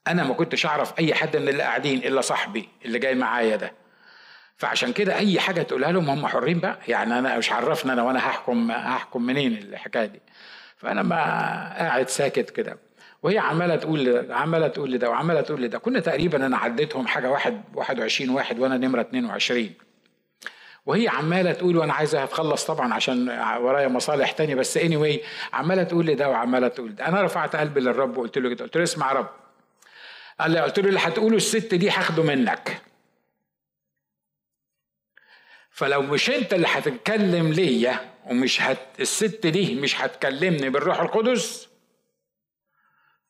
أنا 0.08 0.24
ما 0.24 0.34
كنتش 0.34 0.66
أعرف 0.66 1.00
أي 1.00 1.14
حد 1.14 1.38
من 1.38 1.50
اللي 1.50 1.64
قاعدين 1.64 1.98
إلا 2.00 2.22
صاحبي 2.22 2.70
اللي 2.86 3.00
جاي 3.00 3.16
معايا 3.16 3.56
ده. 3.56 3.72
فعشان 4.58 4.94
كده 4.94 5.16
أي 5.18 5.40
حاجة 5.40 5.62
تقولها 5.62 5.92
لهم 5.92 6.10
هم 6.10 6.28
حرين 6.28 6.60
بقى. 6.60 6.78
يعني 6.88 7.20
أنا 7.20 7.38
مش 7.38 7.52
عرفنا 7.52 7.94
أنا 7.94 8.04
وأنا 8.04 8.20
هحكم 8.20 8.72
هحكم 8.72 9.22
منين 9.22 9.54
الحكاية 9.58 10.06
دي. 10.06 10.22
فأنا 10.78 11.04
ما 11.04 11.16
قاعد 11.78 12.10
ساكت 12.10 12.50
كده. 12.50 12.78
وهي 13.24 13.38
عمالة 13.38 13.76
تقول 13.76 14.32
عمالة 14.32 14.68
تقول 14.68 14.92
لده 14.92 15.10
وعمالة 15.10 15.42
تقول 15.42 15.62
لده 15.62 15.78
كنا 15.80 16.00
تقريبا 16.00 16.46
أنا 16.46 16.58
عديتهم 16.58 17.08
حاجة 17.08 17.30
واحد 17.32 17.62
21 17.74 18.30
واحد 18.30 18.60
وأنا 18.60 18.78
نمرة 18.78 19.02
22 19.02 19.70
وهي 20.88 21.08
عمالة 21.08 21.52
تقول 21.54 21.78
وأنا 21.78 21.94
عايزها 21.94 22.26
تخلص 22.26 22.66
طبعا 22.66 22.94
عشان 22.94 23.30
ورايا 23.60 23.88
مصالح 23.88 24.32
تانية 24.32 24.56
بس 24.56 24.78
اني 24.78 25.20
anyway 25.20 25.26
عمالة 25.54 25.84
تقول 25.84 26.06
لي 26.06 26.16
ده 26.16 26.30
وعمالة 26.30 26.68
تقول 26.68 26.96
ده. 26.96 27.08
أنا 27.08 27.22
رفعت 27.22 27.56
قلبي 27.56 27.80
للرب 27.80 28.18
وقلت 28.18 28.38
له 28.38 28.50
كده 28.50 28.66
قلت 28.66 28.78
له 28.78 28.84
اسمع 28.84 29.12
يا 29.12 29.14
رب. 29.18 29.30
قال 30.40 30.52
لي 30.52 30.60
قلت 30.60 30.80
له 30.80 30.90
اللي 30.90 31.00
هتقوله 31.00 31.38
الست 31.38 31.74
دي 31.76 31.90
هاخده 31.90 32.24
منك. 32.24 32.82
فلو 35.70 36.02
مش 36.02 36.30
أنت 36.30 36.54
اللي 36.54 36.68
هتتكلم 36.68 37.52
ليا 37.52 38.14
ومش 38.26 38.62
هت 38.62 39.00
الست 39.00 39.48
دي 39.48 39.76
مش 39.76 40.02
هتكلمني 40.02 40.70
بالروح 40.70 41.00
القدس 41.00 41.68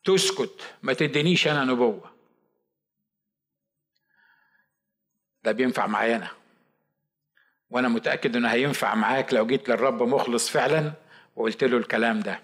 تسكت 0.04 0.62
ما 0.84 0.94
تدينيش 0.94 1.48
أنا 1.48 1.66
نبوة. 1.66 2.12
ده 5.44 5.52
بينفع 5.52 5.88
معايا 5.88 6.16
أنا. 6.16 6.30
وأنا 7.70 7.88
متأكد 7.88 8.36
إنه 8.36 8.48
هينفع 8.50 8.96
معاك 8.96 9.34
لو 9.34 9.46
جيت 9.48 9.70
للرب 9.70 10.04
مخلص 10.04 10.50
فعلا 10.50 10.92
وقلت 11.36 11.64
له 11.64 11.78
الكلام 11.78 12.20
ده. 12.20 12.40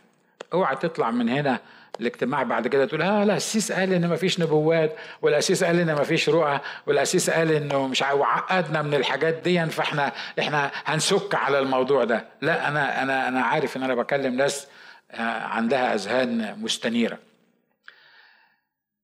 أوعى 0.53 0.75
تطلع 0.75 1.11
من 1.11 1.29
هنا 1.29 1.59
الاجتماع 1.99 2.43
بعد 2.43 2.67
كده 2.67 2.85
تقول 2.85 3.01
آه 3.01 3.23
لا 3.23 3.37
السيس 3.37 3.71
قال 3.71 3.93
إن 3.93 4.09
مفيش 4.09 4.39
نبوات 4.39 4.95
والأسيس 5.21 5.63
قال 5.63 5.79
إن 5.79 5.95
مفيش 5.95 6.29
رؤى 6.29 6.59
والأسيس 6.87 7.29
قال 7.29 7.51
إنه 7.51 7.87
مش 7.87 8.01
وعقدنا 8.01 8.81
من 8.81 8.93
الحاجات 8.93 9.33
دي 9.33 9.65
فإحنا 9.65 10.11
إحنا 10.39 10.71
هنسك 10.85 11.35
على 11.35 11.59
الموضوع 11.59 12.03
ده. 12.03 12.25
لا 12.41 12.67
أنا 12.67 13.03
أنا 13.03 13.27
أنا 13.27 13.41
عارف 13.41 13.77
إن 13.77 13.83
أنا 13.83 13.95
بكلم 13.95 14.35
ناس 14.35 14.67
آه، 15.11 15.43
عندها 15.43 15.93
أذهان 15.95 16.59
مستنيرة. 16.61 17.17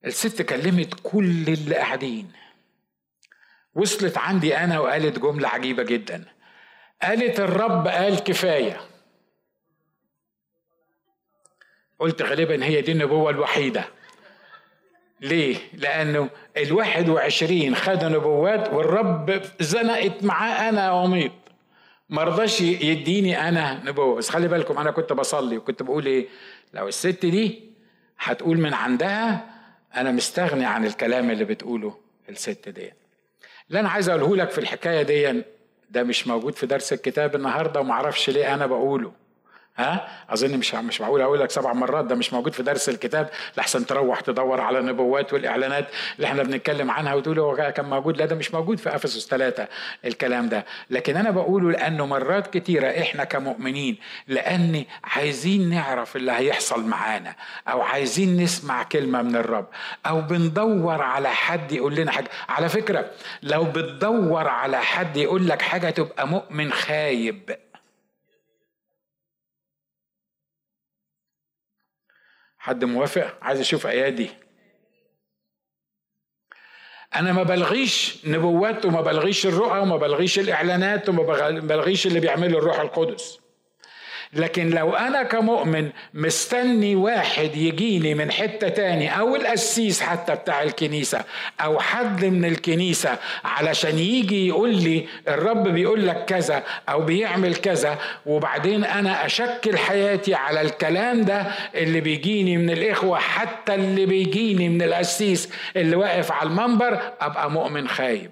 الست 0.05 0.41
كلمت 0.41 0.93
كل 1.03 1.45
اللي 1.47 1.75
قاعدين 1.75 2.31
وصلت 3.75 4.17
عندي 4.17 4.57
أنا 4.57 4.79
وقالت 4.79 5.19
جملة 5.19 5.47
عجيبة 5.47 5.83
جدا. 5.83 6.25
قالت 7.01 7.39
الرب 7.39 7.87
قال 7.87 8.23
كفاية. 8.23 8.81
قلت 11.99 12.21
غالبا 12.21 12.65
هي 12.65 12.81
دي 12.81 12.91
النبوة 12.91 13.29
الوحيدة. 13.31 13.85
ليه؟ 15.21 15.57
لأنه 15.73 16.29
الواحد 16.57 17.09
وعشرين 17.09 17.75
خدوا 17.75 18.09
نبوات 18.09 18.73
والرب 18.73 19.41
زنقت 19.59 20.23
معاه 20.23 20.69
أنا 20.69 20.91
وميط 20.91 21.31
ما 22.09 22.23
رضاش 22.23 22.61
يديني 22.61 23.47
أنا 23.49 23.83
نبوة. 23.83 24.15
بس 24.15 24.29
خلي 24.29 24.47
بالكم 24.47 24.77
أنا 24.77 24.91
كنت 24.91 25.13
بصلي 25.13 25.57
وكنت 25.57 25.83
بقول 25.83 26.05
إيه؟ 26.05 26.27
لو 26.73 26.87
الست 26.87 27.25
دي 27.25 27.69
هتقول 28.19 28.57
من 28.57 28.73
عندها 28.73 29.49
أنا 29.95 30.11
مستغني 30.11 30.65
عن 30.65 30.85
الكلام 30.85 31.31
اللي 31.31 31.45
بتقوله 31.45 31.97
الست 32.29 32.69
دي 32.69 32.93
اللي 33.69 33.79
أنا 33.79 33.89
عايز 33.89 34.09
أقوله 34.09 34.35
لك 34.35 34.49
في 34.49 34.57
الحكاية 34.57 35.01
دي 35.01 35.43
ده 35.91 36.03
مش 36.03 36.27
موجود 36.27 36.55
في 36.55 36.65
درس 36.65 36.93
الكتاب 36.93 37.35
النهاردة 37.35 37.79
ومعرفش 37.79 38.29
ليه 38.29 38.53
أنا 38.53 38.65
بقوله. 38.67 39.11
ها؟ 39.79 40.07
أظن 40.29 40.57
مش 40.57 40.75
مش 40.75 41.01
معقول 41.01 41.21
أقول 41.21 41.39
لك 41.39 41.51
سبع 41.51 41.73
مرات 41.73 42.05
ده 42.05 42.15
مش 42.15 42.33
موجود 42.33 42.53
في 42.53 42.63
درس 42.63 42.89
الكتاب. 42.89 43.29
لحسن 43.57 43.85
تروح 43.85 44.19
تدور 44.21 44.61
على 44.61 44.79
النبوات 44.79 45.33
والإعلانات 45.33 45.87
اللي 46.15 46.27
إحنا 46.27 46.43
بنتكلم 46.43 46.91
عنها 46.91 47.13
وتقول 47.13 47.39
هو 47.39 47.55
كان 47.55 47.85
موجود. 47.85 48.17
لا 48.17 48.25
ده 48.25 48.35
مش 48.35 48.53
موجود 48.53 48.77
في 48.79 48.95
أفسس 48.95 49.27
ثلاثة 49.27 49.67
الكلام 50.05 50.49
ده. 50.49 50.65
لكن 50.89 51.17
أنا 51.17 51.31
بقوله 51.31 51.71
لأنه 51.71 52.05
مرات 52.05 52.47
كتيرة 52.57 52.87
إحنا 52.87 53.23
كمؤمنين 53.23 53.97
لأن 54.27 54.85
عايزين 55.03 55.69
نعرف 55.69 56.15
اللي 56.15 56.31
هيحصل 56.31 56.85
معانا 56.85 57.35
أو 57.67 57.81
عايزين 57.81 58.37
نسمع 58.43 58.83
كلمة 58.83 59.21
من 59.21 59.35
الرب 59.35 59.67
أو 60.05 60.21
بندور 60.21 61.01
على 61.01 61.29
حد 61.29 61.71
يقول 61.71 61.95
لنا 61.95 62.11
حاجة. 62.11 62.29
على 62.49 62.69
فكرة 62.69 63.05
لو 63.43 63.63
بتدور 63.63 64.47
على 64.47 64.77
حد 64.77 65.17
يقول 65.17 65.47
لك 65.47 65.61
حاجة 65.61 65.89
تبقى 65.89 66.27
مؤمن 66.27 66.71
خايب. 66.71 67.57
حد 72.69 72.85
موافق؟ 72.85 73.37
عايز 73.41 73.59
أشوف 73.59 73.87
ايادي 73.87 74.29
أنا 77.15 77.31
ما 77.33 77.43
بلغيش 77.43 78.25
نبوات 78.25 78.85
وما 78.85 79.01
بلغيش 79.01 79.45
الرؤى 79.45 79.79
وما 79.79 79.97
بلغيش 79.97 80.39
الاعلانات 80.39 81.09
وما 81.09 81.23
بلغيش 81.59 82.07
اللي 82.07 82.19
بيعمله 82.19 82.57
الروح 82.57 82.79
القدس. 82.79 83.39
لكن 84.33 84.69
لو 84.69 84.93
أنا 84.95 85.23
كمؤمن 85.23 85.89
مستني 86.13 86.95
واحد 86.95 87.55
يجيني 87.55 88.13
من 88.15 88.31
حتة 88.31 88.69
تاني 88.69 89.19
أو 89.19 89.35
القسيس 89.35 90.01
حتى 90.01 90.35
بتاع 90.35 90.63
الكنيسة 90.63 91.23
أو 91.61 91.79
حد 91.79 92.25
من 92.25 92.45
الكنيسة 92.45 93.17
علشان 93.43 93.99
يجي 93.99 94.47
يقول 94.47 94.75
لي 94.75 95.07
الرب 95.27 95.67
بيقول 95.67 96.07
لك 96.07 96.25
كذا 96.25 96.63
أو 96.89 97.01
بيعمل 97.01 97.55
كذا 97.55 97.99
وبعدين 98.25 98.83
أنا 98.83 99.25
أشكل 99.25 99.77
حياتي 99.77 100.35
على 100.35 100.61
الكلام 100.61 101.21
ده 101.21 101.41
اللي 101.75 102.01
بيجيني 102.01 102.57
من 102.57 102.69
الإخوة 102.69 103.19
حتى 103.19 103.75
اللي 103.75 104.05
بيجيني 104.05 104.69
من 104.69 104.81
القسيس 104.81 105.49
اللي 105.75 105.95
واقف 105.95 106.31
على 106.31 106.49
المنبر 106.49 106.99
أبقى 107.21 107.51
مؤمن 107.51 107.87
خايب. 107.87 108.31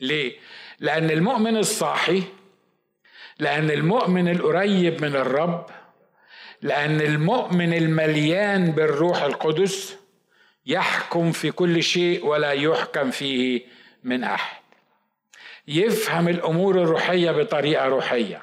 ليه؟ 0.00 0.32
لأن 0.80 1.10
المؤمن 1.10 1.56
الصاحي 1.56 2.22
لأن 3.42 3.70
المؤمن 3.70 4.28
القريب 4.28 5.04
من 5.04 5.16
الرب 5.16 5.66
لأن 6.62 7.00
المؤمن 7.00 7.74
المليان 7.74 8.72
بالروح 8.72 9.22
القدس 9.22 9.96
يحكم 10.66 11.32
في 11.32 11.50
كل 11.50 11.82
شيء 11.82 12.26
ولا 12.26 12.52
يحكم 12.52 13.10
فيه 13.10 13.62
من 14.04 14.24
أحد. 14.24 14.62
يفهم 15.68 16.28
الأمور 16.28 16.82
الروحية 16.82 17.30
بطريقة 17.30 17.86
روحية. 17.86 18.42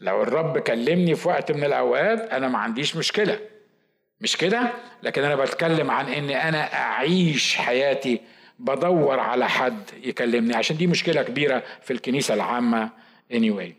لو 0.00 0.22
الرب 0.22 0.58
كلمني 0.58 1.14
في 1.14 1.28
وقت 1.28 1.52
من 1.52 1.64
الأوقات 1.64 2.20
أنا 2.20 2.48
ما 2.48 2.58
عنديش 2.58 2.96
مشكلة. 2.96 3.38
مش 4.20 4.36
كده؟ 4.36 4.70
لكن 5.02 5.24
أنا 5.24 5.34
بتكلم 5.36 5.90
عن 5.90 6.08
إني 6.08 6.48
أنا 6.48 6.74
أعيش 6.74 7.56
حياتي 7.56 8.20
بدور 8.58 9.20
على 9.20 9.48
حد 9.48 9.90
يكلمني 10.02 10.56
عشان 10.56 10.76
دي 10.76 10.86
مشكلة 10.86 11.22
كبيرة 11.22 11.62
في 11.82 11.92
الكنيسة 11.92 12.34
العامة 12.34 13.07
anyway 13.32 13.72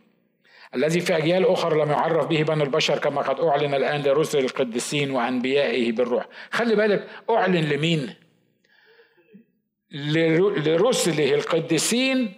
الذي 0.75 0.99
في 0.99 1.17
أجيال 1.17 1.45
أخرى 1.47 1.81
لم 1.83 1.89
يعرف 1.91 2.25
به 2.27 2.43
بنو 2.43 2.63
البشر 2.63 2.97
كما 2.99 3.21
قد 3.21 3.39
أعلن 3.39 3.73
الآن 3.73 4.01
لرسل 4.01 4.39
القديسين 4.39 5.11
وأنبيائه 5.11 5.91
بالروح. 5.91 6.25
خلي 6.51 6.75
بالك 6.75 7.07
أعلن 7.29 7.55
لمين؟ 7.69 8.13
لرسله 10.57 11.33
القديسين 11.35 12.33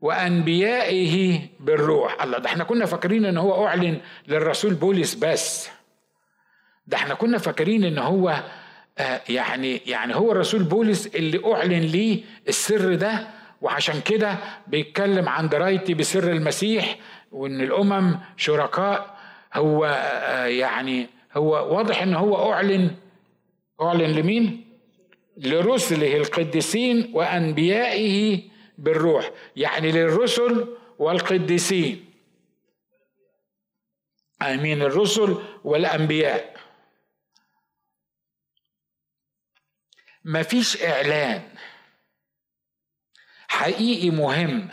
وأنبيائه 0.00 1.40
بالروح. 1.60 2.22
الله 2.22 2.38
ده 2.38 2.46
إحنا 2.46 2.64
كنا 2.64 2.86
فاكرين 2.86 3.24
إن 3.24 3.36
هو 3.38 3.66
أعلن 3.66 4.00
للرسول 4.28 4.74
بولس 4.74 5.14
بس. 5.14 5.68
ده 6.86 6.96
إحنا 6.96 7.14
كنا 7.14 7.38
فاكرين 7.38 7.84
إن 7.84 7.98
هو 7.98 8.42
آه 8.98 9.20
يعني 9.28 9.76
يعني 9.86 10.14
هو 10.14 10.32
الرسول 10.32 10.62
بولس 10.62 11.06
اللي 11.06 11.52
أعلن 11.54 11.80
ليه 11.80 12.22
السر 12.48 12.94
ده 12.94 13.28
وعشان 13.64 14.00
كده 14.00 14.38
بيتكلم 14.66 15.28
عن 15.28 15.48
درايتي 15.48 15.94
بسر 15.94 16.32
المسيح 16.32 16.98
وإن 17.32 17.60
الأمم 17.60 18.18
شركاء. 18.36 19.18
هو 19.54 19.84
آه، 19.84 20.46
يعني 20.46 21.08
هو 21.36 21.76
واضح 21.76 22.02
إن 22.02 22.14
هو 22.14 22.52
أعلن 22.52 22.96
أعلن 23.80 24.12
لمين؟ 24.12 24.64
لرسله 25.36 26.16
القديسين 26.16 27.10
وأنبيائه 27.14 28.42
بالروح 28.78 29.30
يعني 29.56 29.92
للرسل 29.92 30.76
والقديسين. 30.98 32.04
امين 34.42 34.82
الرسل 34.82 35.36
والأنبياء. 35.64 36.56
مفيش 40.24 40.82
إعلان. 40.82 41.42
حقيقي 43.54 44.10
مهم 44.10 44.68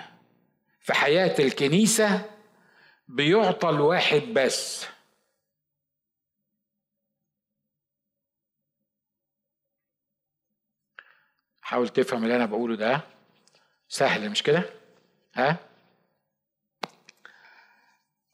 في 0.81 0.93
حياة 0.93 1.35
الكنيسة 1.39 2.25
بيعطى 3.07 3.69
الواحد 3.69 4.21
بس. 4.21 4.85
حاول 11.61 11.89
تفهم 11.89 12.23
اللي 12.23 12.35
أنا 12.35 12.45
بقوله 12.45 12.75
ده. 12.75 13.01
سهل 13.87 14.29
مش 14.29 14.43
كده؟ 14.43 14.63
ها؟ 15.35 15.57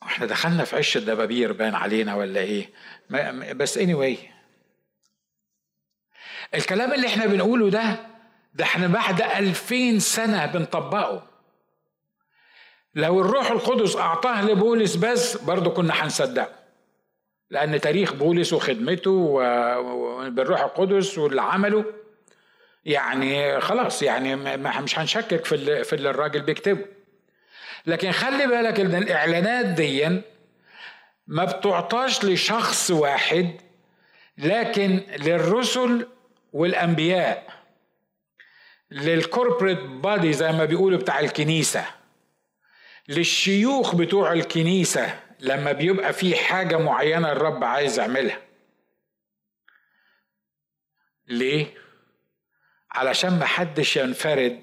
إحنا 0.04 0.26
دخلنا 0.26 0.64
في 0.64 0.76
عش 0.76 0.98
الدبابير 0.98 1.54
بان 1.54 1.76
علينا 1.76 2.16
ولا 2.16 2.40
إيه؟ 2.40 2.74
بس 3.54 3.80
anyway. 3.80 4.18
الكلام 6.56 6.94
اللي 6.94 7.08
إحنا 7.08 7.26
بنقوله 7.26 7.70
ده 7.70 8.17
ده 8.54 8.64
إحنا 8.64 8.88
بعد 8.88 9.22
ألفين 9.22 10.00
سنة 10.00 10.46
بنطبقه. 10.46 11.28
لو 12.96 13.22
الروح 13.22 13.52
القدس 13.52 13.96
أعطاه 13.96 14.46
لبولس 14.46 14.96
بس 14.96 15.38
برضه 15.38 15.70
كنا 15.72 15.94
هنصدقه. 16.04 16.50
لأن 17.50 17.82
تاريخ 17.82 18.14
بولس 18.14 18.54
وخدمته 18.54 19.34
بالروح 20.30 20.62
القدس 20.62 21.18
واللي 21.18 21.42
عمله 21.42 21.86
يعني 22.86 23.62
خلاص 23.62 24.04
يعني 24.04 24.36
مش 24.58 25.00
هنشكك 25.00 25.46
في 25.46 25.84
في 25.84 25.94
اللي 25.94 26.10
الراجل 26.10 26.42
بيكتبه. 26.42 26.86
لكن 27.86 28.12
خلي 28.12 28.48
بالك 28.48 28.80
إن 28.80 28.96
الإعلانات 28.96 29.66
دي 29.66 30.22
ما 31.28 31.46
بتعطاش 31.46 32.26
لشخص 32.26 32.92
واحد 32.92 33.56
لكن 34.38 35.02
للرسل 35.20 36.08
والأنبياء. 36.54 37.57
للكوربريت 38.92 39.80
بادي 39.80 40.34
زي 40.34 40.52
ما 40.52 40.66
بيقولوا 40.66 41.00
بتاع 41.00 41.20
الكنيسة. 41.20 41.86
للشيوخ 43.08 43.96
بتوع 43.96 44.34
الكنيسة 44.34 45.20
لما 45.40 45.72
بيبقى 45.72 46.14
في 46.14 46.36
حاجة 46.36 46.78
معينة 46.78 47.32
الرب 47.32 47.64
عايز 47.64 48.00
يعملها. 48.00 48.42
ليه؟ 51.28 51.74
علشان 52.92 53.40
ما 53.40 53.46
حدش 53.46 53.98
ينفرد 53.98 54.62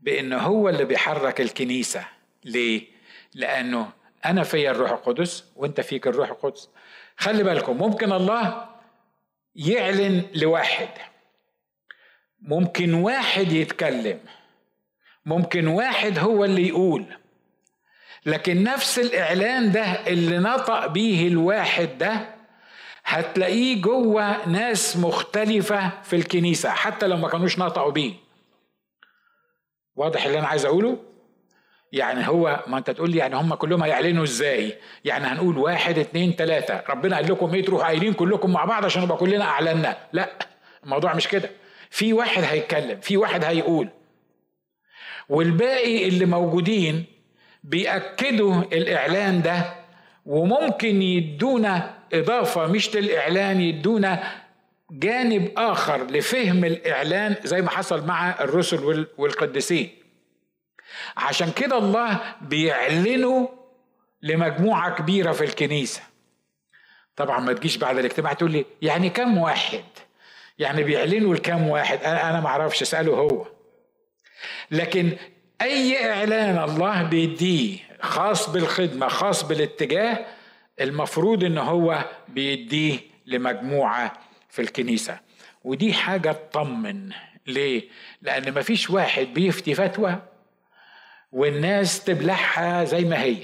بأنه 0.00 0.38
هو 0.38 0.68
اللي 0.68 0.84
بيحرك 0.84 1.40
الكنيسة. 1.40 2.04
ليه؟ 2.44 2.86
لأنه 3.34 3.90
أنا 4.24 4.42
فيا 4.42 4.70
الروح 4.70 4.90
القدس 4.90 5.44
وأنت 5.56 5.80
فيك 5.80 6.06
الروح 6.06 6.30
القدس. 6.30 6.68
خلي 7.16 7.42
بالكم 7.42 7.76
ممكن 7.76 8.12
الله 8.12 8.68
يعلن 9.56 10.30
لواحد. 10.34 11.11
ممكن 12.42 12.94
واحد 12.94 13.52
يتكلم 13.52 14.18
ممكن 15.26 15.66
واحد 15.66 16.18
هو 16.18 16.44
اللي 16.44 16.68
يقول. 16.68 17.04
لكن 18.26 18.62
نفس 18.62 18.98
الإعلان 18.98 19.72
ده 19.72 19.82
اللي 19.84 20.38
نطق 20.38 20.86
بيه 20.86 21.28
الواحد 21.28 21.98
ده 21.98 22.28
هتلاقيه 23.04 23.82
جوه 23.82 24.48
ناس 24.48 24.96
مختلفة 24.96 25.90
في 26.02 26.16
الكنيسة 26.16 26.70
حتى 26.70 27.06
لو 27.06 27.16
ما 27.16 27.28
كانوش 27.28 27.58
نطقوا 27.58 27.90
بيه. 27.92 28.12
واضح 29.96 30.24
اللي 30.24 30.38
أنا 30.38 30.46
عايز 30.46 30.64
أقوله؟ 30.64 30.98
يعني 31.92 32.28
هو 32.28 32.64
ما 32.66 32.78
أنت 32.78 32.90
تقول 32.90 33.10
لي 33.10 33.18
يعني 33.18 33.36
هم 33.36 33.54
كلهم 33.54 33.82
هيعلنوا 33.82 34.24
إزاي؟ 34.24 34.78
يعني 35.04 35.24
هنقول 35.24 35.58
واحد 35.58 35.98
اتنين 35.98 36.36
تلاتة. 36.36 36.82
ربنا 36.88 37.16
قال 37.16 37.32
لكم 37.32 37.54
إيه 37.54 37.64
تروحوا 37.64 37.86
قايلين 37.86 38.12
كلكم 38.12 38.52
مع 38.52 38.64
بعض 38.64 38.84
عشان 38.84 39.02
نبقى 39.02 39.16
كلنا 39.16 39.44
أعلنا. 39.44 39.96
لا 40.12 40.30
الموضوع 40.84 41.14
مش 41.14 41.28
كده. 41.28 41.50
في 41.92 42.12
واحد 42.12 42.42
هيتكلم 42.44 43.00
في 43.00 43.16
واحد 43.16 43.44
هيقول. 43.44 43.88
والباقي 45.28 46.08
اللي 46.08 46.26
موجودين 46.26 47.04
بيأكدوا 47.64 48.62
الإعلان 48.62 49.42
ده 49.42 49.74
وممكن 50.26 51.02
يدونا 51.02 51.98
إضافة 52.12 52.66
مش 52.66 52.96
للإعلان 52.96 53.60
يدونا 53.60 54.32
جانب 54.90 55.52
آخر 55.56 56.04
لفهم 56.06 56.64
الإعلان 56.64 57.36
زي 57.44 57.62
ما 57.62 57.70
حصل 57.70 58.06
مع 58.06 58.40
الرسل 58.40 59.06
والقديسين. 59.18 59.90
عشان 61.16 61.52
كده 61.52 61.78
الله 61.78 62.20
بيعلنوا 62.40 63.48
لمجموعة 64.22 64.94
كبيرة 64.94 65.32
في 65.32 65.44
الكنيسة. 65.44 66.02
طبعا 67.16 67.40
ما 67.40 67.52
تجيش 67.52 67.76
بعد 67.76 67.98
الاجتماع 67.98 68.32
تقول 68.32 68.50
لي 68.50 68.64
يعني 68.82 69.10
كم 69.10 69.38
واحد؟ 69.38 69.84
يعني 70.58 70.82
بيعلنوا 70.82 71.34
لكم 71.34 71.68
واحد. 71.68 71.98
أنا 72.04 72.30
أنا 72.30 72.40
ما 72.40 72.46
أعرفش 72.46 72.82
اسأله 72.82 73.12
هو. 73.14 73.46
لكن 74.70 75.12
أي 75.62 76.10
إعلان 76.10 76.58
الله 76.70 77.02
بيديه 77.02 77.78
خاص 78.00 78.50
بالخدمة 78.50 79.08
خاص 79.08 79.42
بالاتجاه 79.42 80.26
المفروض 80.80 81.44
إن 81.44 81.58
هو 81.58 82.04
بيديه 82.28 82.98
لمجموعة 83.26 84.12
في 84.50 84.62
الكنيسة. 84.62 85.18
ودي 85.64 85.92
حاجة 85.92 86.32
تطمن. 86.32 87.10
ليه؟ 87.46 87.82
لأن 88.22 88.54
مفيش 88.54 88.90
واحد 88.90 89.26
بيفتي 89.26 89.74
فتوى 89.74 90.18
والناس 91.32 92.04
تبلعها 92.04 92.84
زي 92.84 93.04
ما 93.04 93.22
هي. 93.22 93.36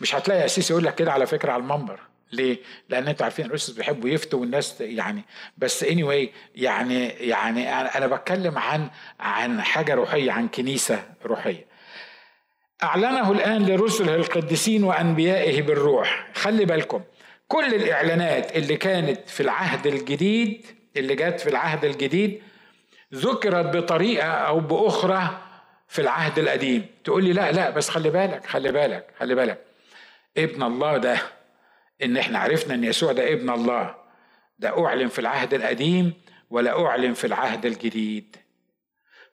مش 0.00 0.14
هتلاقي 0.14 0.44
اسيس 0.44 0.70
يقول 0.70 0.84
لك 0.84 0.94
كده 0.94 1.12
على 1.12 1.26
فكرة 1.26 1.52
على 1.52 1.62
المنبر. 1.62 2.00
ليه؟ 2.34 2.58
لأن 2.88 3.08
أنتوا 3.08 3.24
عارفين 3.24 3.46
الاسس 3.46 3.70
بيحبوا 3.70 4.08
يفتوا 4.08 4.40
والناس 4.40 4.80
يعني 4.80 5.22
بس 5.58 5.84
اني 5.84 6.02
anyway 6.02 6.28
يعني 6.54 7.08
يعني 7.08 7.70
أنا 7.72 8.06
بتكلم 8.06 8.58
عن 8.58 8.90
عن 9.20 9.62
حاجة 9.62 9.94
روحية 9.94 10.32
عن 10.32 10.48
كنيسة 10.48 11.02
روحية. 11.26 11.66
أعلنه 12.82 13.32
الآن 13.32 13.66
لرسله 13.66 14.14
القديسين 14.14 14.84
وأنبيائه 14.84 15.62
بالروح، 15.62 16.30
خلي 16.34 16.64
بالكم 16.64 17.00
كل 17.48 17.74
الإعلانات 17.74 18.56
اللي 18.56 18.76
كانت 18.76 19.28
في 19.28 19.40
العهد 19.40 19.86
الجديد 19.86 20.66
اللي 20.96 21.14
جت 21.14 21.40
في 21.40 21.50
العهد 21.50 21.84
الجديد 21.84 22.42
ذكرت 23.14 23.76
بطريقة 23.76 24.26
أو 24.28 24.60
بأخرى 24.60 25.40
في 25.88 26.02
العهد 26.02 26.38
القديم 26.38 26.86
تقول 27.04 27.24
لي 27.24 27.32
لا 27.32 27.52
لا 27.52 27.70
بس 27.70 27.88
خلي 27.88 28.10
بالك 28.10 28.46
خلي 28.46 28.72
بالك 28.72 29.06
خلي 29.18 29.34
بالك 29.34 29.58
ابن 30.36 30.62
الله 30.62 30.96
ده 30.96 31.18
إن 32.02 32.16
إحنا 32.16 32.38
عرفنا 32.38 32.74
إن 32.74 32.84
يسوع 32.84 33.12
ده 33.12 33.32
ابن 33.32 33.50
الله. 33.50 33.94
ده 34.58 34.86
أعلن 34.86 35.08
في 35.08 35.18
العهد 35.18 35.54
القديم 35.54 36.12
ولا 36.50 36.86
أعلن 36.86 37.14
في 37.14 37.26
العهد 37.26 37.66
الجديد. 37.66 38.36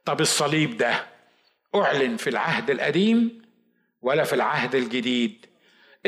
طب 0.06 0.22
الصليب 0.22 0.78
ده 0.78 1.06
أعلن 1.76 2.18
في 2.18 2.30
العهد 2.30 2.70
القديم 2.70 3.42
ولا 4.02 4.24
في 4.24 4.34
العهد 4.34 4.76
الجديد؟ 4.76 5.46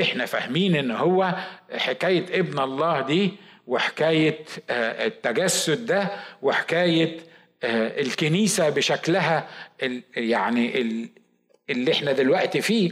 إحنا 0.02 0.26
فاهمين 0.26 0.76
إن 0.76 0.92
هو 0.92 1.36
حكاية 1.76 2.40
ابن 2.40 2.60
الله 2.60 3.02
دي 3.02 3.32
وحكاية 3.68 4.46
التجسد 4.70 5.86
ده 5.86 6.12
وحكاية 6.42 7.20
الكنيسة 7.64 8.70
بشكلها 8.70 9.48
يعني 10.16 10.82
اللي 11.70 11.92
إحنا 11.92 12.12
دلوقتي 12.12 12.62
فيه 12.62 12.92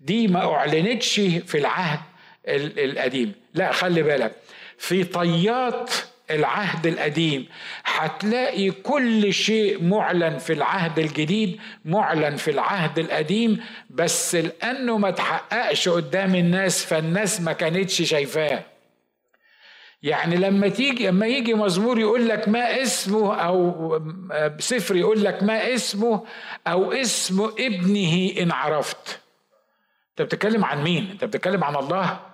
دي 0.00 0.28
ما 0.28 0.54
أعلنتش 0.54 1.14
في 1.20 1.58
العهد 1.58 2.00
القديم. 2.48 3.32
لا 3.54 3.72
خلي 3.72 4.02
بالك. 4.02 4.32
في 4.78 5.04
طيات 5.04 5.90
العهد 6.30 6.86
القديم 6.86 7.46
هتلاقي 7.84 8.70
كل 8.70 9.32
شيء 9.32 9.82
معلن 9.84 10.38
في 10.38 10.52
العهد 10.52 10.98
الجديد 10.98 11.60
معلن 11.84 12.36
في 12.36 12.50
العهد 12.50 12.98
القديم 12.98 13.60
بس 13.90 14.34
لأنه 14.34 14.98
ما 14.98 15.10
تحققش 15.10 15.88
قدام 15.88 16.34
الناس 16.34 16.84
فالناس 16.84 17.40
ما 17.40 17.52
كانتش 17.52 18.02
شايفاه. 18.02 18.62
يعني 20.02 20.36
لما 20.36 20.68
تيجي 20.68 21.06
لما 21.08 21.26
يجي 21.26 21.54
مزمور 21.54 21.98
يقول 22.00 22.28
لك 22.28 22.48
ما 22.48 22.82
اسمه 22.82 23.34
أو 23.34 24.00
سفر 24.58 24.96
يقول 24.96 25.24
لك 25.24 25.42
ما 25.42 25.74
اسمه 25.74 26.24
أو 26.66 26.92
اسم 26.92 27.50
ابنه 27.58 28.30
إن 28.40 28.52
عرفت. 28.52 29.20
أنت 30.10 30.22
بتتكلم 30.22 30.64
عن 30.64 30.82
مين؟ 30.84 31.08
أنت 31.10 31.24
بتتكلم 31.24 31.64
عن 31.64 31.76
الله؟ 31.76 32.33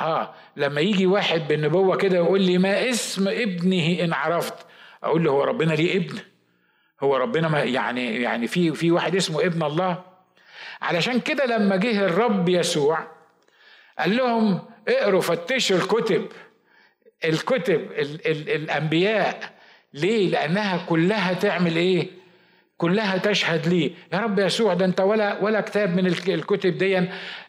آه 0.00 0.34
لما 0.56 0.80
يجي 0.80 1.06
واحد 1.06 1.48
بالنبوه 1.48 1.96
كده 1.96 2.16
يقول 2.16 2.42
لي 2.42 2.58
ما 2.58 2.90
اسم 2.90 3.28
ابنه 3.28 4.04
إن 4.04 4.12
عرفت؟ 4.12 4.54
أقول 5.04 5.24
له 5.24 5.30
هو 5.30 5.44
ربنا 5.44 5.72
ليه 5.72 5.96
ابن؟ 5.96 6.18
هو 7.02 7.16
ربنا 7.16 7.48
ما 7.48 7.62
يعني 7.62 8.22
يعني 8.22 8.46
في 8.46 8.72
في 8.74 8.90
واحد 8.90 9.16
اسمه 9.16 9.40
ابن 9.46 9.62
الله. 9.62 10.02
علشان 10.82 11.20
كده 11.20 11.44
لما 11.46 11.76
جه 11.76 12.04
الرب 12.04 12.48
يسوع 12.48 13.06
قال 13.98 14.16
لهم 14.16 14.60
اقروا 14.88 15.20
فتشوا 15.20 15.76
الكتب 15.76 16.26
الكتب 17.24 17.80
ال 17.92 18.26
ال 18.26 18.48
الأنبياء. 18.50 19.40
ليه؟ 19.94 20.28
لأنها 20.30 20.86
كلها 20.88 21.32
تعمل 21.32 21.76
إيه؟ 21.76 22.19
كلها 22.80 23.18
تشهد 23.18 23.66
لي. 23.68 23.92
يا 24.12 24.18
رب 24.18 24.38
يسوع 24.38 24.74
ده 24.74 24.84
انت 24.84 25.00
ولا 25.00 25.38
ولا 25.42 25.60
كتاب 25.60 25.96
من 25.96 26.06
الكتب 26.06 26.78
دي 26.78 26.96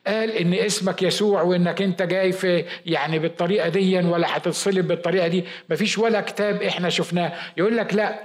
قال 0.08 0.32
إن 0.32 0.54
اسمك 0.54 1.02
يسوع 1.02 1.42
وإنك 1.42 1.82
أنت 1.82 2.02
جاي 2.02 2.32
في 2.32 2.66
يعني 2.86 3.20
بالطريقة 3.20 3.70
دي 3.70 3.98
ولا 3.98 4.38
هتتصلب 4.38 4.88
بالطريقة 4.88 5.28
دي. 5.28 5.44
مفيش 5.70 5.98
ولا 5.98 6.22
كتاب 6.22 6.62
إحنا 6.64 6.90
شفناه. 6.90 7.34
يقول 7.58 7.78
لك 7.78 7.94
لا 7.94 8.24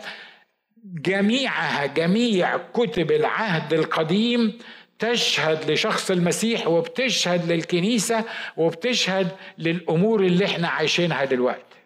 جميعها 0.85 1.87
جميع 1.87 2.57
كتب 2.57 3.11
العهد 3.13 3.73
القديم 3.75 4.59
تشهد 4.99 5.71
لشخص 5.71 6.11
المسيح 6.11 6.67
وبتشهد 6.69 7.53
للكنيسة 7.53 8.25
وبتشهد 8.57 9.29
للأمور 9.59 10.21
اللي 10.21 10.45
إحنا 10.45 10.69
عايشينها 10.69 11.25
دلوقتي. 11.25 11.77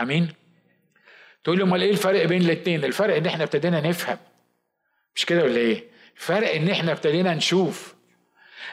أمين؟ 0.00 0.37
تقول 1.48 1.58
لي 1.58 1.64
أمال 1.64 1.82
إيه 1.82 1.90
الفرق 1.90 2.24
بين 2.24 2.42
الاثنين 2.42 2.84
الفرق 2.84 3.16
إن 3.16 3.26
إحنا 3.26 3.44
ابتدينا 3.44 3.80
نفهم. 3.80 4.18
مش 5.14 5.26
كده 5.26 5.42
ولا 5.44 5.56
إيه؟ 5.56 5.84
الفرق 6.16 6.50
إن 6.54 6.68
إحنا 6.70 6.92
ابتدينا 6.92 7.34
نشوف. 7.34 7.94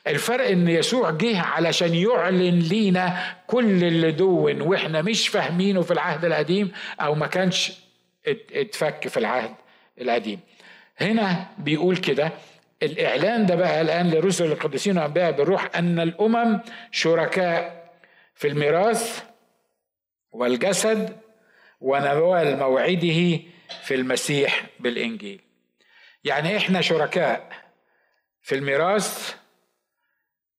الفرق 0.08 0.48
إن 0.48 0.68
يسوع 0.68 1.12
جه 1.12 1.42
علشان 1.42 1.96
يعلن 1.96 2.60
لينا 2.60 3.36
كل 3.48 3.84
اللي 3.84 4.12
دون 4.12 4.62
وإحنا 4.62 5.02
مش 5.02 5.28
فاهمينه 5.28 5.82
في 5.82 5.92
العهد 5.92 6.26
القديم 6.26 6.72
أو 7.00 7.16
ما 7.16 7.28
كانش 7.28 7.74
اتفك 8.54 9.08
في 9.08 9.18
العهد 9.18 9.56
القديم. 10.02 10.40
هنا 10.98 11.48
بيقول 11.58 11.98
كده 11.98 12.32
الإعلان 12.84 13.46
ده 13.46 13.56
بقى 13.56 13.82
الآن 13.82 14.10
لرسل 14.12 14.46
القديسين 14.46 14.98
والانبياء 14.98 15.32
بالروح 15.32 15.70
أن 15.76 16.00
الأمم 16.00 16.60
شركاء 16.92 17.90
في 18.36 18.48
الميراث 18.48 19.24
والجسد 20.32 21.25
ونوال 21.82 22.58
موعده 22.58 23.40
في 23.84 23.96
المسيح 23.96 24.66
بالإنجيل. 24.80 25.42
يعني 26.24 26.58
إحنا 26.58 26.82
شركاء 26.82 27.50
في 28.42 28.56
الميراث 28.56 29.36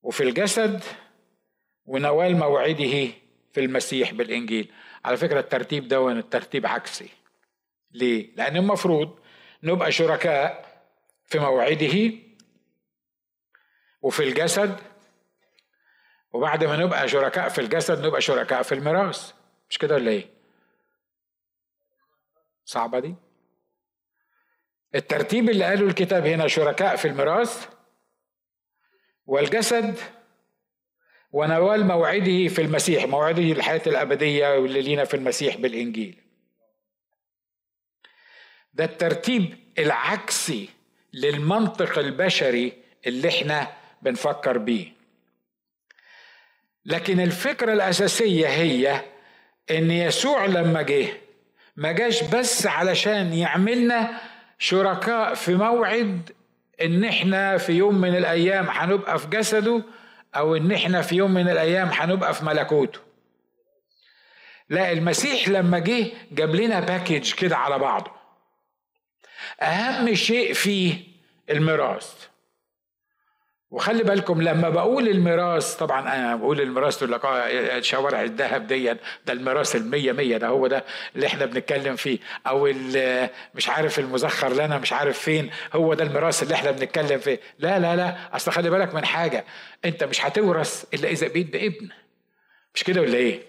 وفي 0.03 0.23
الجسد 0.23 0.85
ونوال 1.85 2.37
موعده 2.37 3.09
في 3.53 3.61
المسيح 3.61 4.13
بالإنجيل. 4.13 4.73
على 5.05 5.17
فكرة 5.17 5.41
الترتيب 5.41 5.89
ده 5.89 6.09
الترتيب 6.13 6.67
عكسي. 6.67 7.09
ليه؟ 7.91 8.35
لأن 8.37 8.57
المفروض 8.57 9.19
نبقى 9.63 9.93
شركاء 9.93 10.67
في 11.25 11.39
موعده 11.39 12.13
وفي 14.03 14.23
الجسد 14.23 14.81
وبعد 16.33 16.65
ما 16.65 16.77
نبقى 16.77 17.09
شركاء 17.09 17.49
في 17.49 17.61
الجسد 17.61 18.07
نبقى 18.07 18.21
شركاء 18.21 18.63
في 18.63 18.73
الميراث. 18.75 19.33
مش 19.71 19.79
كده 19.79 19.95
ولا 19.95 20.11
إيه؟ 20.11 20.36
صعبة 22.67 22.99
دي؟ 22.99 23.15
الترتيب 24.95 25.51
اللي 25.51 25.65
قاله 25.65 25.87
الكتاب 25.87 26.27
هنا 26.27 26.49
شركاء 26.49 26.97
في 26.97 27.09
الميراث 27.09 27.69
والجسد 29.27 29.99
ونوال 31.33 31.87
موعده 31.87 32.49
في 32.49 32.63
المسيح 32.63 33.05
موعده 33.05 33.43
الحياة 33.43 33.83
الأبدية 33.87 34.59
واللي 34.59 34.83
لينا 34.83 35.05
في 35.05 35.15
المسيح 35.15 35.57
بالإنجيل. 35.57 36.23
ده 38.75 38.85
الترتيب 38.85 39.59
العكسي 39.79 40.69
للمنطق 41.13 41.99
البشري 41.99 42.73
اللي 43.07 43.29
إحنا 43.29 43.73
بنفكر 44.03 44.59
بيه. 44.59 44.93
لكن 46.85 47.21
الفكرة 47.21 47.73
الأساسية 47.73 48.47
هي 48.49 49.05
إن 49.71 49.91
يسوع 49.91 50.47
لما 50.47 50.83
جه 50.83 51.09
ما 51.77 51.93
جاش 51.93 52.23
بس 52.23 52.67
علشان 52.67 53.33
يعملنا 53.33 54.21
شركاء 54.59 55.35
في 55.35 55.55
موعد 55.55 56.31
إن 56.83 57.05
إحنا 57.05 57.59
في 57.59 57.73
يوم 57.73 58.01
من 58.01 58.17
الأيام 58.17 58.67
هنبقى 58.71 59.19
في 59.19 59.27
جسده 59.29 59.83
أو 60.37 60.57
إن 60.57 60.73
إحنا 60.73 61.03
في 61.03 61.15
يوم 61.17 61.35
من 61.35 61.49
الأيام 61.49 61.89
هنبقى 61.93 62.35
في 62.35 62.45
ملكوته. 62.45 63.01
لا 64.69 64.93
المسيح 64.93 65.49
لما 65.49 65.79
جه 65.79 66.07
جاب 66.33 66.55
لنا 66.55 66.81
باكج 66.81 67.33
كده 67.35 67.57
على 67.57 67.79
بعضه. 67.79 68.11
أهم 69.63 70.15
شيء 70.15 70.53
فيه 70.53 70.99
الميراث. 71.51 72.27
وخلي 73.71 74.03
بالكم 74.03 74.43
لما 74.43 74.69
بقول 74.69 75.09
الميراث 75.09 75.75
طبعا 75.75 76.01
أنا 76.01 76.37
بقول 76.37 76.61
الميراث 76.61 76.97
تقول 76.99 77.13
لك 77.13 77.25
آه 77.25 77.81
شوارع 77.81 78.23
الذهب 78.23 78.67
دي 78.67 78.93
ده 79.27 79.33
الميراث 79.33 79.77
المية 79.77 80.13
مية 80.13 80.37
ده 80.37 80.49
هو 80.49 80.67
ده 80.67 80.85
اللي 81.17 81.27
إحنا 81.27 81.47
بنتكلم 81.47 81.97
فيه. 81.97 82.19
أو 82.47 82.73
مش 83.55 83.69
عارف 83.69 83.99
المزخر 83.99 84.53
لنا 84.53 84.79
مش 84.79 84.93
عارف 84.93 85.19
فين 85.19 85.51
هو 85.75 85.95
ده 85.95 86.05
الميراث 86.05 86.43
اللي 86.43 86.55
إحنا 86.55 86.71
بنتكلم 86.71 87.19
فيه. 87.19 87.41
لا 87.59 87.79
لا 87.79 87.97
لا 87.97 88.37
أصل 88.37 88.53
خلي 88.53 88.71
بالك 88.71 88.95
من 88.95 89.05
حاجة 89.05 89.45
أنت 89.85 90.05
مش 90.05 90.25
هتورث 90.27 90.85
إلا 90.95 91.09
إذا 91.09 91.29
بقيت 91.29 91.53
بابن. 91.53 91.89
مش 92.75 92.85
كده 92.85 93.01
ولا 93.01 93.15
إيه؟ 93.15 93.43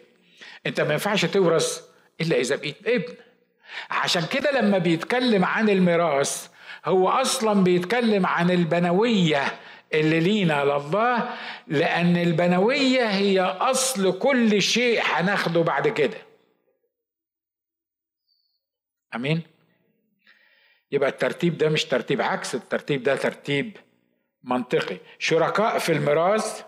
أنت 0.65 0.81
ما 0.81 0.93
ينفعش 0.93 1.25
تورث 1.25 1.81
إلا 2.21 2.35
إذا 2.39 2.55
بقيت 2.55 2.87
ابن 2.87 3.13
عشان 3.89 4.23
كده 4.25 4.51
لما 4.61 4.77
بيتكلم 4.77 5.45
عن 5.45 5.69
الميراث 5.69 6.47
هو 6.85 7.09
أصلا 7.09 7.63
بيتكلم 7.63 8.25
عن 8.25 8.51
البنوية. 8.51 9.43
اللي 9.93 10.19
لينا 10.19 10.63
لله 10.63 11.29
لأن 11.67 12.17
البنوية 12.17 13.09
هي 13.09 13.41
أصل 13.41 14.19
كل 14.19 14.61
شيء 14.61 15.01
هناخده 15.03 15.61
بعد 15.61 15.87
كده. 15.87 16.17
أمين؟ 19.15 19.41
يبقى 20.91 21.09
الترتيب 21.09 21.57
ده 21.57 21.69
مش 21.69 21.85
ترتيب 21.85 22.21
عكس 22.21 22.55
الترتيب 22.55 23.03
ده 23.03 23.15
ترتيب 23.15 23.77
منطقي. 24.43 24.97
شركاء 25.19 25.77
في 25.79 25.91
الميراث 25.91 26.63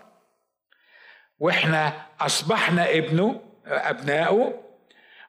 وإحنا 1.40 2.06
أصبحنا 2.20 2.92
ابنه 2.92 3.42
ابنائه 3.66 4.62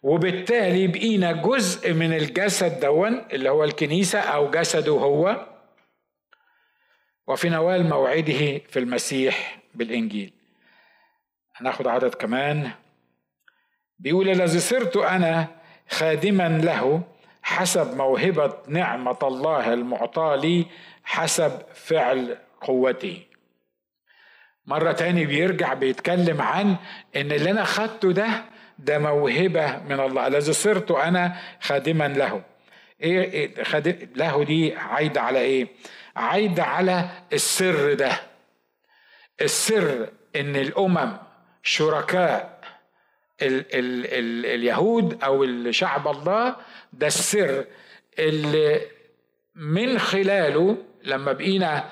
وبالتالي 0.02 0.86
بقينا 0.86 1.32
جزء 1.32 1.92
من 1.92 2.12
الجسد 2.12 2.80
دون 2.80 3.18
اللي 3.32 3.50
هو 3.50 3.64
الكنيسة 3.64 4.20
أو 4.20 4.50
جسده 4.50 4.92
هو. 4.92 5.49
وفي 7.30 7.48
نوال 7.48 7.88
موعده 7.88 8.58
في 8.58 8.78
المسيح 8.78 9.58
بالإنجيل. 9.74 10.32
هناخد 11.56 11.86
عدد 11.86 12.14
كمان. 12.14 12.70
بيقول 13.98 14.28
الذي 14.28 14.58
صرت 14.60 14.96
أنا 14.96 15.46
خادما 15.90 16.48
له 16.48 17.02
حسب 17.42 17.96
موهبة 17.96 18.52
نعمة 18.68 19.18
الله 19.22 19.72
المعطاة 19.72 20.36
لي 20.36 20.66
حسب 21.04 21.52
فعل 21.74 22.38
قوته 22.60 23.22
مرة 24.66 24.92
تاني 24.92 25.26
بيرجع 25.26 25.74
بيتكلم 25.74 26.40
عن 26.42 26.76
إن 27.16 27.32
اللي 27.32 27.50
أنا 27.50 27.64
خدته 27.64 28.12
ده 28.12 28.44
ده 28.78 28.98
موهبة 28.98 29.78
من 29.78 30.00
الله. 30.00 30.26
الذي 30.26 30.52
صرت 30.52 30.90
أنا 30.90 31.36
خادما 31.60 32.08
له. 32.08 32.42
إيه, 33.02 33.20
إيه 33.32 34.06
له 34.16 34.44
دي 34.44 34.76
عايدة 34.76 35.20
على 35.20 35.38
إيه؟ 35.38 35.68
عايدة 36.16 36.62
على 36.64 37.08
السر 37.32 37.94
ده. 37.94 38.20
السر 39.40 40.08
إن 40.36 40.56
الأمم 40.56 41.16
شركاء 41.62 42.60
ال 43.42 43.58
ال 43.74 44.06
ال 44.06 44.46
اليهود 44.46 45.22
أو 45.24 45.44
الشعب 45.44 46.08
الله 46.08 46.56
ده 46.92 47.06
السر 47.06 47.64
اللي 48.18 48.80
من 49.54 49.98
خلاله 49.98 50.76
لما 51.02 51.32
بقينا 51.32 51.88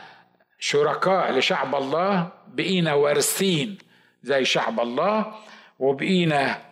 شركاء 0.58 1.32
لشعب 1.32 1.74
الله 1.74 2.28
بقينا 2.48 2.94
وارثين 2.94 3.78
زي 4.22 4.44
شعب 4.44 4.80
الله 4.80 5.34
وبقينا 5.78 6.62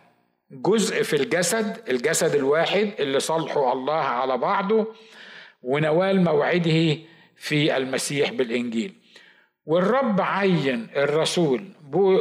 جزء 0.51 1.03
في 1.03 1.17
الجسد 1.17 1.89
الجسد 1.89 2.35
الواحد 2.35 2.93
اللي 2.99 3.21
صلحه 3.21 3.73
الله 3.73 3.95
على 4.01 4.39
بعضه 4.39 4.95
ونوال 5.63 6.25
موعده 6.25 6.99
في 7.37 7.77
المسيح 7.77 8.33
بالإنجيل. 8.33 8.95
والرب 9.67 10.21
عين 10.21 10.89
الرسول 10.97 11.65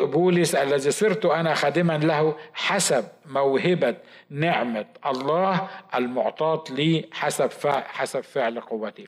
بولس 0.05 0.55
الذي 0.55 0.91
صرت 0.91 1.25
أنا 1.25 1.53
خادما 1.53 1.97
له 1.97 2.37
حسب 2.53 3.05
موهبة 3.25 3.95
نعمة 4.29 4.85
الله 5.05 5.69
المعطاة 5.95 6.63
لي 6.69 7.09
حسب 7.11 7.49
حسب 7.87 8.21
فعل 8.21 8.59
قوتي. 8.59 9.07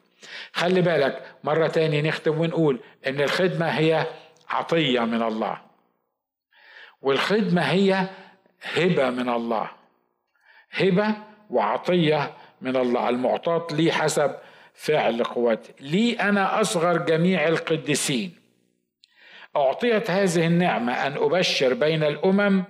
خلي 0.53 0.81
بالك 0.81 1.23
مرة 1.43 1.67
تاني 1.67 2.01
نختم 2.01 2.39
ونقول 2.39 2.79
إن 3.07 3.21
الخدمة 3.21 3.65
هي 3.65 4.05
عطية 4.49 4.99
من 4.99 5.21
الله. 5.21 5.61
والخدمة 7.01 7.61
هي 7.61 8.07
هبة 8.73 9.09
من 9.09 9.29
الله. 9.29 9.69
هبة 10.71 11.15
وعطية 11.49 12.33
من 12.61 12.75
الله. 12.75 13.09
المعطاة 13.09 13.67
لي 13.71 13.91
حسب 13.91 14.35
فعل 14.77 15.23
قوتي 15.23 15.73
لي 15.79 16.13
أنا 16.13 16.61
أصغر 16.61 16.97
جميع 16.97 17.47
القديسين. 17.47 18.31
أعطيت 19.55 20.11
هذه 20.11 20.47
النعمة 20.47 21.07
أن 21.07 21.13
أبشر 21.13 21.73
بين 21.73 22.03
الأمم 22.03 22.63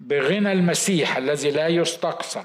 بغنى 0.00 0.52
المسيح 0.52 1.16
الذي 1.16 1.50
لا 1.50 1.68
يستقصى 1.68 2.44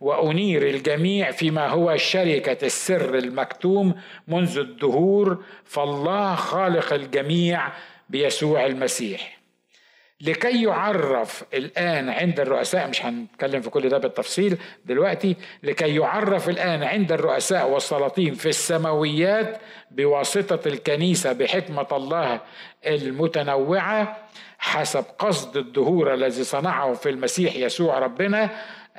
وأنير 0.00 0.62
الجميع 0.62 1.30
فيما 1.30 1.68
هو 1.68 1.96
شركة 1.96 2.66
السر 2.66 3.18
المكتوم 3.18 3.94
منذ 4.28 4.58
الدهور 4.58 5.44
فالله 5.64 6.34
خالق 6.34 6.92
الجميع 6.92 7.72
بيسوع 8.08 8.66
المسيح. 8.66 9.38
لكي 10.20 10.62
يعرف 10.62 11.44
الآن 11.54 12.08
عند 12.08 12.40
الرؤساء 12.40 12.88
مش 12.88 13.04
هنتكلم 13.04 13.60
في 13.60 13.70
كل 13.70 13.88
ده 13.88 13.98
بالتفصيل 13.98 14.58
دلوقتي 14.84 15.36
لكي 15.62 15.94
يعرف 15.96 16.48
الآن 16.48 16.82
عند 16.82 17.12
الرؤساء 17.12 17.68
والسلاطين 17.70 18.34
في 18.34 18.48
السماويات 18.48 19.60
بواسطة 19.90 20.68
الكنيسة 20.68 21.32
بحكمة 21.32 21.86
الله 21.92 22.40
المتنوعة 22.86 24.28
حسب 24.58 25.04
قصد 25.18 25.56
الدهور 25.56 26.14
الذي 26.14 26.44
صنعه 26.44 26.92
في 26.94 27.10
المسيح 27.10 27.56
يسوع 27.56 27.98
ربنا 27.98 28.50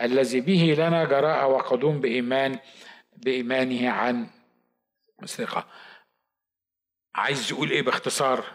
الذي 0.01 0.41
به 0.41 0.75
لنا 0.77 1.05
جراءة 1.05 1.47
وقدوم 1.47 1.99
بإيمان 1.99 2.59
بإيمانه 3.17 3.89
عن 3.89 4.27
ثقة 5.25 5.65
عايز 7.15 7.51
يقول 7.51 7.69
إيه 7.71 7.81
باختصار؟ 7.81 8.45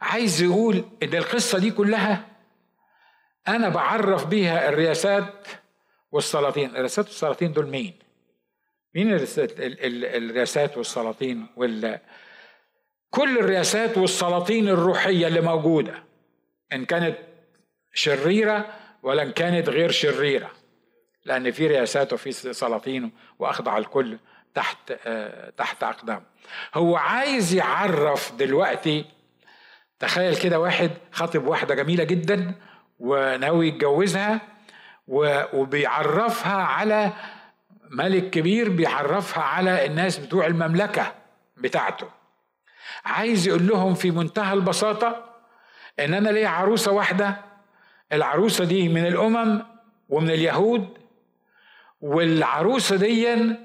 عايز 0.00 0.42
يقول 0.42 0.84
إن 1.02 1.14
القصة 1.14 1.58
دي 1.58 1.70
كلها 1.70 2.26
أنا 3.48 3.68
بعرف 3.68 4.26
بيها 4.26 4.68
الرياسات 4.68 5.48
والسلاطين. 6.12 6.70
الرياسات 6.70 7.06
والسلاطين 7.06 7.52
دول 7.52 7.66
مين؟ 7.66 7.94
مين 8.94 9.14
الرياسات 9.14 10.76
والسلاطين 10.76 11.46
وال 11.56 12.00
كل 13.10 13.38
الرياسات 13.38 13.98
والسلاطين 13.98 14.68
الروحية 14.68 15.26
اللي 15.26 15.40
موجودة 15.40 16.02
إن 16.72 16.84
كانت 16.84 17.18
شريرة 17.94 18.74
ولا 19.02 19.22
إن 19.22 19.32
كانت 19.32 19.68
غير 19.68 19.90
شريرة. 19.90 20.50
لأن 21.24 21.50
في 21.50 21.66
رياسات 21.66 22.12
وفي 22.12 22.32
سلاطين 22.32 23.12
وأخضع 23.38 23.78
الكل 23.78 24.18
تحت 24.54 24.92
آه، 25.06 25.50
تحت 25.50 25.82
أقدام. 25.82 26.22
هو 26.74 26.96
عايز 26.96 27.54
يعرف 27.54 28.32
دلوقتي 28.34 29.04
تخيل 29.98 30.36
كده 30.36 30.60
واحد 30.60 30.90
خاطب 31.12 31.46
واحدة 31.46 31.74
جميلة 31.74 32.04
جدا 32.04 32.54
وناوي 32.98 33.68
يتجوزها 33.68 34.40
وبيعرفها 35.52 36.62
على 36.62 37.12
ملك 37.90 38.30
كبير 38.30 38.68
بيعرفها 38.68 39.42
على 39.42 39.86
الناس 39.86 40.18
بتوع 40.18 40.46
المملكة 40.46 41.14
بتاعته. 41.56 42.06
عايز 43.04 43.48
يقول 43.48 43.66
لهم 43.66 43.94
في 43.94 44.10
منتهى 44.10 44.52
البساطة 44.52 45.24
إن 46.00 46.14
أنا 46.14 46.28
ليا 46.28 46.48
عروسة 46.48 46.92
واحدة. 46.92 47.36
العروسة 48.12 48.64
دي 48.64 48.88
من 48.88 49.06
الأمم 49.06 49.62
ومن 50.08 50.30
اليهود. 50.30 50.88
والعروسة 52.00 52.96
دي 52.96 53.56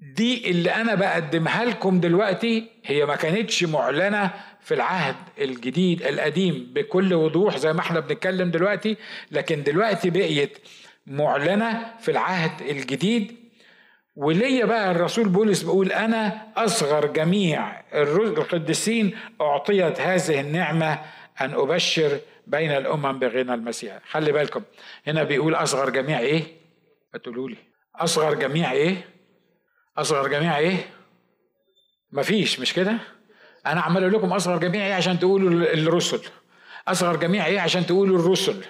دي 0.00 0.50
اللي 0.50 0.74
أنا 0.74 0.94
بقدمها 0.94 1.64
لكم 1.64 2.00
دلوقتي 2.00 2.70
هي 2.84 3.06
ما 3.06 3.16
كانتش 3.16 3.64
معلنة 3.64 4.30
في 4.66 4.74
العهد 4.74 5.16
الجديد 5.38 6.02
القديم 6.02 6.70
بكل 6.74 7.14
وضوح 7.14 7.56
زي 7.56 7.72
ما 7.72 7.80
إحنا 7.80 8.00
بنتكلم 8.00 8.50
دلوقتي 8.50 8.96
لكن 9.30 9.62
دلوقتي 9.62 10.10
بقيت 10.10 10.58
معلنة 11.06 11.94
في 12.00 12.10
العهد 12.10 12.60
الجديد. 12.70 13.36
وليا 14.16 14.64
بقى 14.64 14.90
الرسول 14.90 15.28
بولس 15.28 15.62
بيقول 15.62 15.92
أنا 15.92 16.52
أصغر 16.56 17.06
جميع 17.06 17.82
القديسين 17.94 19.18
أعطيت 19.40 20.00
هذه 20.00 20.40
النعمة 20.40 20.92
أن 21.40 21.54
أبشر 21.54 22.20
بين 22.46 22.70
الأمم 22.70 23.18
بغنى 23.18 23.54
المسيح. 23.54 23.98
خلي 24.10 24.32
بالكم 24.32 24.62
هنا 25.06 25.22
بيقول 25.24 25.54
أصغر 25.54 25.90
جميع 25.90 26.18
إيه؟ 26.18 26.42
هتقولوا 27.14 27.48
لي. 27.48 27.56
أصغر 27.96 28.34
جميع 28.34 28.72
إيه؟ 28.72 28.96
أصغر 29.98 30.28
جميع 30.28 30.58
إيه؟ 30.58 30.76
مفيش 32.12 32.60
مش 32.60 32.72
كده؟ 32.74 32.98
أنا 33.66 33.80
عمال 33.80 34.02
أقول 34.02 34.14
لكم 34.14 34.32
اصغر 34.32 34.58
جميع 34.58 34.86
إيه 34.86 34.94
عشان 34.94 35.18
تقولوا 35.18 35.50
الرسل. 35.50 36.20
اصغر 36.88 37.16
جميع 37.16 37.46
إيه 37.46 37.60
عشان 37.60 37.86
تقولوا 37.86 38.18
الرسل. 38.18 38.64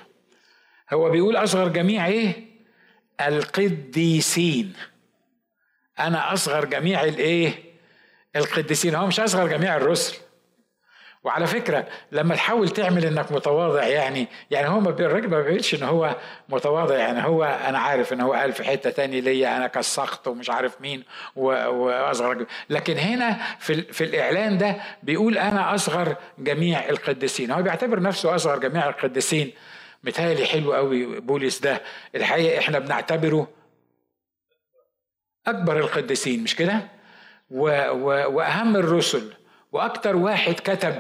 هو 0.93 1.11
بيقول 1.11 1.37
اصغر 1.37 1.69
جميع 1.69 2.07
إيه؟ 2.07 2.47
القديسين. 3.21 4.73
أنا 5.99 6.33
اصغر 6.33 6.65
جميع 6.65 7.05
الايه؟ 7.05 7.65
القديسين. 8.37 8.95
هو 8.95 9.07
مش 9.07 9.21
اصغر 9.21 9.49
جميع 9.49 9.77
الرسل. 9.77 10.17
وعلى 11.27 11.47
فكرة 11.47 11.87
لما 12.13 12.35
تحاول 12.35 12.69
تعمل 12.69 13.05
إنك 13.05 13.33
متواضع 13.33 13.87
يعني 13.87 14.27
يعني 14.51 14.69
هو 14.69 14.79
الراجل 14.79 15.29
ما 15.29 15.43
بيقولش 15.43 15.75
إن 15.75 15.83
هو 15.83 16.17
متواضع 16.49 16.97
يعني 16.97 17.25
هو 17.25 17.45
أنا 17.45 17.79
عارف 17.79 18.13
إن 18.13 18.21
هو 18.21 18.33
قال 18.33 18.53
في 18.53 18.65
حتة 18.65 18.91
تاني 18.91 19.21
ليا 19.21 19.57
أنا 19.57 19.67
كسخت 19.67 20.29
ومش 20.29 20.51
عارف 20.51 20.81
مين 20.81 21.05
وأصغر 21.37 22.47
لكن 22.71 22.97
هنا 22.99 23.37
في 23.59 23.83
في 23.83 24.05
الإعلان 24.05 24.59
ده 24.59 24.77
بيقول 25.03 25.39
أنا 25.39 25.75
أصغر 25.75 26.17
جميع 26.39 26.89
القديسين. 26.89 27.51
هو 27.51 27.63
بيعتبر 27.63 28.01
نفسه 28.03 28.35
أصغر 28.35 28.59
جميع 28.59 28.89
القديسين. 28.89 29.53
متهيألي 30.05 30.47
حلو 30.47 30.75
قوي 30.75 31.21
بولس 31.21 31.59
ده. 31.59 31.83
الحقيقة 32.15 32.59
إحنا 32.59 32.79
بنعتبره 32.79 33.49
أكبر 35.47 35.79
القديسين 35.79 36.43
مش 36.43 36.57
كده؟ 36.57 36.81
وأهم 37.51 38.77
الرسل. 38.77 39.33
وأكتر 39.73 40.17
واحد 40.17 40.55
كتب 40.55 40.95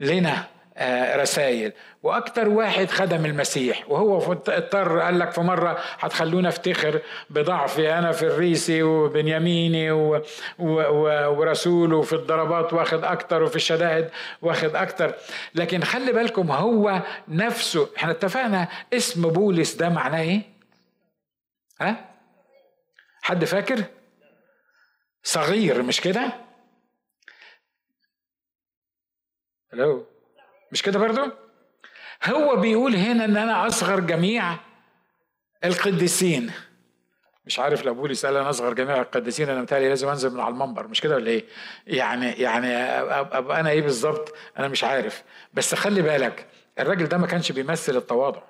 لنا 0.00 0.44
آه، 0.76 1.16
رسائل. 1.16 1.72
وأكتر 2.02 2.48
واحد 2.48 2.90
خدم 2.90 3.26
المسيح 3.26 3.90
وهو 3.90 4.32
اضطر 4.32 5.00
قال 5.00 5.18
لك 5.18 5.30
في 5.30 5.40
مرة 5.40 5.78
هتخلونا 5.98 6.48
افتخر 6.48 7.00
بضعفي 7.30 7.92
أنا 7.98 8.12
في 8.12 8.22
الريسي 8.22 8.82
وبنياميني 8.82 9.90
و... 9.90 10.16
و... 10.16 10.22
و... 10.58 11.30
ورسوله 11.38 12.02
في 12.02 12.12
الضربات 12.12 12.72
واخد 12.72 13.04
أكتر 13.04 13.42
وفي 13.42 13.56
الشدائد 13.56 14.08
واخد 14.42 14.76
أكتر. 14.76 15.14
لكن 15.54 15.84
خلي 15.84 16.12
بالكم 16.12 16.50
هو 16.50 17.02
نفسه 17.28 17.88
إحنا 17.96 18.10
اتفقنا 18.10 18.68
اسم 18.92 19.28
بولس 19.28 19.74
ده 19.74 19.88
معناه 19.88 20.20
إيه؟ 20.22 20.42
ها؟ 21.80 21.96
حد 23.22 23.44
فاكر؟ 23.44 23.84
صغير 25.22 25.82
مش 25.82 26.00
كده؟ 26.00 26.32
ألو 29.74 30.06
مش 30.72 30.82
كده 30.82 30.98
برضو؟ 30.98 31.30
هو 32.24 32.56
بيقول 32.56 32.96
هنا 32.96 33.24
إن 33.24 33.36
أنا 33.36 33.66
أصغر 33.66 34.00
جميع 34.00 34.56
القديسين. 35.64 36.50
مش 37.46 37.58
عارف 37.58 37.84
لو 37.84 37.94
بولس 37.94 38.26
قال 38.26 38.36
أنا 38.36 38.50
أصغر 38.50 38.72
جميع 38.72 39.00
القديسين 39.00 39.48
أنا 39.48 39.62
متهيألي 39.62 39.88
لازم 39.88 40.08
أنزل 40.08 40.30
من 40.34 40.40
على 40.40 40.52
المنبر 40.54 40.88
مش 40.88 41.00
كده 41.00 41.14
ولا 41.14 41.30
إيه؟ 41.30 41.44
يعني 41.86 42.32
يعني 42.32 42.66
أبقى 43.38 43.60
أنا 43.60 43.70
إيه 43.70 43.82
بالظبط؟ 43.82 44.34
أنا 44.58 44.68
مش 44.68 44.84
عارف. 44.84 45.22
بس 45.54 45.74
خلي 45.74 46.02
بالك 46.02 46.46
الراجل 46.78 47.06
ده 47.06 47.18
ما 47.18 47.26
كانش 47.26 47.52
بيمثل 47.52 47.96
التواضع. 47.96 48.42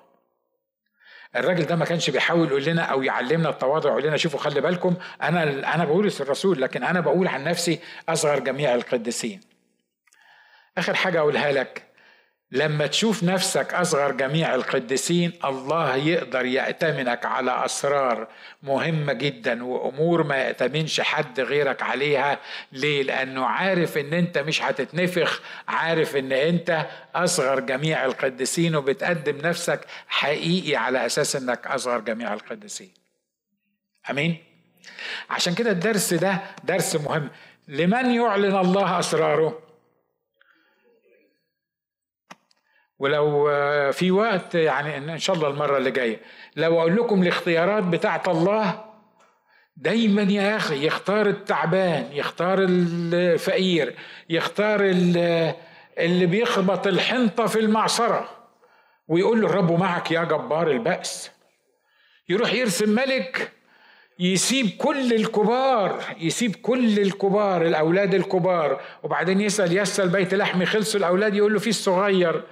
الراجل 1.35 1.65
ده 1.65 1.75
ما 1.75 1.85
كانش 1.85 2.09
بيحاول 2.09 2.47
يقول 2.47 2.63
لنا 2.63 2.81
أو 2.81 3.03
يعلمنا 3.03 3.49
التواضع 3.49 3.89
يقول 3.89 4.03
لنا 4.03 4.17
شوفوا 4.17 4.39
خلي 4.39 4.61
بالكم 4.61 4.95
أنا 5.21 5.43
أنا 5.75 5.85
بولس 5.85 6.21
الرسول 6.21 6.61
لكن 6.61 6.83
أنا 6.83 6.99
بقول 6.99 7.27
عن 7.27 7.43
نفسي 7.43 7.79
أصغر 8.09 8.39
جميع 8.39 8.75
القديسين. 8.75 9.41
آخر 10.77 10.93
حاجة 10.93 11.19
أقولها 11.19 11.51
لك. 11.51 11.81
لما 12.51 12.87
تشوف 12.87 13.23
نفسك 13.23 13.73
أصغر 13.73 14.11
جميع 14.11 14.55
القديسين 14.55 15.33
الله 15.45 15.95
يقدر 15.95 16.45
يأتمنك 16.45 17.25
على 17.25 17.65
أسرار 17.65 18.27
مهمة 18.63 19.13
جدا 19.13 19.63
وأمور 19.65 20.23
ما 20.23 20.35
يأتمنش 20.35 21.01
حد 21.01 21.39
غيرك 21.39 21.81
عليها. 21.83 22.39
ليه؟ 22.71 23.03
لأنه 23.03 23.45
عارف 23.45 23.97
إن 23.97 24.13
أنت 24.13 24.37
مش 24.37 24.61
هتتنفخ 24.61 25.41
عارف 25.67 26.15
إن 26.15 26.31
أنت 26.31 26.85
أصغر 27.15 27.59
جميع 27.59 28.05
القديسين 28.05 28.75
وبتقدم 28.75 29.37
نفسك 29.37 29.85
حقيقي 30.07 30.75
على 30.75 31.05
أساس 31.05 31.35
إنك 31.35 31.67
أصغر 31.67 31.99
جميع 31.99 32.33
القديسين. 32.33 32.91
آمين؟ 34.09 34.37
عشان 35.29 35.53
كده 35.55 35.71
الدرس 35.71 36.13
ده 36.13 36.41
درس 36.63 36.95
مهم. 36.95 37.29
لمن 37.67 38.11
يعلن 38.15 38.57
الله 38.57 38.99
أسراره؟ 38.99 39.64
ولو 43.05 43.51
في 43.91 44.11
وقت 44.11 44.55
يعني 44.55 44.97
إن 44.97 45.17
شاء 45.17 45.35
الله 45.35 45.47
المرة 45.47 45.77
اللي 45.77 45.91
جاية 45.91 46.19
لو 46.55 46.79
أقول 46.79 46.95
لكم 46.95 47.21
الاختيارات 47.23 47.83
بتاعت 47.83 48.27
الله 48.27 48.85
دايما 49.77 50.21
يا 50.21 50.55
أخي 50.55 50.85
يختار 50.85 51.27
التعبان 51.27 52.07
يختار 52.11 52.57
الفقير 52.69 53.95
يختار 54.29 54.79
اللي 55.97 56.25
بيخبط 56.25 56.87
الحنطة 56.87 57.45
في 57.45 57.59
المعصرة 57.59 58.29
ويقول 59.07 59.41
له 59.41 59.47
الرب 59.47 59.79
معك 59.79 60.11
يا 60.11 60.23
جبار 60.23 60.71
البأس. 60.71 61.31
يروح 62.29 62.53
يرسم 62.53 62.89
ملك 62.89 63.51
يسيب 64.19 64.69
كل 64.77 65.13
الكبار 65.13 66.03
يسيب 66.19 66.55
كل 66.55 66.99
الكبار 66.99 67.61
الأولاد 67.61 68.13
الكبار 68.13 68.81
وبعدين 69.03 69.41
يسأل 69.41 69.77
يسأل 69.77 70.09
بيت 70.09 70.33
لحمي 70.33 70.65
خلصوا 70.65 70.99
الأولاد 70.99 71.35
يقول 71.35 71.53
له 71.53 71.59
في 71.59 71.69
الصغير. 71.69 72.43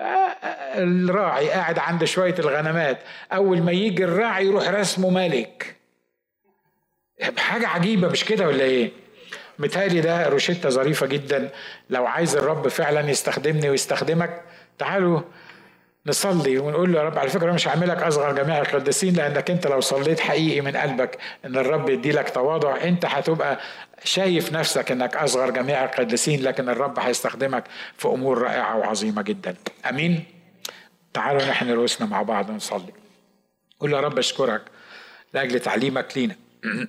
الراعي 0.00 1.50
قاعد 1.50 1.78
عند 1.78 2.04
شوية 2.04 2.34
الغنمات. 2.38 2.98
أول 3.32 3.62
ما 3.62 3.72
يجي 3.72 4.04
الراعي 4.04 4.46
يروح 4.46 4.68
رسمه 4.68 5.10
ملك. 5.10 5.76
حاجة 7.38 7.68
عجيبة 7.68 8.08
مش 8.08 8.24
كده 8.24 8.46
ولا 8.46 8.64
إيه؟ 8.64 8.90
متهيألي 9.58 10.00
ده 10.00 10.28
روشتة 10.28 10.68
ظريفة 10.68 11.06
جدا. 11.06 11.50
لو 11.90 12.06
عايز 12.06 12.36
الرب 12.36 12.68
فعلا 12.68 13.10
يستخدمني 13.10 13.70
ويستخدمك 13.70 14.42
تعالوا 14.78 15.20
نصلي 16.06 16.58
ونقول 16.58 16.92
له 16.92 16.98
يا 16.98 17.04
رب 17.04 17.18
على 17.18 17.28
فكرة 17.28 17.52
مش 17.52 17.68
هعملك 17.68 18.02
أصغر 18.02 18.32
جميع 18.32 18.58
القديسين 18.58 19.14
لأنك 19.14 19.50
أنت 19.50 19.66
لو 19.66 19.80
صليت 19.80 20.20
حقيقي 20.20 20.60
من 20.60 20.76
قلبك 20.76 21.18
إن 21.44 21.56
الرب 21.56 21.88
يدي 21.90 22.12
لك 22.12 22.30
تواضع 22.30 22.82
أنت 22.82 23.04
هتبقى 23.04 23.60
شايف 24.04 24.52
نفسك 24.52 24.92
إنك 24.92 25.16
أصغر 25.16 25.50
جميع 25.50 25.84
القديسين 25.84 26.42
لكن 26.42 26.68
الرب 26.68 26.98
هيستخدمك 26.98 27.64
في 27.96 28.08
أمور 28.08 28.38
رائعة 28.38 28.76
وعظيمة 28.76 29.22
جدا. 29.22 29.56
آمين؟ 29.88 30.24
تعالوا 31.12 31.44
نحن 31.44 31.70
رؤوسنا 31.70 32.06
مع 32.06 32.22
بعض 32.22 32.50
ونصلي. 32.50 32.92
قول 33.80 33.92
يا 33.92 34.00
رب 34.00 34.18
أشكرك 34.18 34.62
لأجل 35.34 35.60
تعليمك 35.60 36.16
لينا. 36.16 36.36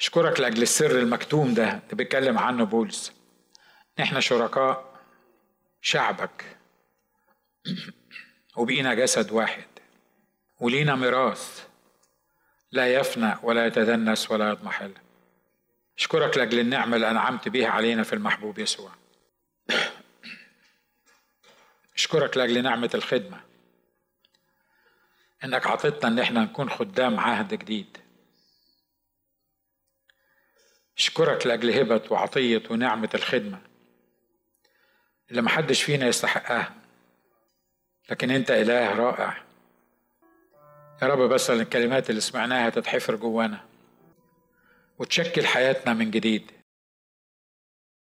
أشكرك 0.00 0.40
لأجل 0.40 0.62
السر 0.62 0.98
المكتوم 0.98 1.54
ده 1.54 1.68
اللي 1.68 1.80
بيتكلم 1.92 2.38
عنه 2.38 2.64
بولس. 2.64 3.12
إحنا 4.00 4.20
شركاء 4.20 4.84
شعبك. 5.82 6.59
وبقينا 8.56 8.94
جسد 8.94 9.32
واحد. 9.32 9.64
ولينا 10.60 10.94
ميراث 10.94 11.66
لا 12.72 12.94
يفنى 12.94 13.34
ولا 13.42 13.66
يتدنس 13.66 14.30
ولا 14.30 14.50
يضمحل 14.50 14.94
أشكرك 15.98 16.38
لأجل 16.38 16.58
النعمة 16.58 16.96
اللي 16.96 17.10
أنعمت 17.10 17.48
بها 17.48 17.68
علينا 17.68 18.02
في 18.02 18.12
المحبوب 18.12 18.58
يسوع. 18.58 18.90
أشكرك 21.94 22.36
لأجل 22.36 22.62
نعمة 22.62 22.90
الخدمة. 22.94 23.40
إنك 25.44 25.66
عطيتنا 25.66 26.08
إن 26.08 26.18
إحنا 26.18 26.40
نكون 26.40 26.70
خدام 26.70 27.20
عهد 27.20 27.54
جديد. 27.54 27.98
أشكرك 30.98 31.46
لأجل 31.46 31.70
هبة 31.70 32.02
وعطية 32.10 32.62
ونعمة 32.70 33.10
الخدمة 33.14 33.58
اللي 35.30 35.42
محدش 35.42 35.82
فينا 35.82 36.06
يستحقها. 36.06 36.79
لكن 38.10 38.30
انت 38.30 38.50
إله 38.50 38.94
رائع. 38.94 39.36
يا 41.02 41.06
رب 41.06 41.18
بس 41.18 41.50
الكلمات 41.50 42.10
اللي 42.10 42.20
سمعناها 42.20 42.70
تتحفر 42.70 43.16
جوانا 43.16 43.60
وتشكل 44.98 45.46
حياتنا 45.46 45.94
من 45.94 46.10
جديد. 46.10 46.50